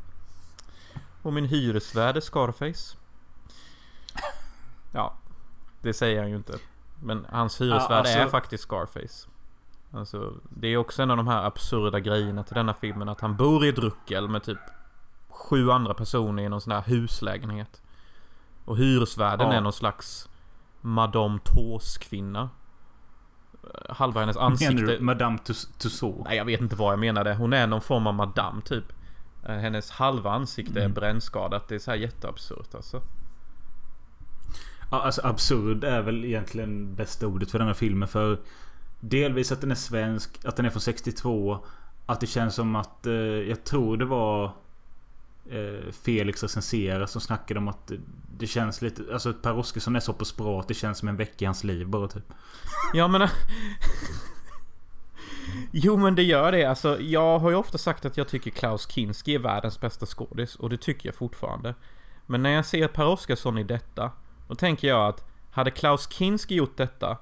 Och 1.22 1.34
min 1.34 1.46
hyresvärd 1.46 2.18
är 2.18 2.22
Scarface. 2.22 2.98
Ja, 4.92 5.14
det 5.82 5.94
säger 5.94 6.20
han 6.22 6.30
ju 6.30 6.36
inte. 6.36 6.58
Men 7.04 7.26
hans 7.30 7.62
hyresvärd 7.62 7.92
Ja, 7.92 7.96
alltså- 7.96 8.18
är 8.18 8.28
faktiskt 8.28 8.64
Scarface. 8.64 9.28
Alltså, 9.96 10.34
det 10.50 10.68
är 10.68 10.78
också 10.78 11.02
en 11.04 11.12
av 11.12 11.18
de 11.18 11.28
här 11.28 11.44
absurda 11.44 12.00
grejerna 12.00 12.44
till 12.44 12.56
denna 12.56 12.74
filmen. 12.74 13.10
Att 13.10 13.22
han 13.22 13.36
bor 13.36 13.66
i 13.66 13.70
ett 13.70 13.78
ruckel 13.80 14.28
med 14.28 14.44
typ 14.44 14.58
sju 15.30 15.72
andra 15.72 15.94
personer 15.94 16.44
i 16.44 16.50
någon 16.50 16.62
sån 16.62 16.72
här 16.74 16.82
huslägenhet. 16.82 17.82
Och 18.66 18.78
hyresvärden 18.78 19.48
Ja. 19.48 19.54
är 19.54 19.62
någon 19.62 19.74
slags 19.74 20.30
Madame 20.82 21.40
Tås-kvinna. 21.44 22.50
Halva 23.90 24.20
hennes 24.20 24.38
ansikte... 24.38 24.74
Menar 24.76 24.88
du 24.94 25.00
Madame 25.00 25.38
Tus- 25.38 25.78
Tussauds? 25.78 26.24
Nej 26.26 26.38
jag 26.38 26.46
vet 26.46 26.62
inte 26.62 26.76
vad 26.76 26.92
jag 26.92 27.00
menade. 27.00 27.34
Hon 27.36 27.54
är 27.54 27.68
någon 27.68 27.82
form 27.82 28.08
av 28.08 28.14
madam 28.14 28.62
typ. 28.62 28.84
Eh, 29.46 29.56
Hennes 29.56 29.92
halva 29.92 30.32
ansikte 30.32 30.80
Mm. 30.80 30.92
är 30.92 30.96
brännskadat. 30.96 31.68
Det 31.68 31.76
är 31.76 31.80
så 31.80 31.92
här 31.92 31.98
jätteabsurt 31.98 32.76
alltså. 32.76 33.02
Ja, 34.92 35.02
alltså 35.02 35.22
absurd 35.28 35.84
är 35.84 36.02
väl 36.02 36.26
egentligen 36.26 36.96
bästa 36.96 37.28
ordet 37.28 37.52
för 37.52 37.60
den 37.60 37.68
här 37.68 37.74
filmen. 37.76 38.08
För 38.08 38.40
delvis 39.10 39.52
att 39.52 39.62
den 39.62 39.72
är 39.72 39.76
svensk, 39.76 40.46
att 40.46 40.56
den 40.56 40.66
är 40.66 40.70
från 40.70 40.82
62. 40.82 41.66
Att 42.06 42.20
det 42.20 42.28
känns 42.28 42.56
som 42.56 42.76
att, 42.76 43.06
eh, 43.06 43.14
jag 43.14 43.64
tror 43.64 43.98
det 43.98 44.06
var 44.06 44.46
eh, 45.50 45.92
Felix 46.04 46.44
recensera 46.44 47.08
som 47.08 47.22
snackade 47.22 47.60
om 47.60 47.68
att 47.68 47.88
det, 47.88 48.00
det 48.38 48.48
känns 48.48 48.82
lite, 48.82 49.04
alltså 49.14 49.34
Per 49.34 49.58
Oscarsson 49.58 49.96
är 49.96 50.00
så 50.00 50.14
på 50.14 50.26
språk 50.26 50.62
att 50.62 50.68
det 50.68 50.74
känns 50.74 50.98
som 50.98 51.08
en 51.08 51.16
vecka 51.16 51.36
i 51.40 51.46
hans 51.46 51.64
liv 51.64 51.88
bara 51.88 52.08
typ. 52.08 52.34
Ja 52.94 53.08
men... 53.08 53.22
Eh, 53.22 53.30
jo 55.72 55.98
men 55.98 56.16
det 56.16 56.24
gör 56.24 56.52
det. 56.52 56.66
Alltså 56.66 57.02
jag 57.02 57.40
har 57.40 57.50
ju 57.50 57.56
ofta 57.56 57.78
sagt 57.78 58.06
att 58.06 58.18
jag 58.18 58.28
tycker 58.28 58.52
Klaus 58.52 58.92
Kinski 58.92 59.36
är 59.36 59.40
världens 59.40 59.80
bästa 59.80 60.06
skådis. 60.06 60.56
Och 60.56 60.70
det 60.70 60.78
tycker 60.78 61.10
jag 61.10 61.16
fortfarande. 61.16 61.76
Men 62.26 62.44
när 62.44 62.50
jag 62.50 62.66
ser 62.66 62.88
Per 62.88 63.08
Oscarsson 63.08 63.58
i 63.58 63.64
detta. 63.64 64.12
Då 64.48 64.56
tänker 64.56 64.88
jag 64.88 65.08
att 65.08 65.26
hade 65.52 65.72
Klaus 65.72 66.10
Kinski 66.12 66.56
gjort 66.56 66.78
detta. 66.78 67.18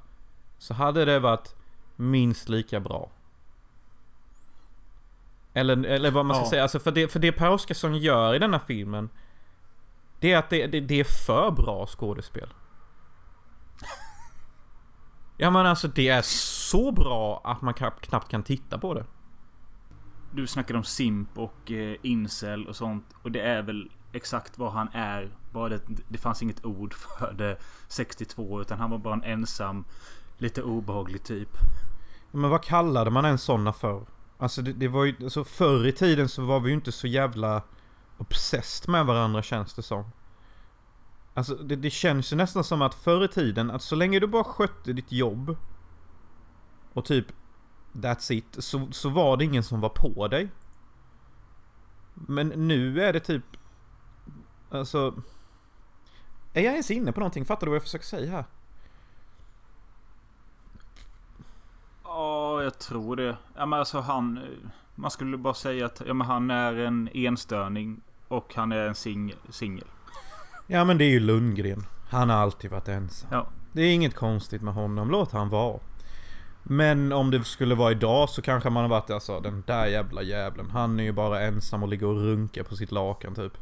Så 0.58 0.74
hade 0.74 1.06
det 1.06 1.20
varit 1.20 1.56
minst 2.04 2.50
lika 2.50 2.80
bra. 2.80 3.10
Eller, 5.54 5.86
eller 5.86 6.12
vad 6.12 6.26
man 6.26 6.36
ska 6.36 6.46
Ja. 6.46 6.50
säga. 6.50 6.62
Alltså 6.64 6.80
för 6.80 6.92
det, 6.92 7.08
för 7.08 7.20
det 7.20 7.32
Per 7.32 7.50
Oscarsson 7.50 7.98
gör 7.98 8.34
i 8.36 8.40
denna 8.40 8.60
filmen. 8.60 9.10
Det 10.20 10.32
är 10.34 10.38
att 10.38 10.50
det, 10.50 10.68
det, 10.68 10.80
det 10.80 11.00
är 11.00 11.26
för 11.26 11.52
bra 11.52 11.86
skådespel. 11.88 12.54
Ja 15.38 15.50
men 15.50 15.66
alltså 15.66 15.88
det 15.88 16.10
är 16.10 16.22
så 16.22 16.92
bra 16.92 17.42
att 17.44 17.62
man 17.62 17.74
knappt 17.74 18.30
kan 18.30 18.44
titta 18.44 18.78
på 18.78 18.94
det. 18.94 19.06
Du 20.32 20.48
snackade 20.48 20.78
om 20.78 20.84
simp 20.84 21.38
och 21.38 21.72
eh, 21.72 21.96
incel 22.02 22.68
och 22.68 22.76
sånt. 22.76 23.06
Och 23.22 23.32
det 23.32 23.42
är 23.42 23.62
väl 23.62 23.92
exakt 24.12 24.58
vad 24.58 24.72
han 24.72 24.88
är. 24.94 25.30
Bara 25.52 25.70
det, 25.70 25.82
det 26.08 26.18
fanns 26.18 26.42
inget 26.44 26.66
ord 26.66 26.94
för 26.94 27.34
det 27.34 27.58
62. 27.88 28.62
Utan 28.62 28.80
han 28.80 28.90
var 28.92 28.98
bara 28.98 29.14
en 29.14 29.24
ensam, 29.24 29.86
lite 30.38 30.64
obehaglig 30.64 31.24
typ. 31.24 31.50
Men 32.36 32.50
vad 32.50 32.64
kallade 32.64 33.12
man 33.12 33.26
en 33.26 33.38
såna 33.38 33.74
för? 33.74 34.06
Alltså 34.38 34.62
det, 34.62 34.74
det 34.74 34.88
var 34.88 35.06
ju, 35.06 35.16
alltså 35.24 35.44
förr 35.44 35.88
i 35.88 35.92
tiden 35.92 36.30
så 36.30 36.46
var 36.46 36.60
vi 36.60 36.70
ju 36.70 36.76
inte 36.76 36.92
så 36.92 37.08
jävla 37.08 37.62
obsessed 38.18 38.90
med 38.90 39.06
varandra 39.06 39.42
känns 39.42 39.74
det 39.74 39.82
som. 39.84 40.06
Alltså 41.34 41.56
det, 41.56 41.76
det 41.76 41.90
känns 41.90 42.34
ju 42.34 42.36
nästan 42.36 42.64
som 42.64 42.82
att 42.82 42.96
förr 42.96 43.26
i 43.26 43.28
tiden, 43.28 43.72
att 43.72 43.82
så 43.82 43.96
länge 43.96 44.20
du 44.20 44.28
bara 44.28 44.44
skötte 44.44 44.94
ditt 44.94 45.12
jobb 45.12 45.58
och 46.94 47.06
typ 47.06 47.26
That's 47.92 48.32
it, 48.32 48.56
så, 48.60 48.88
så 48.92 49.10
var 49.10 49.38
det 49.38 49.46
ingen 49.46 49.64
som 49.64 49.82
var 49.82 49.90
på 49.90 50.28
dig. 50.28 50.50
Men 52.14 52.48
nu 52.48 53.04
är 53.04 53.14
det 53.14 53.20
typ 53.20 53.44
Alltså 54.70 55.22
Är 56.54 56.62
jag 56.62 56.72
ens 56.72 56.92
inne 56.92 57.12
på 57.12 57.20
någonting? 57.20 57.46
Fattar 57.46 57.68
du 57.68 57.70
vad 57.70 57.76
jag 57.76 57.84
försöker 57.84 58.06
säga 58.06 58.32
här? 58.32 58.46
Ja, 62.16 62.64
jag 62.64 62.80
tror 62.80 63.16
det. 63.16 63.38
Ja, 63.56 63.66
men 63.66 63.80
alltså 63.80 64.00
han... 64.00 64.40
Man 64.96 65.12
skulle 65.12 65.38
bara 65.38 65.54
säga 65.54 65.86
att 65.86 66.02
ja, 66.08 66.14
men 66.14 66.28
han 66.28 66.52
är 66.52 66.74
en 66.74 67.10
enstörning. 67.14 68.02
Och 68.28 68.54
han 68.56 68.72
är 68.72 68.88
en 68.88 68.94
sing- 68.94 69.36
singel. 69.50 69.88
Ja 70.68 70.84
men 70.86 70.98
det 70.98 71.04
är 71.06 71.10
ju 71.10 71.20
Lundgren. 71.20 71.86
Han 72.10 72.30
har 72.30 72.38
alltid 72.38 72.72
varit 72.72 72.88
ensam. 72.88 73.30
Ja. 73.32 73.48
Det 73.72 73.82
är 73.82 73.94
inget 73.94 74.16
konstigt 74.16 74.62
med 74.62 74.74
honom, 74.74 75.12
låt 75.12 75.32
han 75.32 75.50
vara. 75.50 75.80
Men 76.64 77.12
om 77.12 77.32
det 77.32 77.44
skulle 77.44 77.76
vara 77.76 77.92
idag 77.92 78.30
så 78.30 78.42
kanske 78.42 78.70
man 78.70 78.84
har 78.84 78.90
varit 78.90 79.10
alltså 79.10 79.40
den 79.40 79.64
där 79.68 79.86
jävla 79.86 80.22
jävlen. 80.22 80.70
Han 80.72 81.00
är 81.00 81.04
ju 81.04 81.12
bara 81.12 81.42
ensam 81.42 81.84
och 81.84 81.90
ligger 81.90 82.08
och 82.08 82.16
runkar 82.24 82.64
på 82.64 82.76
sitt 82.76 82.92
lakan 82.92 83.36
typ. 83.36 83.54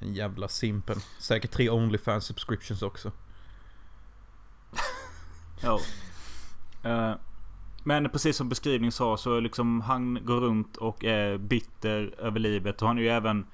En 0.00 0.14
jävla 0.14 0.48
simpen. 0.48 0.96
Säkert 1.18 1.50
tre 1.50 1.70
Onlyfans 1.70 2.24
subscriptions 2.24 2.82
också. 2.82 3.12
Ja. 5.62 5.80
Eh, 6.82 7.14
men 7.86 8.10
precis 8.10 8.36
som 8.36 8.48
beskrivningen 8.48 8.92
sa 8.92 9.16
så 9.16 9.40
liksom 9.40 9.80
han 9.80 10.18
går 10.24 10.40
runt 10.40 10.76
och 10.76 11.04
är 11.04 11.38
bitter 11.38 12.14
över 12.18 12.40
livet. 12.40 12.82
Och 12.82 12.88
han 12.88 12.98
är 12.98 13.02
ju 13.02 13.08
även... 13.08 13.46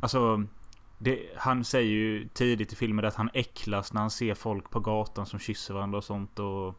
Alltså... 0.00 0.44
Det, 0.98 1.20
han 1.36 1.64
säger 1.64 1.90
ju 1.90 2.28
tidigt 2.28 2.72
i 2.72 2.76
filmen 2.76 3.04
att 3.04 3.14
han 3.14 3.30
äcklas 3.34 3.92
när 3.92 4.00
han 4.00 4.10
ser 4.10 4.34
folk 4.34 4.70
på 4.70 4.80
gatan 4.80 5.26
som 5.26 5.38
kysser 5.38 5.74
varandra 5.74 5.98
och 5.98 6.04
sånt. 6.04 6.38
Och, 6.38 6.78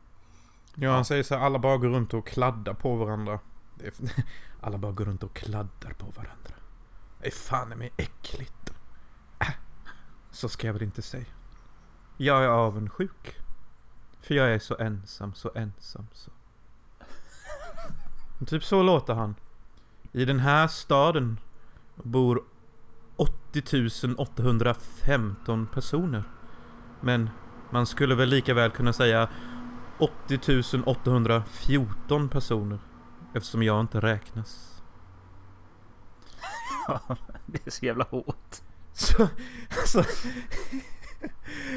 Ja, 0.75 0.91
han 0.91 1.05
säger 1.05 1.23
så 1.23 1.35
här, 1.35 1.45
alla 1.45 1.59
bara 1.59 1.77
går 1.77 1.89
runt 1.89 2.13
och 2.13 2.27
kladdar 2.27 2.73
på 2.73 2.95
varandra. 2.95 3.39
Alla 4.61 4.77
bara 4.77 4.91
går 4.91 5.05
runt 5.05 5.23
och 5.23 5.33
kladdar 5.33 5.93
på 5.97 6.05
varandra. 6.05 6.55
Det 7.19 7.27
är 7.27 7.31
fan 7.31 7.73
i 7.73 7.75
mig 7.75 7.91
äckligt. 7.97 8.73
Äh, 9.39 9.47
så 10.31 10.49
ska 10.49 10.67
jag 10.67 10.73
väl 10.73 10.83
inte 10.83 11.01
säga. 11.01 11.25
Jag 12.17 12.43
är 12.43 12.47
avundsjuk. 12.47 13.35
För 14.21 14.35
jag 14.35 14.53
är 14.53 14.59
så 14.59 14.77
ensam, 14.77 15.33
så 15.33 15.51
ensam, 15.55 16.07
så. 16.13 16.31
Typ 18.45 18.63
så 18.63 18.83
låter 18.83 19.13
han. 19.13 19.35
I 20.11 20.25
den 20.25 20.39
här 20.39 20.67
staden 20.67 21.39
bor 21.95 22.43
80 23.15 24.15
815 24.17 25.67
personer. 25.67 26.23
Men 27.01 27.29
man 27.69 27.85
skulle 27.85 28.15
väl 28.15 28.29
lika 28.29 28.53
väl 28.53 28.71
kunna 28.71 28.93
säga 28.93 29.29
80 29.97 30.83
814 30.85 32.29
personer. 32.29 32.79
Eftersom 33.33 33.63
jag 33.63 33.81
inte 33.81 33.99
räknas. 33.99 34.81
det 37.45 37.67
är 37.67 37.71
så 37.71 37.85
jävla 37.85 38.03
hårt. 38.03 38.61
Så, 38.93 39.27
alltså... 39.79 40.03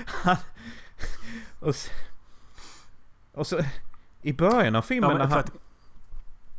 Han, 0.06 0.36
och, 1.60 1.74
så, 1.74 1.90
och 3.32 3.46
så... 3.46 3.60
I 4.22 4.32
början 4.32 4.76
av 4.76 4.82
filmen 4.82 5.10
Ja, 5.10 5.18
när 5.18 5.26
han... 5.26 5.44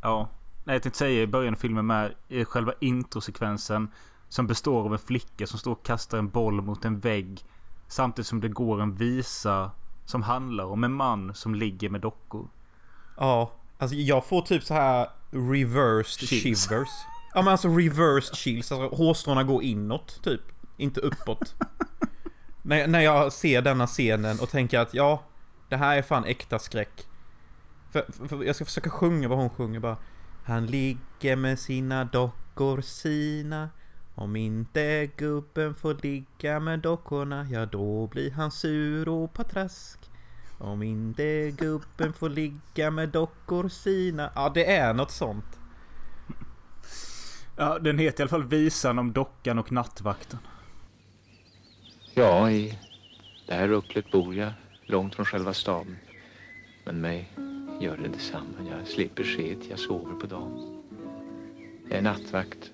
ja. 0.02 0.28
Nej, 0.64 0.74
jag 0.74 0.82
tänkte 0.82 0.98
säga 0.98 1.22
i 1.22 1.26
början 1.26 1.54
av 1.54 1.58
filmen 1.58 1.86
med 1.86 2.14
i 2.28 2.44
själva 2.44 2.72
introsekvensen. 2.80 3.90
Som 4.28 4.46
består 4.46 4.84
av 4.84 4.92
en 4.92 4.98
flicka 4.98 5.46
som 5.46 5.58
står 5.58 5.72
och 5.72 5.84
kastar 5.84 6.18
en 6.18 6.28
boll 6.28 6.62
mot 6.62 6.84
en 6.84 7.00
vägg. 7.00 7.44
Samtidigt 7.86 8.26
som 8.26 8.40
det 8.40 8.48
går 8.48 8.82
en 8.82 8.94
visa 8.94 9.70
som 10.04 10.22
handlar 10.22 10.64
om 10.64 10.84
en 10.84 10.92
man 10.92 11.34
som 11.34 11.54
ligger 11.54 11.90
med 11.90 12.00
dockor. 12.00 12.48
Ja, 13.16 13.52
alltså 13.78 13.96
jag 13.96 14.26
får 14.26 14.42
typ 14.42 14.62
så 14.64 14.74
här 14.74 15.08
reversed 15.30 16.28
Chills. 16.28 16.66
shivers. 16.68 16.88
Ja 17.34 17.42
men 17.42 17.48
alltså 17.48 17.68
reversed 17.68 18.36
chills, 18.36 18.72
alltså 18.72 18.96
hårstråna 18.96 19.44
går 19.44 19.62
inåt 19.62 20.22
typ. 20.22 20.40
Inte 20.76 21.00
uppåt. 21.00 21.54
när, 22.62 22.86
när 22.86 23.00
jag 23.00 23.32
ser 23.32 23.62
denna 23.62 23.86
scenen 23.86 24.40
och 24.40 24.50
tänker 24.50 24.78
att 24.78 24.94
ja, 24.94 25.22
det 25.68 25.76
här 25.76 25.96
är 25.96 26.02
fan 26.02 26.24
äkta 26.24 26.58
skräck. 26.58 27.07
För, 27.90 28.28
för, 28.28 28.44
jag 28.44 28.56
ska 28.56 28.64
försöka 28.64 28.90
sjunga 28.90 29.28
vad 29.28 29.38
hon 29.38 29.50
sjunger 29.50 29.80
bara. 29.80 29.96
Han 30.44 30.66
ligger 30.66 31.36
med 31.36 31.58
sina 31.58 32.04
dockor 32.04 32.80
sina. 32.80 33.70
Om 34.14 34.36
inte 34.36 35.10
gubben 35.16 35.74
får 35.74 35.94
ligga 36.02 36.60
med 36.60 36.80
dockorna, 36.80 37.46
ja 37.50 37.66
då 37.66 38.06
blir 38.06 38.30
han 38.30 38.50
sur 38.50 39.08
och 39.08 39.32
patrask. 39.32 39.98
Om 40.58 40.82
inte 40.82 41.50
gubben 41.50 42.12
får 42.12 42.28
ligga 42.28 42.90
med 42.90 43.08
dockor 43.08 43.68
sina. 43.68 44.32
Ja, 44.34 44.50
det 44.54 44.76
är 44.76 44.94
något 44.94 45.10
sånt. 45.10 45.60
Ja, 47.56 47.78
den 47.78 47.98
heter 47.98 48.20
i 48.20 48.22
alla 48.22 48.30
fall 48.30 48.44
Visan 48.44 48.98
om 48.98 49.12
dockan 49.12 49.58
och 49.58 49.72
nattvakten. 49.72 50.38
Ja, 52.14 52.50
i 52.50 52.78
det 53.46 53.54
här 53.54 53.68
rucklet 53.68 54.10
bor 54.10 54.34
jag, 54.34 54.52
långt 54.86 55.14
från 55.14 55.26
själva 55.26 55.54
staden. 55.54 55.96
Men 56.84 57.00
mig 57.00 57.32
gör 57.80 57.96
det 57.96 58.08
detsamma. 58.08 58.70
Jag 58.70 58.86
slipper 58.86 59.24
sket, 59.24 59.58
jag 59.70 59.78
sover 59.78 60.14
på 60.14 60.26
dagen. 60.26 60.82
Jag 61.88 61.98
är 61.98 62.02
nattvakt. 62.02 62.72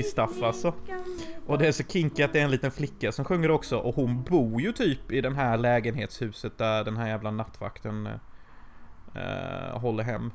Kinky 0.00 0.10
stuff 0.10 0.42
alltså. 0.42 0.74
Och 1.46 1.58
det 1.58 1.66
är 1.66 1.72
så 1.72 1.84
kinky 1.84 2.22
att 2.22 2.32
det 2.32 2.40
är 2.40 2.44
en 2.44 2.50
liten 2.50 2.70
flicka 2.70 3.12
som 3.12 3.24
sjunger 3.24 3.50
också 3.50 3.78
och 3.78 3.94
hon 3.94 4.22
bor 4.22 4.60
ju 4.60 4.72
typ 4.72 5.12
i 5.12 5.20
den 5.20 5.34
här 5.34 5.58
lägenhetshuset 5.58 6.58
där 6.58 6.84
den 6.84 6.96
här 6.96 7.08
jävla 7.08 7.30
nattvakten 7.30 8.06
uh, 9.16 9.78
håller 9.78 10.04
hem. 10.04 10.32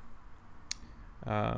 Eh, 1.26 1.58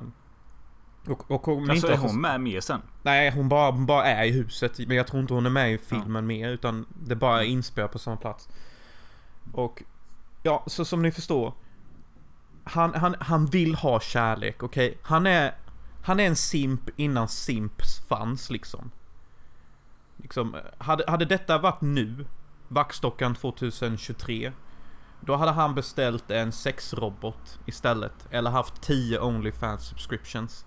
och, 1.07 1.31
och 1.31 1.47
om 1.47 1.69
Alltså 1.69 1.87
inte 1.87 1.93
är 1.93 2.07
hon 2.07 2.21
med 2.21 2.41
mer 2.41 2.61
sen? 2.61 2.81
Nej, 3.03 3.31
hon 3.31 3.49
bara, 3.49 3.71
hon 3.71 3.85
bara 3.85 4.03
är 4.05 4.25
i 4.25 4.31
huset. 4.31 4.79
Men 4.87 4.97
jag 4.97 5.07
tror 5.07 5.21
inte 5.21 5.33
hon 5.33 5.45
är 5.45 5.49
med 5.49 5.73
i 5.73 5.77
filmen 5.77 6.27
mer. 6.27 6.49
Utan 6.49 6.85
det 7.03 7.15
bara 7.15 7.43
är 7.43 7.45
inspelat 7.45 7.91
på 7.91 7.99
samma 7.99 8.17
plats. 8.17 8.49
Och 9.53 9.83
ja, 10.43 10.63
så 10.67 10.85
som 10.85 11.01
ni 11.01 11.11
förstår. 11.11 11.53
Han, 12.63 12.93
han, 12.93 13.15
han 13.19 13.45
vill 13.45 13.75
ha 13.75 13.99
kärlek, 13.99 14.63
okej? 14.63 14.97
Han 15.01 15.27
är 15.27 15.53
han 16.07 16.19
är 16.19 16.27
en 16.27 16.35
simp 16.35 16.89
innan 16.95 17.27
simps 17.27 18.01
fanns 18.07 18.49
liksom. 18.49 18.91
Liksom, 20.17 20.55
hade, 20.77 21.03
hade 21.07 21.25
detta 21.25 21.57
varit 21.57 21.81
nu, 21.81 22.25
Vaxdockan 22.67 23.35
2023. 23.35 24.51
Då 25.21 25.35
hade 25.35 25.51
han 25.51 25.75
beställt 25.75 26.31
en 26.31 26.51
sexrobot 26.51 27.59
istället. 27.65 28.27
Eller 28.31 28.51
haft 28.51 28.81
10 28.81 29.19
Onlyfans 29.19 29.87
subscriptions. 29.87 30.65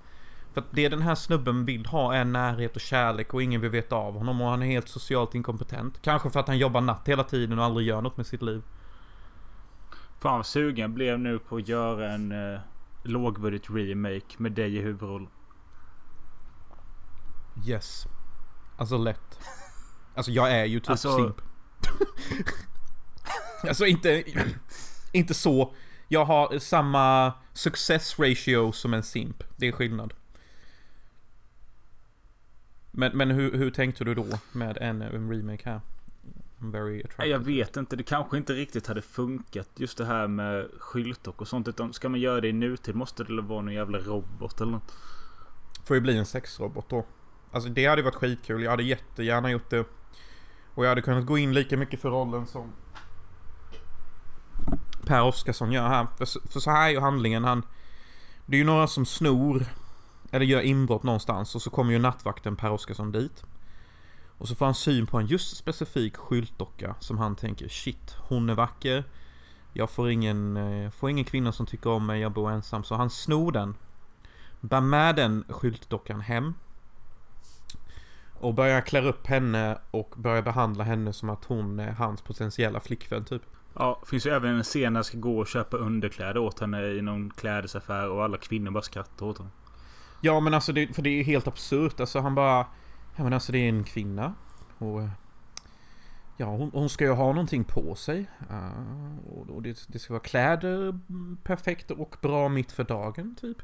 För 0.52 0.60
att 0.60 0.66
det 0.70 0.88
den 0.88 1.02
här 1.02 1.14
snubben 1.14 1.64
vill 1.64 1.86
ha 1.86 2.14
är 2.14 2.24
närhet 2.24 2.74
och 2.74 2.80
kärlek 2.80 3.34
och 3.34 3.42
ingen 3.42 3.60
vill 3.60 3.70
veta 3.70 3.96
av 3.96 4.14
honom 4.14 4.40
och 4.40 4.48
han 4.48 4.62
är 4.62 4.66
helt 4.66 4.88
socialt 4.88 5.34
inkompetent. 5.34 6.02
Kanske 6.02 6.30
för 6.30 6.40
att 6.40 6.48
han 6.48 6.58
jobbar 6.58 6.80
natt 6.80 7.08
hela 7.08 7.24
tiden 7.24 7.58
och 7.58 7.64
aldrig 7.64 7.86
gör 7.86 8.00
något 8.00 8.16
med 8.16 8.26
sitt 8.26 8.42
liv. 8.42 8.62
Fan 10.18 10.36
vad 10.36 10.46
sugen 10.46 10.82
jag 10.82 10.90
blev 10.90 11.18
nu 11.18 11.38
på 11.38 11.56
att 11.56 11.68
göra 11.68 12.12
en 12.12 12.32
uh, 12.32 12.60
lågbudget 13.02 13.70
remake 13.70 14.36
med 14.38 14.52
dig 14.52 14.76
i 14.76 14.80
huvudroll. 14.80 15.28
Yes. 17.66 18.06
Alltså 18.76 18.98
lätt. 18.98 19.38
Alltså 20.14 20.30
jag 20.32 20.50
är 20.52 20.64
ju 20.64 20.80
typ 20.80 20.90
Alltså- 20.90 21.16
simp. 21.16 21.36
alltså 23.68 23.86
inte, 23.86 24.24
inte 25.12 25.34
så. 25.34 25.74
Jag 26.08 26.24
har 26.24 26.58
samma 26.58 27.32
success 27.52 28.18
ratio 28.18 28.72
som 28.72 28.94
en 28.94 29.02
simp. 29.02 29.42
Det 29.56 29.68
är 29.68 29.72
skillnad. 29.72 30.14
Men, 32.90 33.16
men 33.16 33.30
hur, 33.30 33.58
hur 33.58 33.70
tänkte 33.70 34.04
du 34.04 34.14
då 34.14 34.26
med 34.52 34.78
en, 34.78 35.02
en 35.02 35.30
remake 35.30 35.70
här? 35.70 35.80
Very 36.62 36.92
Nej, 36.92 37.02
attracted. 37.04 37.28
Jag 37.28 37.38
vet 37.38 37.76
inte. 37.76 37.96
Det 37.96 38.02
kanske 38.02 38.36
inte 38.36 38.52
riktigt 38.52 38.86
hade 38.86 39.02
funkat. 39.02 39.68
Just 39.76 39.98
det 39.98 40.04
här 40.04 40.28
med 40.28 40.68
skyltdock 40.78 41.40
och 41.40 41.48
sånt. 41.48 41.68
Utan 41.68 41.92
ska 41.92 42.08
man 42.08 42.20
göra 42.20 42.40
det 42.40 42.48
i 42.48 42.52
nutid 42.52 42.94
måste 42.94 43.24
det 43.24 43.42
vara 43.42 43.62
någon 43.62 43.74
jävla 43.74 43.98
robot 43.98 44.60
eller 44.60 44.72
något. 44.72 44.92
Får 45.84 45.96
ju 45.96 46.00
bli 46.00 46.16
en 46.18 46.26
sexrobot 46.26 46.88
då. 46.88 47.06
Alltså 47.52 47.68
det 47.70 47.86
hade 47.86 48.02
varit 48.02 48.14
skitkul. 48.14 48.62
Jag 48.62 48.70
hade 48.70 48.82
jättegärna 48.82 49.50
gjort 49.50 49.70
det. 49.70 49.84
Och 50.74 50.84
jag 50.84 50.88
hade 50.88 51.02
kunnat 51.02 51.26
gå 51.26 51.38
in 51.38 51.54
lika 51.54 51.76
mycket 51.76 52.00
för 52.00 52.10
rollen 52.10 52.46
som 52.46 52.72
Per 55.06 55.22
Oscarsson 55.22 55.72
gör 55.72 55.88
här. 55.88 56.06
För, 56.18 56.24
så- 56.24 56.40
för 56.48 56.60
så 56.60 56.70
här 56.70 56.86
är 56.88 56.92
ju 56.92 57.00
handlingen. 57.00 57.44
Han, 57.44 57.62
det 58.46 58.56
är 58.56 58.58
ju 58.58 58.64
några 58.64 58.86
som 58.86 59.06
snor 59.06 59.64
eller 60.30 60.46
gör 60.46 60.60
inbrott 60.60 61.02
någonstans 61.02 61.54
och 61.54 61.62
så 61.62 61.70
kommer 61.70 61.92
ju 61.92 61.98
nattvakten 61.98 62.56
Per 62.56 62.70
Oscarsson 62.70 63.12
dit. 63.12 63.44
Och 64.40 64.48
så 64.48 64.54
får 64.54 64.64
han 64.64 64.74
syn 64.74 65.06
på 65.06 65.18
en 65.18 65.26
just 65.26 65.56
specifik 65.56 66.16
skyltdocka 66.16 66.94
som 67.00 67.18
han 67.18 67.36
tänker 67.36 67.68
shit, 67.68 68.16
hon 68.18 68.50
är 68.50 68.54
vacker. 68.54 69.04
Jag 69.72 69.90
får 69.90 70.10
ingen, 70.10 70.56
eh, 70.56 70.90
får 70.90 71.10
ingen 71.10 71.24
kvinna 71.24 71.52
som 71.52 71.66
tycker 71.66 71.90
om 71.90 72.06
mig, 72.06 72.20
jag 72.20 72.32
bor 72.32 72.50
ensam. 72.50 72.84
Så 72.84 72.94
han 72.94 73.10
snor 73.10 73.52
den. 73.52 73.74
Bär 74.60 74.80
med 74.80 75.16
den 75.16 75.44
skyltdockan 75.48 76.20
hem. 76.20 76.54
Och 78.34 78.54
börjar 78.54 78.80
klä 78.80 79.02
upp 79.02 79.26
henne 79.26 79.78
och 79.90 80.14
börjar 80.16 80.42
behandla 80.42 80.84
henne 80.84 81.12
som 81.12 81.30
att 81.30 81.44
hon 81.44 81.80
är 81.80 81.92
hans 81.92 82.22
potentiella 82.22 82.80
flickvän 82.80 83.24
typ. 83.24 83.42
Ja, 83.74 84.02
finns 84.06 84.26
ju 84.26 84.30
även 84.30 84.56
en 84.56 84.62
scen 84.62 84.92
när 84.92 84.98
jag 84.98 85.06
ska 85.06 85.18
gå 85.18 85.38
och 85.38 85.46
köpa 85.46 85.76
underkläder 85.76 86.38
åt 86.38 86.60
henne 86.60 86.86
i 86.86 87.02
någon 87.02 87.30
klädesaffär 87.30 88.08
och 88.08 88.24
alla 88.24 88.36
kvinnor 88.36 88.70
bara 88.70 88.82
skrattar 88.82 89.26
åt 89.26 89.38
henne. 89.38 89.50
Ja 90.20 90.40
men 90.40 90.54
alltså 90.54 90.72
det, 90.72 90.94
för 90.94 91.02
det 91.02 91.10
är 91.10 91.24
helt 91.24 91.46
absurt. 91.46 92.00
Alltså 92.00 92.20
han 92.20 92.34
bara... 92.34 92.66
Ja 93.16 93.24
men 93.24 93.32
alltså 93.32 93.52
det 93.52 93.58
är 93.58 93.68
en 93.68 93.84
kvinna. 93.84 94.34
Och... 94.78 95.02
Eh, 95.02 95.10
ja 96.40 96.46
hon, 96.46 96.70
hon 96.74 96.88
ska 96.88 97.04
ju 97.04 97.10
ha 97.10 97.26
någonting 97.26 97.64
på 97.64 97.94
sig. 97.94 98.26
Uh, 98.50 99.50
och 99.50 99.62
det, 99.62 99.84
det 99.88 99.98
ska 99.98 100.12
vara 100.12 100.22
kläder 100.22 100.88
mm, 100.88 101.38
perfekt 101.42 101.90
och 101.90 102.16
bra 102.20 102.48
mitt 102.48 102.72
för 102.72 102.84
dagen 102.84 103.36
typ. 103.40 103.58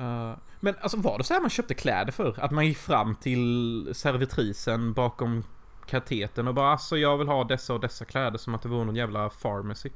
Uh, 0.00 0.34
men 0.60 0.74
alltså 0.80 0.96
var 0.96 1.18
det 1.18 1.24
så 1.24 1.34
här 1.34 1.40
man 1.40 1.50
köpte 1.50 1.74
kläder 1.74 2.12
för? 2.12 2.40
Att 2.40 2.50
man 2.50 2.66
gick 2.66 2.78
fram 2.78 3.14
till 3.14 3.90
servitrisen 3.94 4.92
bakom 4.92 5.44
kateten 5.86 6.48
och 6.48 6.54
bara 6.54 6.72
alltså 6.72 6.96
jag 6.96 7.18
vill 7.18 7.28
ha 7.28 7.44
dessa 7.44 7.74
och 7.74 7.80
dessa 7.80 8.04
kläder 8.04 8.38
som 8.38 8.54
att 8.54 8.62
det 8.62 8.68
vore 8.68 8.84
någon 8.84 8.96
jävla 8.96 9.30
pharmacy. 9.30 9.90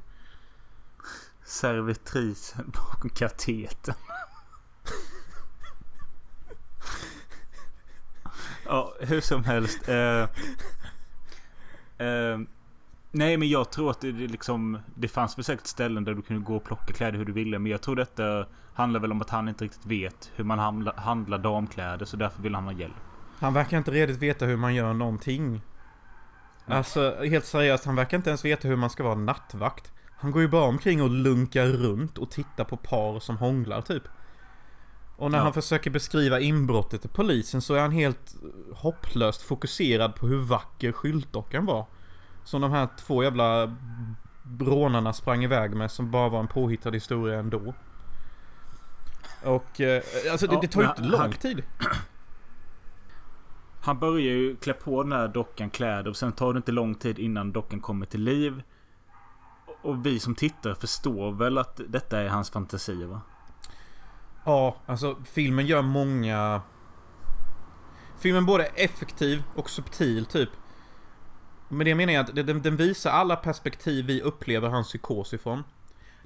Servitrisen 1.45 2.73
bakom 2.75 3.09
kateten. 3.09 3.95
Ja, 8.65 8.93
hur 8.99 9.21
som 9.21 9.43
helst. 9.43 9.89
Eh, 9.89 10.21
eh, 12.07 12.39
nej, 13.11 13.37
men 13.37 13.49
jag 13.49 13.71
tror 13.71 13.91
att 13.91 14.01
det, 14.01 14.11
det 14.11 14.27
liksom... 14.27 14.79
Det 14.95 15.07
fanns 15.07 15.37
väl 15.37 15.43
säkert 15.45 15.67
ställen 15.67 16.03
där 16.03 16.13
du 16.13 16.21
kunde 16.21 16.43
gå 16.43 16.55
och 16.55 16.63
plocka 16.63 16.93
kläder 16.93 17.17
hur 17.17 17.25
du 17.25 17.33
ville. 17.33 17.59
Men 17.59 17.71
jag 17.71 17.81
tror 17.81 17.95
detta 17.95 18.45
handlar 18.73 18.99
väl 18.99 19.11
om 19.11 19.21
att 19.21 19.29
han 19.29 19.49
inte 19.49 19.63
riktigt 19.63 19.85
vet 19.85 20.31
hur 20.35 20.43
man 20.43 20.59
handla, 20.59 20.93
handlar 20.97 21.37
damkläder. 21.37 22.05
Så 22.05 22.17
därför 22.17 22.41
vill 22.41 22.55
han 22.55 22.63
ha 22.63 22.71
hjälp. 22.71 22.95
Han 23.39 23.53
verkar 23.53 23.77
inte 23.77 23.91
redigt 23.91 24.17
veta 24.17 24.45
hur 24.45 24.57
man 24.57 24.75
gör 24.75 24.93
någonting. 24.93 25.61
Alltså 26.65 27.23
helt 27.23 27.45
seriöst, 27.45 27.85
han 27.85 27.95
verkar 27.95 28.17
inte 28.17 28.29
ens 28.29 28.45
veta 28.45 28.67
hur 28.67 28.75
man 28.75 28.89
ska 28.89 29.03
vara 29.03 29.15
nattvakt. 29.15 29.91
Han 30.15 30.31
går 30.31 30.41
ju 30.41 30.47
bara 30.47 30.63
omkring 30.63 31.01
och 31.01 31.09
lunkar 31.09 31.65
runt 31.65 32.17
och 32.17 32.31
tittar 32.31 32.63
på 32.63 32.77
par 32.77 33.19
som 33.19 33.37
hånglar 33.37 33.81
typ. 33.81 34.03
Och 35.23 35.31
när 35.31 35.37
Ja. 35.37 35.43
han 35.43 35.53
försöker 35.53 35.91
beskriva 35.91 36.39
inbrottet 36.39 37.01
till 37.01 37.09
polisen 37.09 37.61
så 37.61 37.73
är 37.73 37.79
han 37.81 37.91
helt 37.91 38.35
hopplöst 38.73 39.41
fokuserad 39.41 40.15
på 40.15 40.27
hur 40.27 40.37
vacker 40.37 40.91
skyltdockan 40.91 41.65
var. 41.65 41.85
Som 42.43 42.61
de 42.61 42.71
här 42.71 42.87
två 42.99 43.23
jävla 43.23 43.75
rånarna 44.59 45.13
sprang 45.13 45.43
iväg 45.43 45.75
med 45.75 45.91
som 45.91 46.11
bara 46.11 46.29
var 46.29 46.39
en 46.39 46.47
påhittad 46.47 46.91
historia 46.91 47.39
ändå. 47.39 47.73
Och 49.43 49.81
eh, 49.81 50.01
alltså 50.31 50.47
det, 50.47 50.53
Ja, 50.55 50.61
det 50.61 50.67
tar 50.67 50.81
ju 50.81 50.87
inte 50.87 51.01
lång 51.01 51.19
han- 51.21 51.31
tid. 51.33 51.63
Han 53.81 53.99
börjar 53.99 54.33
ju 54.33 54.55
klä 54.55 54.73
på 54.73 55.03
den 55.03 55.11
här 55.11 55.27
dockan 55.27 55.69
kläder 55.69 56.07
och 56.09 56.17
sen 56.17 56.31
tar 56.31 56.53
det 56.53 56.57
inte 56.57 56.71
lång 56.71 56.95
tid 56.95 57.19
innan 57.19 57.51
dockan 57.51 57.79
kommer 57.81 58.05
till 58.05 58.21
liv. 58.23 58.63
Och 59.81 60.05
vi 60.05 60.19
som 60.19 60.35
tittar 60.35 60.73
förstår 60.73 61.31
väl 61.31 61.57
att 61.57 61.81
detta 61.87 62.19
är 62.19 62.27
hans 62.27 62.49
fantasi 62.49 63.03
va? 63.05 63.21
Ja, 64.43 64.75
alltså 64.85 65.15
filmen 65.25 65.65
gör 65.65 65.81
många... 65.81 66.61
Filmen 68.19 68.45
både 68.45 68.65
är 68.65 68.71
effektiv 68.75 69.43
och 69.55 69.69
subtil 69.69 70.25
typ. 70.25 70.49
Med 71.69 71.85
det 71.85 71.95
menar 71.95 72.13
jag 72.13 72.29
att 72.29 72.35
den, 72.35 72.61
den 72.61 72.75
visar 72.75 73.11
alla 73.11 73.35
perspektiv 73.35 74.05
vi 74.05 74.21
upplever 74.21 74.69
hans 74.69 74.87
psykos 74.87 75.33
ifrån. 75.33 75.63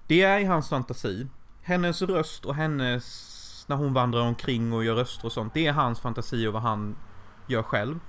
Det 0.07 0.22
är 0.22 0.39
i 0.39 0.43
hans 0.43 0.70
fantasi. 0.70 1.28
Hennes 1.61 2.01
röst 2.01 2.45
och 2.45 2.55
hennes... 2.55 3.34
När 3.68 3.76
hon 3.76 3.93
vandrar 3.93 4.22
omkring 4.22 4.74
och 4.74 4.84
gör 4.84 4.95
röster 4.95 5.26
och 5.26 5.32
sånt. 5.32 5.53
Det 5.53 5.68
är 5.68 5.72
hans 5.72 5.99
fantasi 5.99 6.47
och 6.47 6.53
vad 6.53 6.61
han 6.61 6.95
gör 7.47 7.63
själv. 7.63 7.99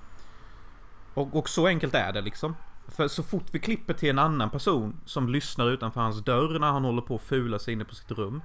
Och, 1.14 1.36
och 1.36 1.48
så 1.48 1.66
enkelt 1.66 1.94
är 1.94 2.12
det 2.12 2.20
liksom. 2.20 2.56
För 2.88 3.09
så 3.09 3.22
fort 3.22 3.46
vi 3.50 3.59
klipper 3.59 3.94
till 3.94 4.11
en 4.11 4.18
annan 4.18 4.50
person 4.50 5.00
som 5.04 5.28
lyssnar 5.28 5.70
utanför 5.70 6.00
hans 6.00 6.24
dörr 6.24 6.59
när 6.59 6.72
han 6.72 6.84
håller 6.84 7.02
på 7.02 7.14
att 7.14 7.22
fula 7.22 7.59
sig 7.59 7.74
inne 7.74 7.84
på 7.84 7.94
sitt 7.94 8.11
rum. 8.11 8.42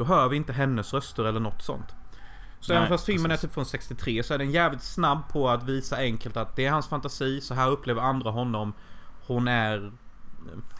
Då 0.00 0.06
hör 0.06 0.28
vi 0.28 0.36
inte 0.36 0.52
hennes 0.52 0.94
röster 0.94 1.24
eller 1.24 1.40
något 1.40 1.62
sånt. 1.62 1.94
Så 2.60 2.72
Nej, 2.72 2.78
även 2.78 2.88
fast 2.88 3.06
filmen 3.06 3.30
precis. 3.30 3.44
är 3.44 3.48
typ 3.48 3.54
från 3.54 3.66
63 3.66 4.22
så 4.22 4.34
är 4.34 4.38
den 4.38 4.50
jävligt 4.50 4.82
snabb 4.82 5.28
på 5.28 5.48
att 5.48 5.62
visa 5.62 5.96
enkelt 5.96 6.36
att 6.36 6.56
det 6.56 6.66
är 6.66 6.70
hans 6.70 6.88
fantasi, 6.88 7.40
så 7.40 7.54
här 7.54 7.70
upplever 7.70 8.02
andra 8.02 8.30
honom. 8.30 8.72
Hon 9.26 9.48
är 9.48 9.92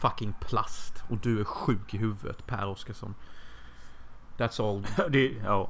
fucking 0.01 0.33
plast 0.39 1.03
och 1.09 1.17
du 1.17 1.39
är 1.39 1.43
sjuk 1.43 1.93
i 1.93 1.97
huvudet 1.97 2.47
Per 2.47 2.67
Oscarsson. 2.67 3.15
That's 4.37 4.69
all. 4.69 4.87
Det, 5.11 5.33
ja. 5.45 5.69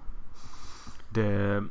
Det... 1.10 1.64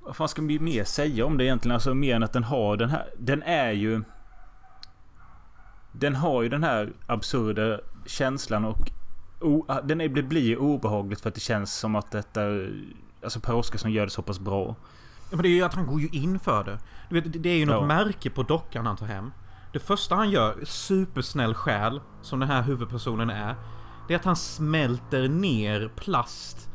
Vad 0.00 0.16
fan 0.16 0.28
ska 0.28 0.42
vi 0.42 0.58
mer 0.58 0.84
säga 0.84 1.26
om 1.26 1.38
det 1.38 1.44
egentligen? 1.44 1.74
Alltså 1.74 1.94
mer 1.94 2.16
än 2.16 2.22
att 2.22 2.32
den 2.32 2.44
har 2.44 2.76
den 2.76 2.90
här... 2.90 3.10
Den 3.18 3.42
är 3.42 3.70
ju... 3.72 4.02
Den 5.92 6.16
har 6.16 6.42
ju 6.42 6.48
den 6.48 6.64
här 6.64 6.92
absurda 7.06 7.80
känslan 8.06 8.64
och 8.64 8.90
o, 9.40 9.66
den 9.84 10.00
är, 10.00 10.08
det 10.08 10.22
blir 10.22 10.42
ju 10.42 10.56
obehagligt 10.56 11.20
för 11.20 11.28
att 11.28 11.34
det 11.34 11.40
känns 11.40 11.74
som 11.78 11.96
att 11.96 12.10
detta... 12.10 12.40
Alltså 13.22 13.40
Per 13.40 13.54
Oscarsson 13.54 13.92
gör 13.92 14.04
det 14.04 14.10
så 14.10 14.22
pass 14.22 14.40
bra. 14.40 14.76
Ja, 15.30 15.36
men 15.36 15.42
det 15.42 15.48
är 15.48 15.54
ju 15.54 15.62
att 15.62 15.74
han 15.74 15.86
går 15.86 16.00
ju 16.00 16.08
in 16.08 16.38
för 16.40 16.64
det. 16.64 16.78
Du 17.08 17.20
vet, 17.20 17.42
det 17.42 17.48
är 17.50 17.56
ju 17.56 17.66
något 17.66 17.74
Ja. 17.74 17.86
märke 17.86 18.30
på 18.30 18.42
dockan 18.42 18.86
han 18.86 18.96
tar 18.96 19.06
hem. 19.06 19.32
Det 19.72 19.78
första 19.78 20.14
han 20.14 20.30
gör, 20.30 20.64
supersnäll 20.64 21.54
själ, 21.54 22.00
som 22.22 22.40
den 22.40 22.48
här 22.48 22.62
huvudpersonen 22.62 23.30
är. 23.30 23.54
Det 24.08 24.14
är 24.14 24.18
att 24.18 24.24
han 24.24 24.36
smälter 24.36 25.28
ner 25.28 25.90
plast 25.96 26.68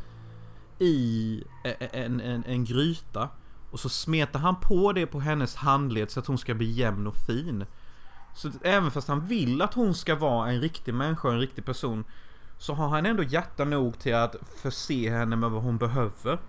i 0.80 1.44
e- 1.64 1.88
en, 1.92 2.22
en, 2.22 2.44
en 2.44 2.66
gryta. 2.66 3.30
Och 3.72 3.80
så 3.80 3.90
smetar 3.90 4.40
han 4.40 4.56
på 4.62 4.92
det 4.94 5.06
på 5.06 5.20
hennes 5.20 5.56
handled 5.56 6.12
så 6.12 6.20
att 6.20 6.28
hon 6.28 6.38
ska 6.38 6.54
bli 6.54 6.72
jämn 6.72 7.08
och 7.08 7.16
fin. 7.28 7.66
Så 8.36 8.52
även 8.62 8.92
fast 8.92 9.08
han 9.08 9.28
vill 9.28 9.62
att 9.62 9.74
hon 9.74 9.94
ska 9.94 10.16
vara 10.16 10.50
en 10.50 10.62
riktig 10.62 10.94
människa 10.94 11.32
en 11.32 11.40
riktig 11.40 11.66
person. 11.66 12.04
Så 12.58 12.74
har 12.74 12.88
han 12.88 13.06
ändå 13.06 13.24
hjärta 13.24 13.66
nog 13.66 14.00
till 14.00 14.16
att 14.16 14.36
förse 14.62 15.10
henne 15.10 15.36
med 15.36 15.52
vad 15.52 15.64
hon 15.64 15.78
behöver. 15.78 16.40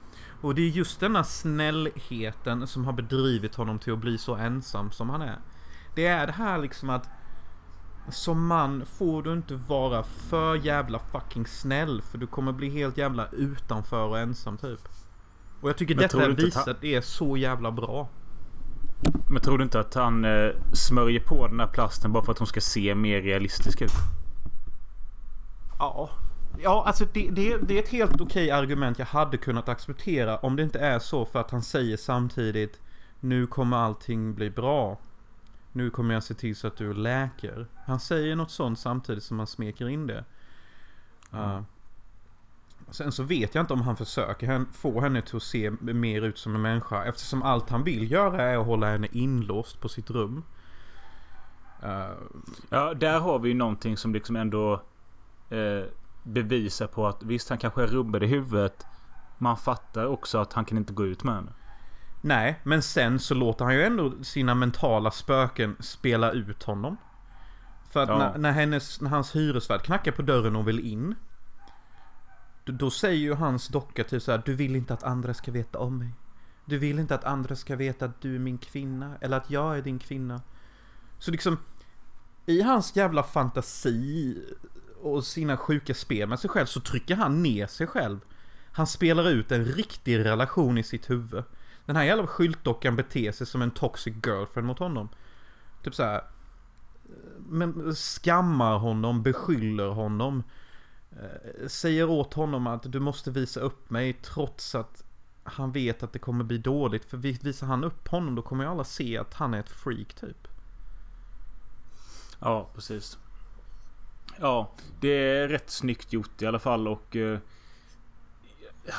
Och 0.41 0.55
det 0.55 0.63
är 0.63 0.69
just 0.69 1.01
denna 1.01 1.25
snällheten 1.25 2.67
som 2.67 2.85
har 2.85 2.93
bedrivit 2.93 3.55
honom 3.55 3.79
till 3.79 3.93
att 3.93 3.99
bli 3.99 4.19
så 4.19 4.35
ensam 4.35 4.91
som 4.91 5.11
han 5.11 5.23
är. 5.23 5.39
Det 5.95 6.07
är 6.07 6.27
det 6.27 6.33
här 6.33 6.59
liksom 6.59 6.91
att 6.91 7.09
som 8.09 8.47
man 8.47 8.87
får 8.87 9.23
du 9.23 9.33
inte 9.33 9.55
vara 9.55 10.03
för 10.03 10.55
jävla 10.55 10.99
fucking 10.99 11.47
snäll 11.47 12.03
för 12.03 12.19
du 12.19 12.27
kommer 12.27 12.53
bli 12.53 12.71
helt 12.71 12.99
jävla 12.99 13.29
utanför 13.29 14.07
och 14.07 14.19
ensam 14.19 14.59
typ. 14.59 14.89
Och 15.61 15.69
jag 15.69 15.77
tycker 15.77 15.95
Men 15.95 16.03
detta 16.03 16.29
visar 16.29 16.71
att 16.71 16.81
det 16.81 16.95
är 16.95 17.01
så 17.01 17.37
jävla 17.37 17.71
bra. 17.71 18.09
Men 19.31 19.43
tror 19.43 19.59
du 19.59 19.65
inte 19.65 19.81
att 19.81 19.95
han 19.95 20.25
eh, 20.25 20.51
smörjer 20.73 21.21
på 21.21 21.47
den 21.47 21.61
här 21.61 21.67
plasten 21.67 22.13
bara 22.13 22.25
för 22.25 22.33
att 22.33 22.39
hon 22.39 22.47
ska 22.47 22.61
se 22.61 22.95
mer 22.95 23.23
realistisk 23.23 23.83
ut? 23.83 23.91
Ja. 25.79 26.11
Ja, 26.59 26.85
alltså 26.87 27.05
det, 27.13 27.31
det, 27.31 27.57
det 27.57 27.79
är 27.79 27.83
ett 27.83 27.89
helt 27.89 28.21
okej 28.21 28.51
argument 28.51 28.99
jag 28.99 29.07
hade 29.07 29.37
kunnat 29.37 29.69
acceptera 29.69 30.39
om 30.39 30.57
det 30.57 30.63
inte 30.63 30.79
är 30.79 30.99
så 30.99 31.25
för 31.25 31.39
att 31.39 31.51
han 31.51 31.63
säger 31.63 31.97
samtidigt 31.97 32.81
Nu 33.21 33.47
kommer 33.47 33.77
allting 33.77 34.35
bli 34.35 34.51
bra. 34.51 34.99
Nu 35.73 35.91
kommer 35.91 36.15
jag 36.15 36.23
se 36.23 36.35
till 36.35 36.57
så 36.57 36.67
att 36.67 36.77
du 36.77 36.95
läker. 36.95 37.67
Han 37.87 38.01
säger 38.01 38.37
något 38.37 38.51
sånt 38.51 38.79
samtidigt 38.79 39.23
som 39.23 39.39
han 39.39 39.47
smeker 39.47 39.89
in 39.89 40.07
det. 40.07 40.25
Ja. 41.31 41.65
Sen 42.91 43.13
så 43.13 43.23
vet 43.23 43.55
jag 43.55 43.63
inte 43.63 43.73
om 43.73 43.83
han 43.83 43.97
försöker 43.97 44.65
få 44.73 45.01
henne 45.01 45.23
till 45.23 45.37
att 45.37 45.43
se 45.43 45.71
mer 45.81 46.23
ut 46.23 46.39
som 46.39 46.55
en 46.55 46.63
människa 46.63 47.05
eftersom 47.05 47.43
allt 47.43 47.71
han 47.71 47.85
vill 47.85 48.11
göra 48.11 48.43
är 48.43 48.59
att 48.59 48.67
hålla 48.67 48.87
henne 48.91 49.09
inlåst 49.13 49.81
på 49.81 49.89
sitt 49.89 50.11
rum. 50.11 50.45
Eh, 51.83 52.11
Ja, 52.69 52.95
där 52.95 53.21
har 53.21 53.39
vi 53.39 53.49
ju 53.49 53.55
någonting 53.55 53.97
som 53.97 54.13
liksom 54.15 54.37
ändå 54.37 54.83
eh, 55.51 55.85
bevisar 56.23 56.87
på 56.87 57.07
att 57.07 57.23
visst, 57.23 57.49
han 57.49 57.59
kanske 57.59 57.83
är 57.83 57.87
rubbad 57.87 58.23
i 58.23 58.27
huvudet. 58.27 58.87
Man 59.39 59.57
fattar 59.57 60.07
också 60.07 60.39
att 60.39 60.53
han 60.53 60.65
kan 60.65 60.79
inte 60.79 60.93
gå 60.93 61.07
ut 61.07 61.25
med 61.25 61.35
henne. 61.35 61.53
Nej, 62.21 62.61
men 62.63 62.83
sen 62.83 63.19
så 63.19 63.35
låter 63.35 63.65
han 63.65 63.75
ju 63.75 63.85
ändå 63.85 64.13
sina 64.23 64.55
mentala 64.55 65.11
spöken 65.11 65.77
spela 65.81 66.31
ut 66.31 66.63
honom. 66.63 66.97
För 67.91 68.03
att 68.03 68.09
Ja. 68.09 68.19
när, 68.19 68.39
när, 68.39 68.53
hennes, 68.53 69.01
när 69.01 69.11
hans 69.11 69.37
hyresvärd 69.37 69.83
knackar 69.83 70.13
på 70.13 70.23
dörren 70.23 70.57
och 70.57 70.69
vill 70.69 70.81
in. 70.93 71.15
Då, 72.67 72.91
säger 72.91 73.19
ju 73.19 73.35
hans 73.35 73.69
docka 73.69 74.05
typ 74.05 74.23
så 74.23 74.31
här, 74.31 74.43
Du 74.45 74.55
vill 74.55 74.77
inte 74.77 74.95
att 74.95 75.03
andra 75.03 75.35
ska 75.35 75.53
veta 75.53 75.79
om 75.79 75.99
mig. 75.99 76.11
Du 76.65 76.79
vill 76.79 76.99
inte 76.99 77.15
att 77.15 77.25
andra 77.25 77.57
ska 77.57 77.77
veta 77.77 78.05
att 78.05 78.21
du 78.21 78.35
är 78.35 78.39
min 78.39 78.59
kvinna. 78.59 79.17
Eller 79.21 79.37
att 79.37 79.51
jag 79.51 79.79
är 79.79 79.83
din 79.83 79.99
kvinna. 79.99 80.41
Så 81.19 81.31
liksom. 81.31 81.59
I 82.47 82.63
hans 82.63 82.97
jävla 82.97 83.23
fantasi 83.23 84.37
och 85.03 85.25
sina 85.25 85.57
sjuka 85.57 85.95
spel 85.95 86.29
med 86.29 86.39
sig 86.39 86.51
själv 86.51 86.67
så 86.67 86.81
trycker 86.81 87.17
han 87.17 87.43
ner 87.43 87.67
sig 87.67 87.87
själv. 87.87 88.21
Han 88.73 88.87
spelar 88.87 89.31
ut 89.31 89.53
en 89.53 89.65
riktig 89.65 90.19
relation 90.19 90.79
i 90.79 90.83
sitt 90.83 91.11
huvud. 91.11 91.45
Den 91.85 91.97
här 91.97 92.05
jävla 92.05 92.27
skyltdockan 92.27 92.97
beter 92.97 93.33
sig 93.33 93.47
som 93.47 93.63
en 93.63 93.71
toxic 93.71 94.15
girlfriend 94.27 94.67
mot 94.67 94.79
honom. 94.79 95.09
Typ 95.83 95.95
så 95.95 96.03
här. 96.03 96.23
Men 97.39 97.95
skammar 97.95 98.79
honom, 98.79 99.23
beskyller 99.23 99.89
honom 99.89 100.43
eh, 101.23 101.67
Säger 101.69 102.11
åt 102.11 102.35
honom 102.35 102.67
att 102.67 102.93
du 102.93 103.01
måste 103.01 103.31
visa 103.31 103.61
upp 103.61 103.91
mig 103.91 104.13
trots 104.13 104.75
att 104.75 105.05
han 105.45 105.73
vet 105.73 106.03
att 106.03 106.13
det 106.13 106.19
kommer 106.19 106.45
bli 106.45 106.59
dåligt. 106.59 107.05
För 107.05 107.17
vi- 107.17 107.39
visar 107.43 107.67
han 107.67 107.85
upp 107.85 108.09
honom 108.09 108.35
då 108.35 108.43
kommer 108.43 108.65
ju 108.65 108.71
alla 108.71 108.85
se 108.85 109.19
att 109.19 109.35
han 109.35 109.55
är 109.55 109.61
ett 109.61 109.71
freak 109.71 110.15
typ. 110.15 110.49
Ja, 112.41 112.71
precis. 112.75 113.19
Ja, 114.41 114.73
det 115.01 115.09
är 115.09 115.49
rätt 115.49 115.71
snyggt 115.71 116.13
gjort 116.13 116.43
i 116.43 116.47
alla 116.47 116.59
fall 116.59 116.89
och... 116.89 117.17
Eh, 117.17 117.39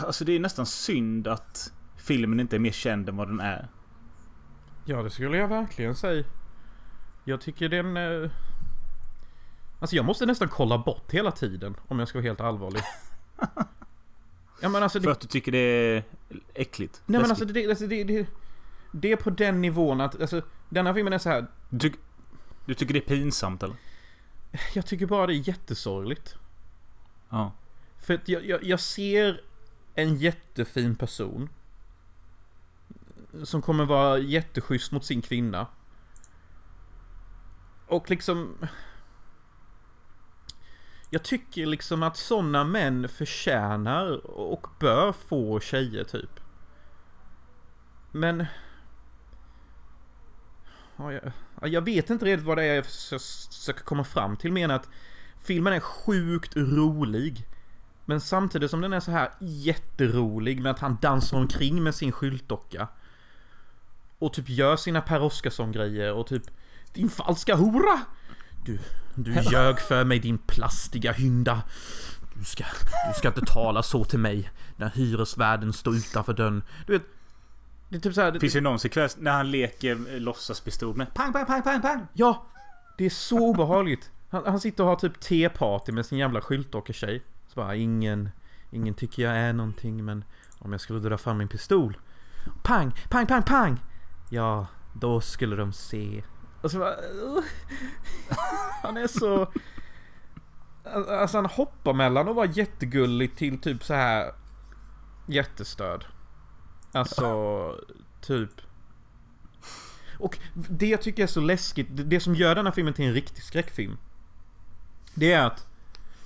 alltså 0.04 0.26
det 0.26 0.32
är 0.36 0.40
nästan 0.40 0.66
synd 0.66 1.28
att 1.28 1.74
filmen 1.98 2.40
inte 2.40 2.56
är 2.56 2.60
mer 2.60 2.72
känd 2.72 3.10
än 3.10 3.18
vad 3.18 3.28
den 3.28 3.40
är. 3.40 3.68
Ja, 4.86 5.04
det 5.04 5.10
skulle 5.10 5.38
jag 5.38 5.48
verkligen 5.48 5.96
säga. 5.96 6.24
Jag 7.24 7.42
tycker 7.42 7.70
den... 7.70 7.98
Eh... 7.98 8.30
Alltså 9.80 9.96
jag 9.96 10.06
måste 10.06 10.26
nästan 10.26 10.50
kolla 10.50 10.78
bort 10.78 11.12
hela 11.12 11.32
tiden 11.32 11.76
om 11.88 12.00
jag 12.00 12.08
ska 12.08 12.18
vara 12.18 12.28
helt 12.28 12.42
allvarlig. 12.42 12.82
ja 14.62 14.70
men 14.70 14.84
alltså 14.84 15.00
För 15.00 15.06
det... 15.06 15.12
att 15.12 15.20
du 15.20 15.28
tycker 15.28 15.52
det 15.52 15.58
är 15.58 16.04
äckligt. 16.54 17.02
Nej 17.06 17.22
men 17.22 17.30
alltså 17.30 17.46
det, 17.46 17.70
alltså 17.70 17.88
det, 17.88 18.04
det... 18.04 18.28
Det 18.92 19.12
är 19.12 19.16
på 19.16 19.30
den 19.30 19.62
nivån 19.62 20.02
att, 20.02 20.22
alltså 20.22 20.42
denna 20.70 20.94
filmen 20.94 21.14
är 21.14 21.18
så 21.18 21.30
här. 21.30 21.48
Du, 21.70 21.90
tyck- 21.90 22.00
du 22.66 22.74
tycker 22.74 22.94
det 22.94 23.00
är 23.00 23.08
pinsamt 23.18 23.64
eller? 23.64 23.76
Jag 24.74 24.86
tycker 24.86 25.06
bara 25.06 25.28
det 25.28 25.34
är 25.34 25.48
jättesorgligt. 25.48 26.36
Ja. 27.30 27.52
För 27.98 28.14
att 28.14 28.30
jag, 28.30 28.46
jag, 28.46 28.64
jag 28.64 28.80
ser 28.80 29.42
en 29.96 30.16
jättefin 30.16 30.96
person. 30.96 31.50
Som 33.44 33.62
kommer 33.62 33.86
vara 33.86 34.18
jätteschysst 34.18 34.92
mot 34.92 35.06
sin 35.06 35.22
kvinna. 35.22 35.68
Och 37.88 38.10
liksom... 38.10 38.56
Jag 41.10 41.24
tycker 41.24 41.66
liksom 41.66 42.04
att 42.04 42.18
sådana 42.18 42.64
män 42.64 43.10
förtjänar 43.10 44.28
och 44.30 44.68
bör 44.80 45.12
få 45.12 45.60
tjejer 45.60 46.04
typ. 46.04 46.40
Men... 48.12 48.46
Ja, 50.98 51.12
jag, 51.14 51.32
jag 51.62 51.82
vet 51.82 52.10
inte 52.10 52.26
riktigt 52.26 52.46
vad 52.46 52.58
det 52.58 52.64
är 52.64 52.76
jag 52.76 52.86
försöker 52.86 53.84
komma 53.84 54.04
fram 54.04 54.38
till. 54.38 54.52
Men 54.52 54.72
att 54.72 54.90
filmen 55.44 55.74
är 55.74 55.80
sjukt 55.80 56.56
rolig. 56.56 57.48
Men 58.06 58.22
samtidigt 58.22 58.72
som 58.72 58.82
den 58.82 58.94
är 58.94 59.00
så 59.00 59.12
här 59.12 59.32
jätterolig 59.40 60.62
med 60.62 60.72
att 60.72 60.80
han 60.80 60.98
dansar 61.02 61.38
omkring 61.38 61.84
med 61.84 61.96
sin 61.96 62.12
skyltdocka. 62.12 62.88
Och 64.20 64.34
typ 64.34 64.50
gör 64.50 64.76
sina 64.76 65.02
Per 65.02 65.22
Oscarsson-grejer 65.22 66.14
och 66.14 66.28
typ 66.28 66.44
Din 66.94 67.10
falska 67.10 67.56
hora! 67.56 68.00
Du, 68.68 68.80
du 69.16 69.42
ljög 69.42 69.80
för 69.80 70.04
mig 70.04 70.20
din 70.20 70.38
plastiga 70.38 71.12
hynda. 71.12 71.62
Du 72.34 72.44
ska, 72.44 72.64
du 73.08 73.14
ska 73.18 73.28
inte 73.28 73.46
tala 73.46 73.84
så 73.84 74.04
till 74.06 74.20
mig 74.20 74.52
när 74.76 74.90
hyresvärden 74.90 75.74
står 75.74 75.96
utanför 75.96 76.34
dörren. 76.34 76.64
Du 76.86 76.94
vet, 76.94 77.04
det 77.90 77.96
är 77.96 78.00
typ 78.00 78.14
så 78.14 78.22
här, 78.22 78.32
Det 78.32 78.40
finns 78.40 78.56
ju 78.56 78.62
någon 78.62 78.80
sekvens 78.80 79.18
när 79.20 79.32
han 79.32 79.52
leker 79.52 80.14
eh, 80.14 80.20
låtsaspistol 80.20 80.96
med 80.96 81.14
pang, 81.14 81.34
pang, 81.34 81.46
pang, 81.46 81.62
pang, 81.62 81.82
pang. 81.82 82.08
Ja! 82.14 82.46
Det 82.98 83.06
är 83.06 83.10
så 83.10 83.40
obehagligt. 83.40 84.12
Han, 84.30 84.44
han 84.46 84.60
sitter 84.60 84.84
och 84.84 84.90
har 84.90 84.96
typ 84.96 85.20
teparty 85.20 85.92
med 85.92 86.06
sin 86.06 86.18
jävla 86.18 86.42
skyltdocka-tjej. 86.42 87.24
Så 87.48 87.56
bara, 87.56 87.76
ingen, 87.76 88.30
ingen 88.72 88.94
tycker 88.94 89.24
jag 89.24 89.38
är 89.38 89.54
någonting 89.54 90.06
men 90.06 90.24
om 90.60 90.72
jag 90.72 90.82
skulle 90.82 91.00
dra 91.00 91.18
fram 91.18 91.38
min 91.38 91.48
pistol. 91.48 91.98
Pang, 92.64 92.92
pang, 93.10 93.26
pang, 93.28 93.44
pang! 93.44 93.80
Ja, 94.30 94.68
då 94.94 95.22
skulle 95.22 95.56
de 95.56 95.74
se. 95.74 96.24
Och 96.68 96.72
så 96.72 96.80
bara, 96.80 96.96
uh. 96.96 97.44
Han 98.84 98.98
är 98.98 99.08
så... 99.08 99.52
Alltså 101.10 101.38
han 101.38 101.46
hoppar 101.46 101.94
mellan 101.94 102.28
att 102.30 102.36
vara 102.36 102.46
jättegullig 102.46 103.36
till 103.36 103.60
typ 103.62 103.84
så 103.84 103.94
här 103.94 104.32
jättestörd. 105.26 106.06
Alltså, 106.92 107.76
typ. 108.22 108.50
Och 110.20 110.38
det 110.54 110.88
jag 110.88 111.02
tycker 111.02 111.24
är 111.24 111.28
så 111.28 111.40
läskigt, 111.42 111.88
det- 111.92 112.04
det 112.04 112.20
som 112.20 112.36
gör 112.36 112.56
den 112.56 112.66
här 112.66 112.74
filmen 112.74 112.94
till 112.94 113.06
en 113.06 113.14
riktig 113.14 113.44
skräckfilm. 113.44 113.98
Det 115.14 115.34
är 115.34 115.46
att 115.46 115.66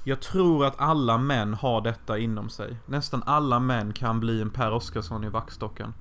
jag 0.04 0.22
tror 0.22 0.66
att 0.66 0.80
alla 0.80 1.18
män 1.18 1.54
har 1.54 1.82
detta 1.82 2.18
inom 2.18 2.50
sig. 2.50 2.78
Nästan 2.86 3.24
alla 3.26 3.60
män 3.60 3.94
kan 3.94 4.20
bli 4.20 4.42
en 4.42 4.50
Per 4.50 4.72
Oscarsson 4.72 5.24
i 5.24 5.30
vaxdockan. 5.30 5.94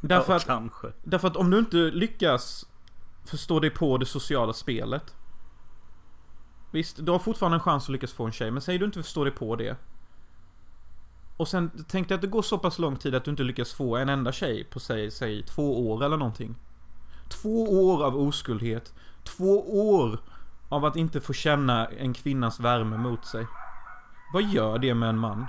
Därför 0.00 0.32
ja, 0.32 0.36
att, 0.36 0.46
kanske. 0.46 0.92
därför 1.02 1.28
att 1.28 1.36
om 1.36 1.50
du 1.50 1.58
inte 1.58 1.76
lyckas 1.76 2.66
förstå 3.24 3.60
dig 3.60 3.70
på 3.70 3.98
det 3.98 4.06
sociala 4.06 4.52
spelet. 4.52 5.14
Visst, 6.70 7.06
du 7.06 7.12
har 7.12 7.18
fortfarande 7.18 7.56
en 7.56 7.60
chans 7.60 7.84
att 7.84 7.88
lyckas 7.88 8.12
få 8.12 8.24
en 8.24 8.32
tjej, 8.32 8.50
men 8.50 8.62
säg 8.62 8.78
du 8.78 8.84
inte 8.84 9.02
förstår 9.02 9.24
dig 9.24 9.34
på 9.34 9.56
det. 9.56 9.76
Och 11.36 11.48
sen 11.48 11.84
tänk 11.88 12.08
dig 12.08 12.14
att 12.14 12.20
det 12.20 12.26
går 12.26 12.42
så 12.42 12.58
pass 12.58 12.78
lång 12.78 12.96
tid 12.96 13.14
att 13.14 13.24
du 13.24 13.30
inte 13.30 13.42
lyckas 13.42 13.72
få 13.72 13.96
en 13.96 14.08
enda 14.08 14.32
tjej 14.32 14.64
på 14.64 14.80
säg, 14.80 15.10
säg 15.10 15.42
två 15.42 15.90
år 15.90 16.04
eller 16.04 16.16
någonting. 16.16 16.54
Två 17.28 17.88
år 17.88 18.04
av 18.04 18.16
oskuldhet. 18.16 18.94
Två 19.24 19.88
år 19.98 20.20
av 20.68 20.84
att 20.84 20.96
inte 20.96 21.20
få 21.20 21.32
känna 21.32 21.86
en 21.86 22.14
kvinnas 22.14 22.60
värme 22.60 22.96
mot 22.96 23.26
sig. 23.26 23.46
Vad 24.32 24.42
gör 24.42 24.78
det 24.78 24.94
med 24.94 25.08
en 25.08 25.18
man? 25.18 25.46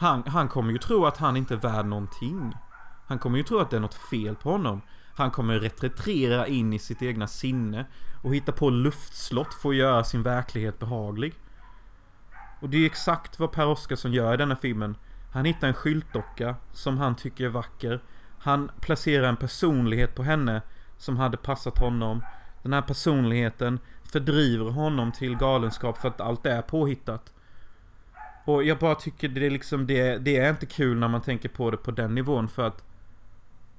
Han, 0.00 0.22
han 0.26 0.48
kommer 0.48 0.72
ju 0.72 0.78
tro 0.78 1.06
att 1.06 1.16
han 1.16 1.36
inte 1.36 1.54
är 1.54 1.58
värd 1.58 1.86
någonting. 1.86 2.54
Han 3.06 3.18
kommer 3.18 3.38
ju 3.38 3.44
tro 3.44 3.58
att 3.58 3.70
det 3.70 3.76
är 3.76 3.80
något 3.80 3.94
fel 3.94 4.34
på 4.34 4.50
honom. 4.50 4.80
Han 5.14 5.30
kommer 5.30 5.58
retretrera 5.58 6.46
in 6.46 6.72
i 6.72 6.78
sitt 6.78 7.02
egna 7.02 7.26
sinne 7.26 7.86
och 8.22 8.34
hitta 8.34 8.52
på 8.52 8.70
luftslott 8.70 9.54
för 9.54 9.68
att 9.68 9.76
göra 9.76 10.04
sin 10.04 10.22
verklighet 10.22 10.78
behaglig. 10.78 11.34
Och 12.60 12.68
det 12.68 12.76
är 12.76 12.86
exakt 12.86 13.38
vad 13.38 13.52
Per 13.52 13.66
Oscarsson 13.66 14.12
gör 14.12 14.34
i 14.34 14.36
denna 14.36 14.56
filmen. 14.56 14.96
Han 15.32 15.44
hittar 15.44 15.68
en 15.68 15.74
skyltdocka 15.74 16.56
som 16.72 16.98
han 16.98 17.16
tycker 17.16 17.44
är 17.44 17.48
vacker. 17.48 18.00
Han 18.38 18.70
placerar 18.80 19.28
en 19.28 19.36
personlighet 19.36 20.14
på 20.14 20.22
henne 20.22 20.62
som 20.96 21.16
hade 21.16 21.36
passat 21.36 21.78
honom. 21.78 22.22
Den 22.62 22.72
här 22.72 22.82
personligheten 22.82 23.80
fördriver 24.04 24.70
honom 24.70 25.12
till 25.12 25.36
galenskap 25.36 25.98
för 25.98 26.08
att 26.08 26.20
allt 26.20 26.46
är 26.46 26.62
påhittat. 26.62 27.32
Och 28.44 28.64
jag 28.64 28.78
bara 28.78 28.94
tycker 28.94 29.28
det 29.28 29.46
är 29.46 29.50
liksom 29.50 29.86
det, 29.86 30.18
det 30.18 30.36
är 30.36 30.50
inte 30.50 30.66
kul 30.66 30.98
när 30.98 31.08
man 31.08 31.20
tänker 31.20 31.48
på 31.48 31.70
det 31.70 31.76
på 31.76 31.90
den 31.90 32.14
nivån 32.14 32.48
för 32.48 32.66
att 32.66 32.84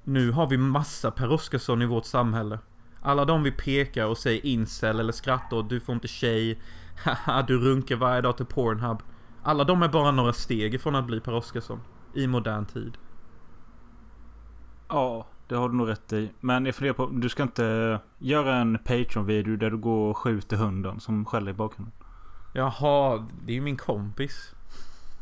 nu 0.08 0.30
har 0.30 0.46
vi 0.46 0.56
massa 0.56 1.10
Per 1.10 1.32
Oscarsson 1.32 1.82
i 1.82 1.86
vårt 1.86 2.04
samhälle. 2.04 2.58
Alla 3.00 3.24
de 3.24 3.42
vi 3.42 3.52
pekar 3.52 4.06
och 4.06 4.18
säger 4.18 4.46
incel 4.46 5.00
eller 5.00 5.12
skrattar 5.12 5.56
åt, 5.56 5.68
du 5.68 5.80
får 5.80 5.94
inte 5.94 6.08
tjej, 6.08 6.58
haha 7.04 7.42
du 7.42 7.58
runkar 7.58 7.96
varje 7.96 8.20
dag 8.20 8.36
till 8.36 8.46
Pornhub. 8.46 9.02
Alla 9.42 9.64
de 9.64 9.82
är 9.82 9.88
bara 9.88 10.10
några 10.10 10.32
steg 10.32 10.74
ifrån 10.74 10.94
att 10.94 11.06
bli 11.06 11.20
Per 11.20 11.34
Oscarsson. 11.34 11.80
I 12.14 12.26
modern 12.26 12.66
tid. 12.66 12.98
Ja, 14.88 15.26
det 15.48 15.54
har 15.54 15.68
du 15.68 15.74
nog 15.74 15.88
rätt 15.88 16.12
i. 16.12 16.30
Men 16.40 16.66
jag 16.66 16.74
funderar 16.74 16.94
på, 16.94 17.06
du 17.06 17.28
ska 17.28 17.42
inte 17.42 18.00
göra 18.18 18.56
en 18.56 18.78
Patreon-video 18.78 19.56
där 19.56 19.70
du 19.70 19.76
går 19.76 20.10
och 20.10 20.18
skjuter 20.18 20.56
hunden 20.56 21.00
som 21.00 21.24
skäller 21.24 21.50
i 21.50 21.54
bakgrunden? 21.54 21.94
Jaha, 22.52 23.26
det 23.44 23.52
är 23.52 23.54
ju 23.54 23.60
min 23.60 23.76
kompis. 23.76 24.54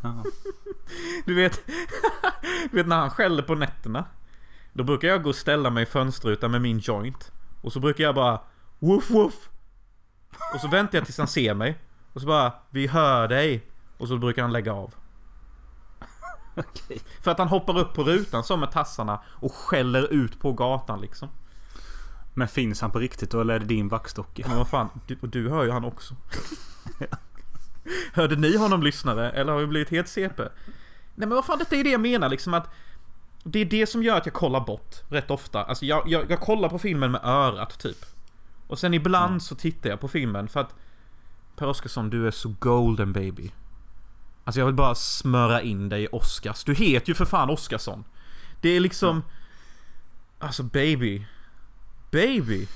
Ja. 0.02 0.24
Du 1.26 1.34
vet, 1.34 1.60
du 2.70 2.76
vet 2.76 2.86
när 2.86 2.96
han 2.96 3.10
skäller 3.10 3.42
på 3.42 3.54
nätterna. 3.54 4.04
Då 4.76 4.84
brukar 4.84 5.08
jag 5.08 5.22
gå 5.22 5.28
och 5.28 5.36
ställa 5.36 5.70
mig 5.70 5.82
i 5.82 5.86
fönsterrutan 5.86 6.50
med 6.50 6.60
min 6.60 6.78
joint. 6.78 7.32
Och 7.60 7.72
så 7.72 7.80
brukar 7.80 8.04
jag 8.04 8.14
bara 8.14 8.40
woof 8.78 9.10
woof. 9.10 9.50
Och 10.54 10.60
så 10.60 10.68
väntar 10.68 10.98
jag 10.98 11.04
tills 11.04 11.18
han 11.18 11.28
ser 11.28 11.54
mig. 11.54 11.78
Och 12.12 12.20
så 12.20 12.26
bara 12.26 12.52
vi 12.70 12.86
hör 12.86 13.28
dig. 13.28 13.66
Och 13.98 14.08
så 14.08 14.18
brukar 14.18 14.42
han 14.42 14.52
lägga 14.52 14.72
av. 14.72 14.94
Okej. 16.56 17.00
För 17.22 17.30
att 17.30 17.38
han 17.38 17.48
hoppar 17.48 17.78
upp 17.78 17.94
på 17.94 18.04
rutan 18.04 18.44
som 18.44 18.60
med 18.60 18.70
tassarna 18.70 19.22
och 19.26 19.54
skäller 19.54 20.12
ut 20.12 20.40
på 20.40 20.52
gatan 20.52 21.00
liksom. 21.00 21.28
Men 22.34 22.48
finns 22.48 22.80
han 22.80 22.90
på 22.90 22.98
riktigt 22.98 23.30
då 23.30 23.40
eller 23.40 23.54
är 23.54 23.58
det 23.58 23.66
din 23.66 23.88
vaxdocka? 23.88 24.48
Men 24.48 24.58
vad 24.58 24.68
fan, 24.68 24.88
du, 25.06 25.18
och 25.22 25.28
du 25.28 25.48
hör 25.48 25.64
ju 25.64 25.70
han 25.70 25.84
också. 25.84 26.14
Hörde 28.12 28.36
ni 28.36 28.56
honom 28.56 28.82
lyssnare? 28.82 29.30
Eller 29.30 29.52
har 29.52 29.60
vi 29.60 29.66
blivit 29.66 29.90
helt 29.90 30.08
CP? 30.08 30.42
Nej 30.42 31.28
men 31.28 31.30
vad 31.30 31.44
fan, 31.44 31.58
detta 31.58 31.74
är 31.74 31.76
ju 31.76 31.84
det 31.84 31.90
jag 31.90 32.00
menar 32.00 32.28
liksom 32.28 32.54
att 32.54 32.70
Det 33.48 33.58
är 33.58 33.64
det 33.64 33.86
som 33.86 34.02
gör 34.02 34.16
att 34.16 34.26
jag 34.26 34.34
kollar 34.34 34.60
bort 34.60 35.02
rätt 35.08 35.30
ofta. 35.30 35.64
Alltså 35.64 35.84
jag, 35.84 36.02
jag, 36.06 36.30
jag 36.30 36.40
kollar 36.40 36.68
på 36.68 36.78
filmen 36.78 37.10
med 37.10 37.20
örat 37.24 37.78
typ. 37.78 38.04
Och 38.66 38.78
sen 38.78 38.94
ibland 38.94 39.42
så 39.42 39.54
tittar 39.54 39.90
jag 39.90 40.00
på 40.00 40.08
filmen 40.08 40.48
för 40.48 40.60
att 40.60 40.74
Per 41.56 41.66
Oscarsson, 41.66 42.10
du 42.10 42.26
är 42.26 42.30
så 42.30 42.54
golden 42.58 43.12
baby. 43.12 43.50
Alltså 44.44 44.60
jag 44.60 44.66
vill 44.66 44.74
bara 44.74 44.94
smöra 44.94 45.62
in 45.62 45.88
dig 45.88 46.02
i 46.02 46.08
Oscars. 46.12 46.64
Du 46.64 46.74
heter 46.74 47.08
ju 47.08 47.14
för 47.14 47.24
fan 47.24 47.50
Oscarsson. 47.50 48.04
Det 48.60 48.68
är 48.68 48.80
liksom... 48.80 49.22
Alltså 50.38 50.62
baby. 50.62 51.26
Baby. 52.10 52.68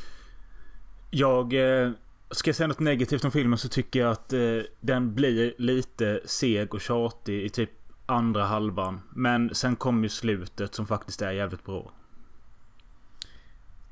Jag... 1.11 1.53
Eh, 1.53 1.91
ska 2.31 2.49
jag 2.49 2.57
säga 2.57 2.67
något 2.67 2.79
negativt 2.79 3.25
om 3.25 3.31
filmen 3.31 3.59
så 3.59 3.69
tycker 3.69 4.01
jag 4.01 4.11
att 4.11 4.33
eh, 4.33 4.41
den 4.81 5.15
blir 5.15 5.55
lite 5.59 6.21
seg 6.25 6.75
och 6.75 6.81
tjatig 6.81 7.45
i 7.45 7.49
typ 7.49 7.71
andra 8.11 8.45
halvan. 8.45 9.01
Men 9.11 9.55
sen 9.55 9.77
kommer 9.77 10.03
ju 10.03 10.09
slutet 10.09 10.75
som 10.75 10.87
faktiskt 10.87 11.23
är 11.23 11.33
jävligt 11.33 11.65
bra. 11.65 11.93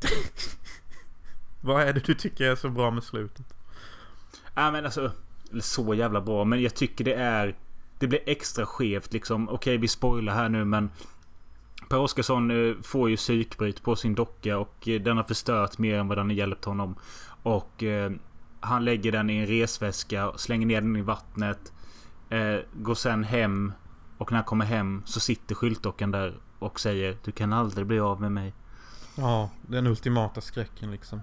Vad 1.60 1.82
är 1.82 1.92
det 1.92 2.00
du 2.06 2.14
tycker 2.14 2.44
är 2.44 2.56
så 2.56 2.68
bra 2.68 2.90
med 2.90 3.04
slutet? 3.04 3.46
Nej 4.54 4.72
men 4.72 4.84
alltså... 4.84 5.12
Så 5.60 5.94
jävla 5.94 6.20
bra. 6.20 6.44
Men 6.44 6.62
jag 6.62 6.74
tycker 6.74 7.04
det 7.04 7.14
är... 7.14 7.56
Det 7.98 8.06
blir 8.06 8.20
extra 8.26 8.66
skevt 8.66 9.12
liksom. 9.12 9.48
Okej 9.48 9.76
vi 9.76 9.88
spoilar 9.88 10.34
här 10.34 10.48
nu 10.48 10.64
men... 10.64 10.90
Per 11.88 11.98
Oscarsson 11.98 12.50
eh, 12.50 12.74
får 12.82 13.10
ju 13.10 13.16
psykbryt 13.16 13.82
på 13.82 13.96
sin 13.96 14.14
docka 14.14 14.58
och 14.58 14.88
eh, 14.88 15.00
den 15.00 15.16
har 15.16 15.24
förstört 15.24 15.78
mer 15.78 15.98
än 15.98 16.08
vad 16.08 16.18
den 16.18 16.26
har 16.26 16.34
hjälpt 16.34 16.64
honom. 16.64 16.96
Och 17.42 17.82
eh, 17.82 18.12
han 18.60 18.84
lägger 18.84 19.12
den 19.12 19.30
i 19.30 19.36
en 19.36 19.46
resväska, 19.46 20.32
slänger 20.36 20.66
ner 20.66 20.80
den 20.80 20.96
i 20.96 21.02
vattnet. 21.02 21.72
Eh, 22.30 22.56
går 22.72 22.94
sen 22.94 23.24
hem. 23.24 23.72
Och 24.18 24.32
när 24.32 24.38
han 24.38 24.44
kommer 24.44 24.64
hem 24.64 25.02
så 25.06 25.20
sitter 25.20 25.54
skyltdockan 25.54 26.10
där 26.10 26.38
och 26.58 26.80
säger 26.80 27.16
Du 27.24 27.32
kan 27.32 27.52
aldrig 27.52 27.86
bli 27.86 28.00
av 28.00 28.20
med 28.20 28.32
mig. 28.32 28.54
Ja, 29.16 29.50
den 29.62 29.86
ultimata 29.86 30.40
skräcken 30.40 30.90
liksom. 30.90 31.20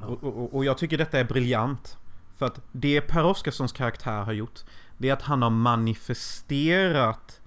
Och, 0.00 0.24
och, 0.24 0.54
och 0.54 0.64
jag 0.64 0.78
tycker 0.78 0.98
detta 0.98 1.18
är 1.18 1.24
briljant. 1.24 1.98
För 2.36 2.46
att 2.46 2.60
det 2.72 3.00
Per 3.00 3.24
Oscarssons 3.24 3.72
karaktär 3.72 4.22
har 4.22 4.32
gjort, 4.32 4.64
det 4.98 5.08
är 5.08 5.12
att 5.12 5.22
han 5.22 5.42
har 5.42 5.50
manifesterat 5.50 7.40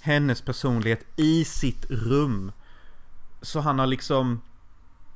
hennes 0.00 0.42
personlighet 0.42 1.06
i 1.16 1.44
sitt 1.44 1.86
rum. 1.90 2.52
Så 3.42 3.60
han 3.60 3.78
har 3.78 3.86
liksom 3.86 4.40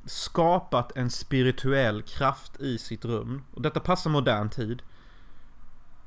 skapat 0.05 0.97
en 0.97 1.09
spirituell 1.09 2.01
kraft 2.01 2.59
i 2.61 2.77
sitt 2.77 3.05
rum. 3.05 3.43
Och 3.53 3.61
detta 3.61 3.79
passar 3.79 4.09
modern 4.09 4.49
tid. 4.49 4.81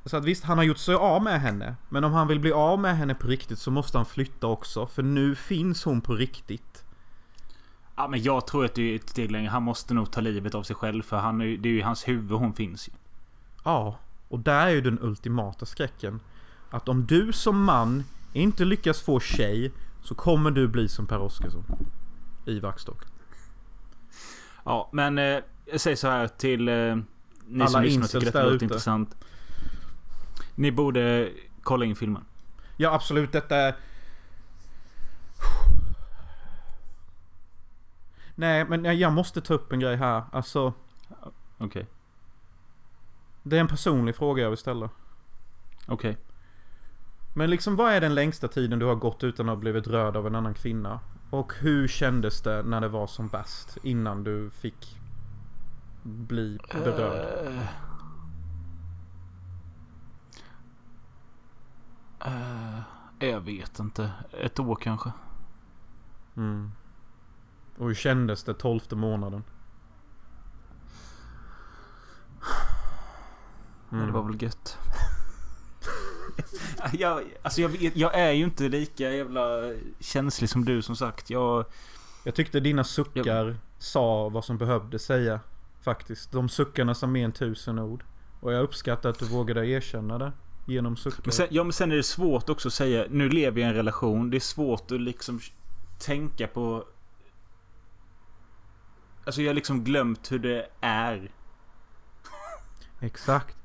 Så 0.07 0.17
att 0.17 0.25
visst, 0.25 0.45
han 0.45 0.59
har 0.59 0.65
gjort 0.65 0.79
sig 0.79 0.95
av 0.95 1.23
med 1.23 1.41
henne. 1.41 1.77
Men 1.89 2.05
om 2.05 2.13
han 2.13 2.29
vill 2.29 2.41
bli 2.41 2.53
av 2.53 2.79
med 2.79 2.97
henne 2.97 3.15
på 3.15 3.27
riktigt 3.27 3.59
så 3.59 3.71
måste 3.71 3.99
han 3.99 4.07
flytta 4.07 4.47
också. 4.47 4.87
För 4.87 5.03
nu 5.03 5.35
finns 5.35 5.85
hon 5.85 6.01
på 6.01 6.15
riktigt. 6.15 6.85
Ja 7.97 8.09
men 8.09 8.23
jag 8.23 8.47
tror 8.47 8.65
att 8.65 8.75
det 8.75 8.83
är 8.83 8.97
ett 8.97 9.09
steg 9.09 9.31
längre. 9.31 9.51
Han 9.51 9.63
måste 9.63 9.95
nog 9.95 10.11
ta 10.11 10.21
livet 10.21 10.55
av 10.55 10.63
sig 10.63 10.77
själv. 10.77 11.03
För 11.03 11.17
han 11.17 11.39
det 11.39 11.45
är 11.45 11.67
ju 11.67 11.79
i 11.79 11.83
hans 11.83 12.09
huvud 12.09 12.39
hon 12.39 12.53
finns 12.53 12.89
ju. 12.89 12.93
Ja, 13.65 13.99
och 14.29 14.39
där 14.39 14.67
är 14.67 14.71
ju 14.71 14.81
den 14.81 14.99
ultimata 15.03 15.67
skräcken. 15.67 16.21
Att 16.71 16.89
om 16.89 17.07
du 17.07 17.33
som 17.33 17.65
man 17.65 18.05
inte 18.33 18.65
lyckas 18.65 19.01
få 19.01 19.21
tjej 19.21 19.73
så 20.03 20.15
kommer 20.15 20.51
du 20.51 20.69
bli 20.69 20.89
som 20.89 21.07
Per 21.07 21.19
Oscarsson. 21.19 21.65
I 22.47 22.61
Vaxstock. 22.61 23.05
Ja 24.65 24.89
men 24.93 25.19
eh, 25.19 25.39
jag 25.65 25.81
säger 25.81 25.97
så 25.97 26.09
här 26.09 26.29
till 26.29 26.69
eh, 26.69 26.75
ni 26.75 27.61
Alla 27.61 27.69
som 27.69 27.83
lyssnar 27.83 28.07
tycker 28.07 28.27
att 28.27 28.33
det 28.33 28.51
låter 28.51 28.65
intressant. 28.65 29.17
Ni 30.57 30.73
borde 30.73 31.33
kolla 31.63 31.85
in 31.85 31.97
filmen. 31.97 32.25
Ja, 32.77 32.95
absolut. 32.95 33.33
Detta 33.33 33.57
är... 33.57 33.75
Nej, 38.35 38.65
men 38.65 38.99
jag- 38.99 39.13
måste 39.13 39.41
ta 39.41 39.55
upp 39.55 39.73
en 39.73 39.81
grej 39.81 39.97
här. 39.97 40.23
Alltså, 40.33 40.73
Okej. 41.59 41.87
det 43.43 43.57
är 43.57 43.61
en 43.61 43.69
personlig 43.69 44.17
fråga 44.17 44.43
jag 44.43 44.51
vill 44.51 44.59
ställa. 44.59 44.91
Okej. 45.87 46.17
Men 47.35 47.51
liksom, 47.51 47.77
vad 47.77 47.93
är 47.93 48.01
den 48.01 48.15
längsta 48.15 48.49
tiden 48.49 48.79
du 48.79 48.87
har 48.87 48.95
gått 48.95 49.25
utan 49.25 49.49
att 49.49 49.55
ha 49.55 49.61
blivit 49.61 49.87
rörd 49.87 50.17
av 50.17 50.27
en 50.27 50.35
annan 50.35 50.55
kvinna? 50.55 51.01
Och 51.31 51.53
hur 51.61 51.89
kändes 51.89 52.43
det 52.43 52.63
när 52.63 52.81
det 52.81 52.89
var 52.89 53.07
som 53.07 53.29
bäst? 53.29 53.79
Innan 53.83 54.25
du 54.25 54.51
fick 54.51 54.97
bli 56.03 56.59
berörd? 56.73 57.47
Eh, 57.47 57.63
eh, 62.25 62.81
jag 63.19 63.41
vet 63.41 63.79
inte. 63.79 64.11
Ett 64.41 64.59
år 64.59 64.77
kanske. 64.77 65.13
Mm. 66.37 66.73
Och 67.79 67.87
hur 67.87 67.95
kändes 67.95 68.45
det 68.45 68.55
tolfte 68.55 68.97
månaden? 68.97 69.45
Ja, 73.91 73.97
det 73.97 74.13
var 74.13 74.23
väl 74.23 74.43
gött. 74.43 74.79
jag, 76.93 77.25
alltså 77.43 77.61
jag, 77.61 77.69
vet, 77.69 77.97
jag 77.97 78.15
är 78.15 78.33
ju 78.33 78.45
inte 78.45 78.69
lika 78.69 79.11
jävla 79.11 79.73
känslig 80.01 80.51
som 80.51 80.65
du 80.65 80.83
som 80.83 80.97
sagt. 80.97 81.31
Jag... 81.31 81.65
Jag 82.25 82.35
tyckte 82.35 82.61
dina 82.61 82.85
suckar 82.85 83.57
sa 83.79 84.29
vad 84.29 84.45
som 84.45 84.59
behövde 84.59 84.99
säga. 84.99 85.41
Faktiskt. 85.81 86.33
De 86.33 86.49
suckarna 86.49 86.95
sa 86.95 87.07
mer 87.07 87.25
än 87.25 87.33
tusen 87.33 87.79
ord. 87.79 88.05
Och 88.41 88.53
jag 88.53 88.63
uppskattar 88.63 89.11
att 89.11 89.19
du 89.19 89.25
vågade 89.25 89.67
erkänna 89.67 90.19
det. 90.19 90.33
Genom 90.67 90.97
suckar. 90.97 91.23
Men 91.25 91.33
sen, 91.33 91.47
ja 91.51 91.65
men 91.65 91.73
sen 91.73 91.93
är 91.93 91.97
det 91.97 92.03
svårt 92.03 92.49
också 92.49 92.69
att 92.69 92.75
säga. 92.75 93.07
Nu 93.11 93.29
lever 93.29 93.61
jag 93.61 93.69
i 93.69 93.71
en 93.71 93.77
relation. 93.77 94.31
Det 94.31 94.37
är 94.37 94.41
svårt 94.41 94.91
att 94.91 95.01
liksom 95.01 95.41
tänka 95.99 96.47
på... 96.47 96.85
Alltså 99.25 99.43
jag 99.43 99.49
har 99.49 99.55
liksom 99.55 99.85
glömt 99.85 100.33
hur 100.33 100.39
det 100.39 100.67
är. 100.81 101.31
Exakt. 103.01 103.57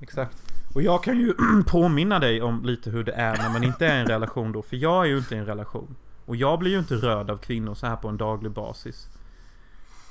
Exakt. 0.00 0.36
Och 0.74 0.82
jag 0.82 1.04
kan 1.04 1.18
ju 1.18 1.34
påminna 1.66 2.18
dig 2.18 2.42
om 2.42 2.64
lite 2.64 2.90
hur 2.90 3.04
det 3.04 3.12
är 3.12 3.36
när 3.36 3.50
man 3.50 3.64
inte 3.64 3.86
är 3.86 3.96
i 3.96 4.00
en 4.00 4.06
relation 4.06 4.52
då. 4.52 4.62
För 4.62 4.76
jag 4.76 5.04
är 5.04 5.08
ju 5.08 5.18
inte 5.18 5.34
i 5.34 5.38
en 5.38 5.46
relation. 5.46 5.96
Och 6.26 6.36
jag 6.36 6.58
blir 6.58 6.70
ju 6.70 6.78
inte 6.78 6.94
rörd 6.94 7.30
av 7.30 7.38
kvinnor 7.38 7.74
så 7.74 7.86
här 7.86 7.96
på 7.96 8.08
en 8.08 8.16
daglig 8.16 8.52
basis. 8.52 9.08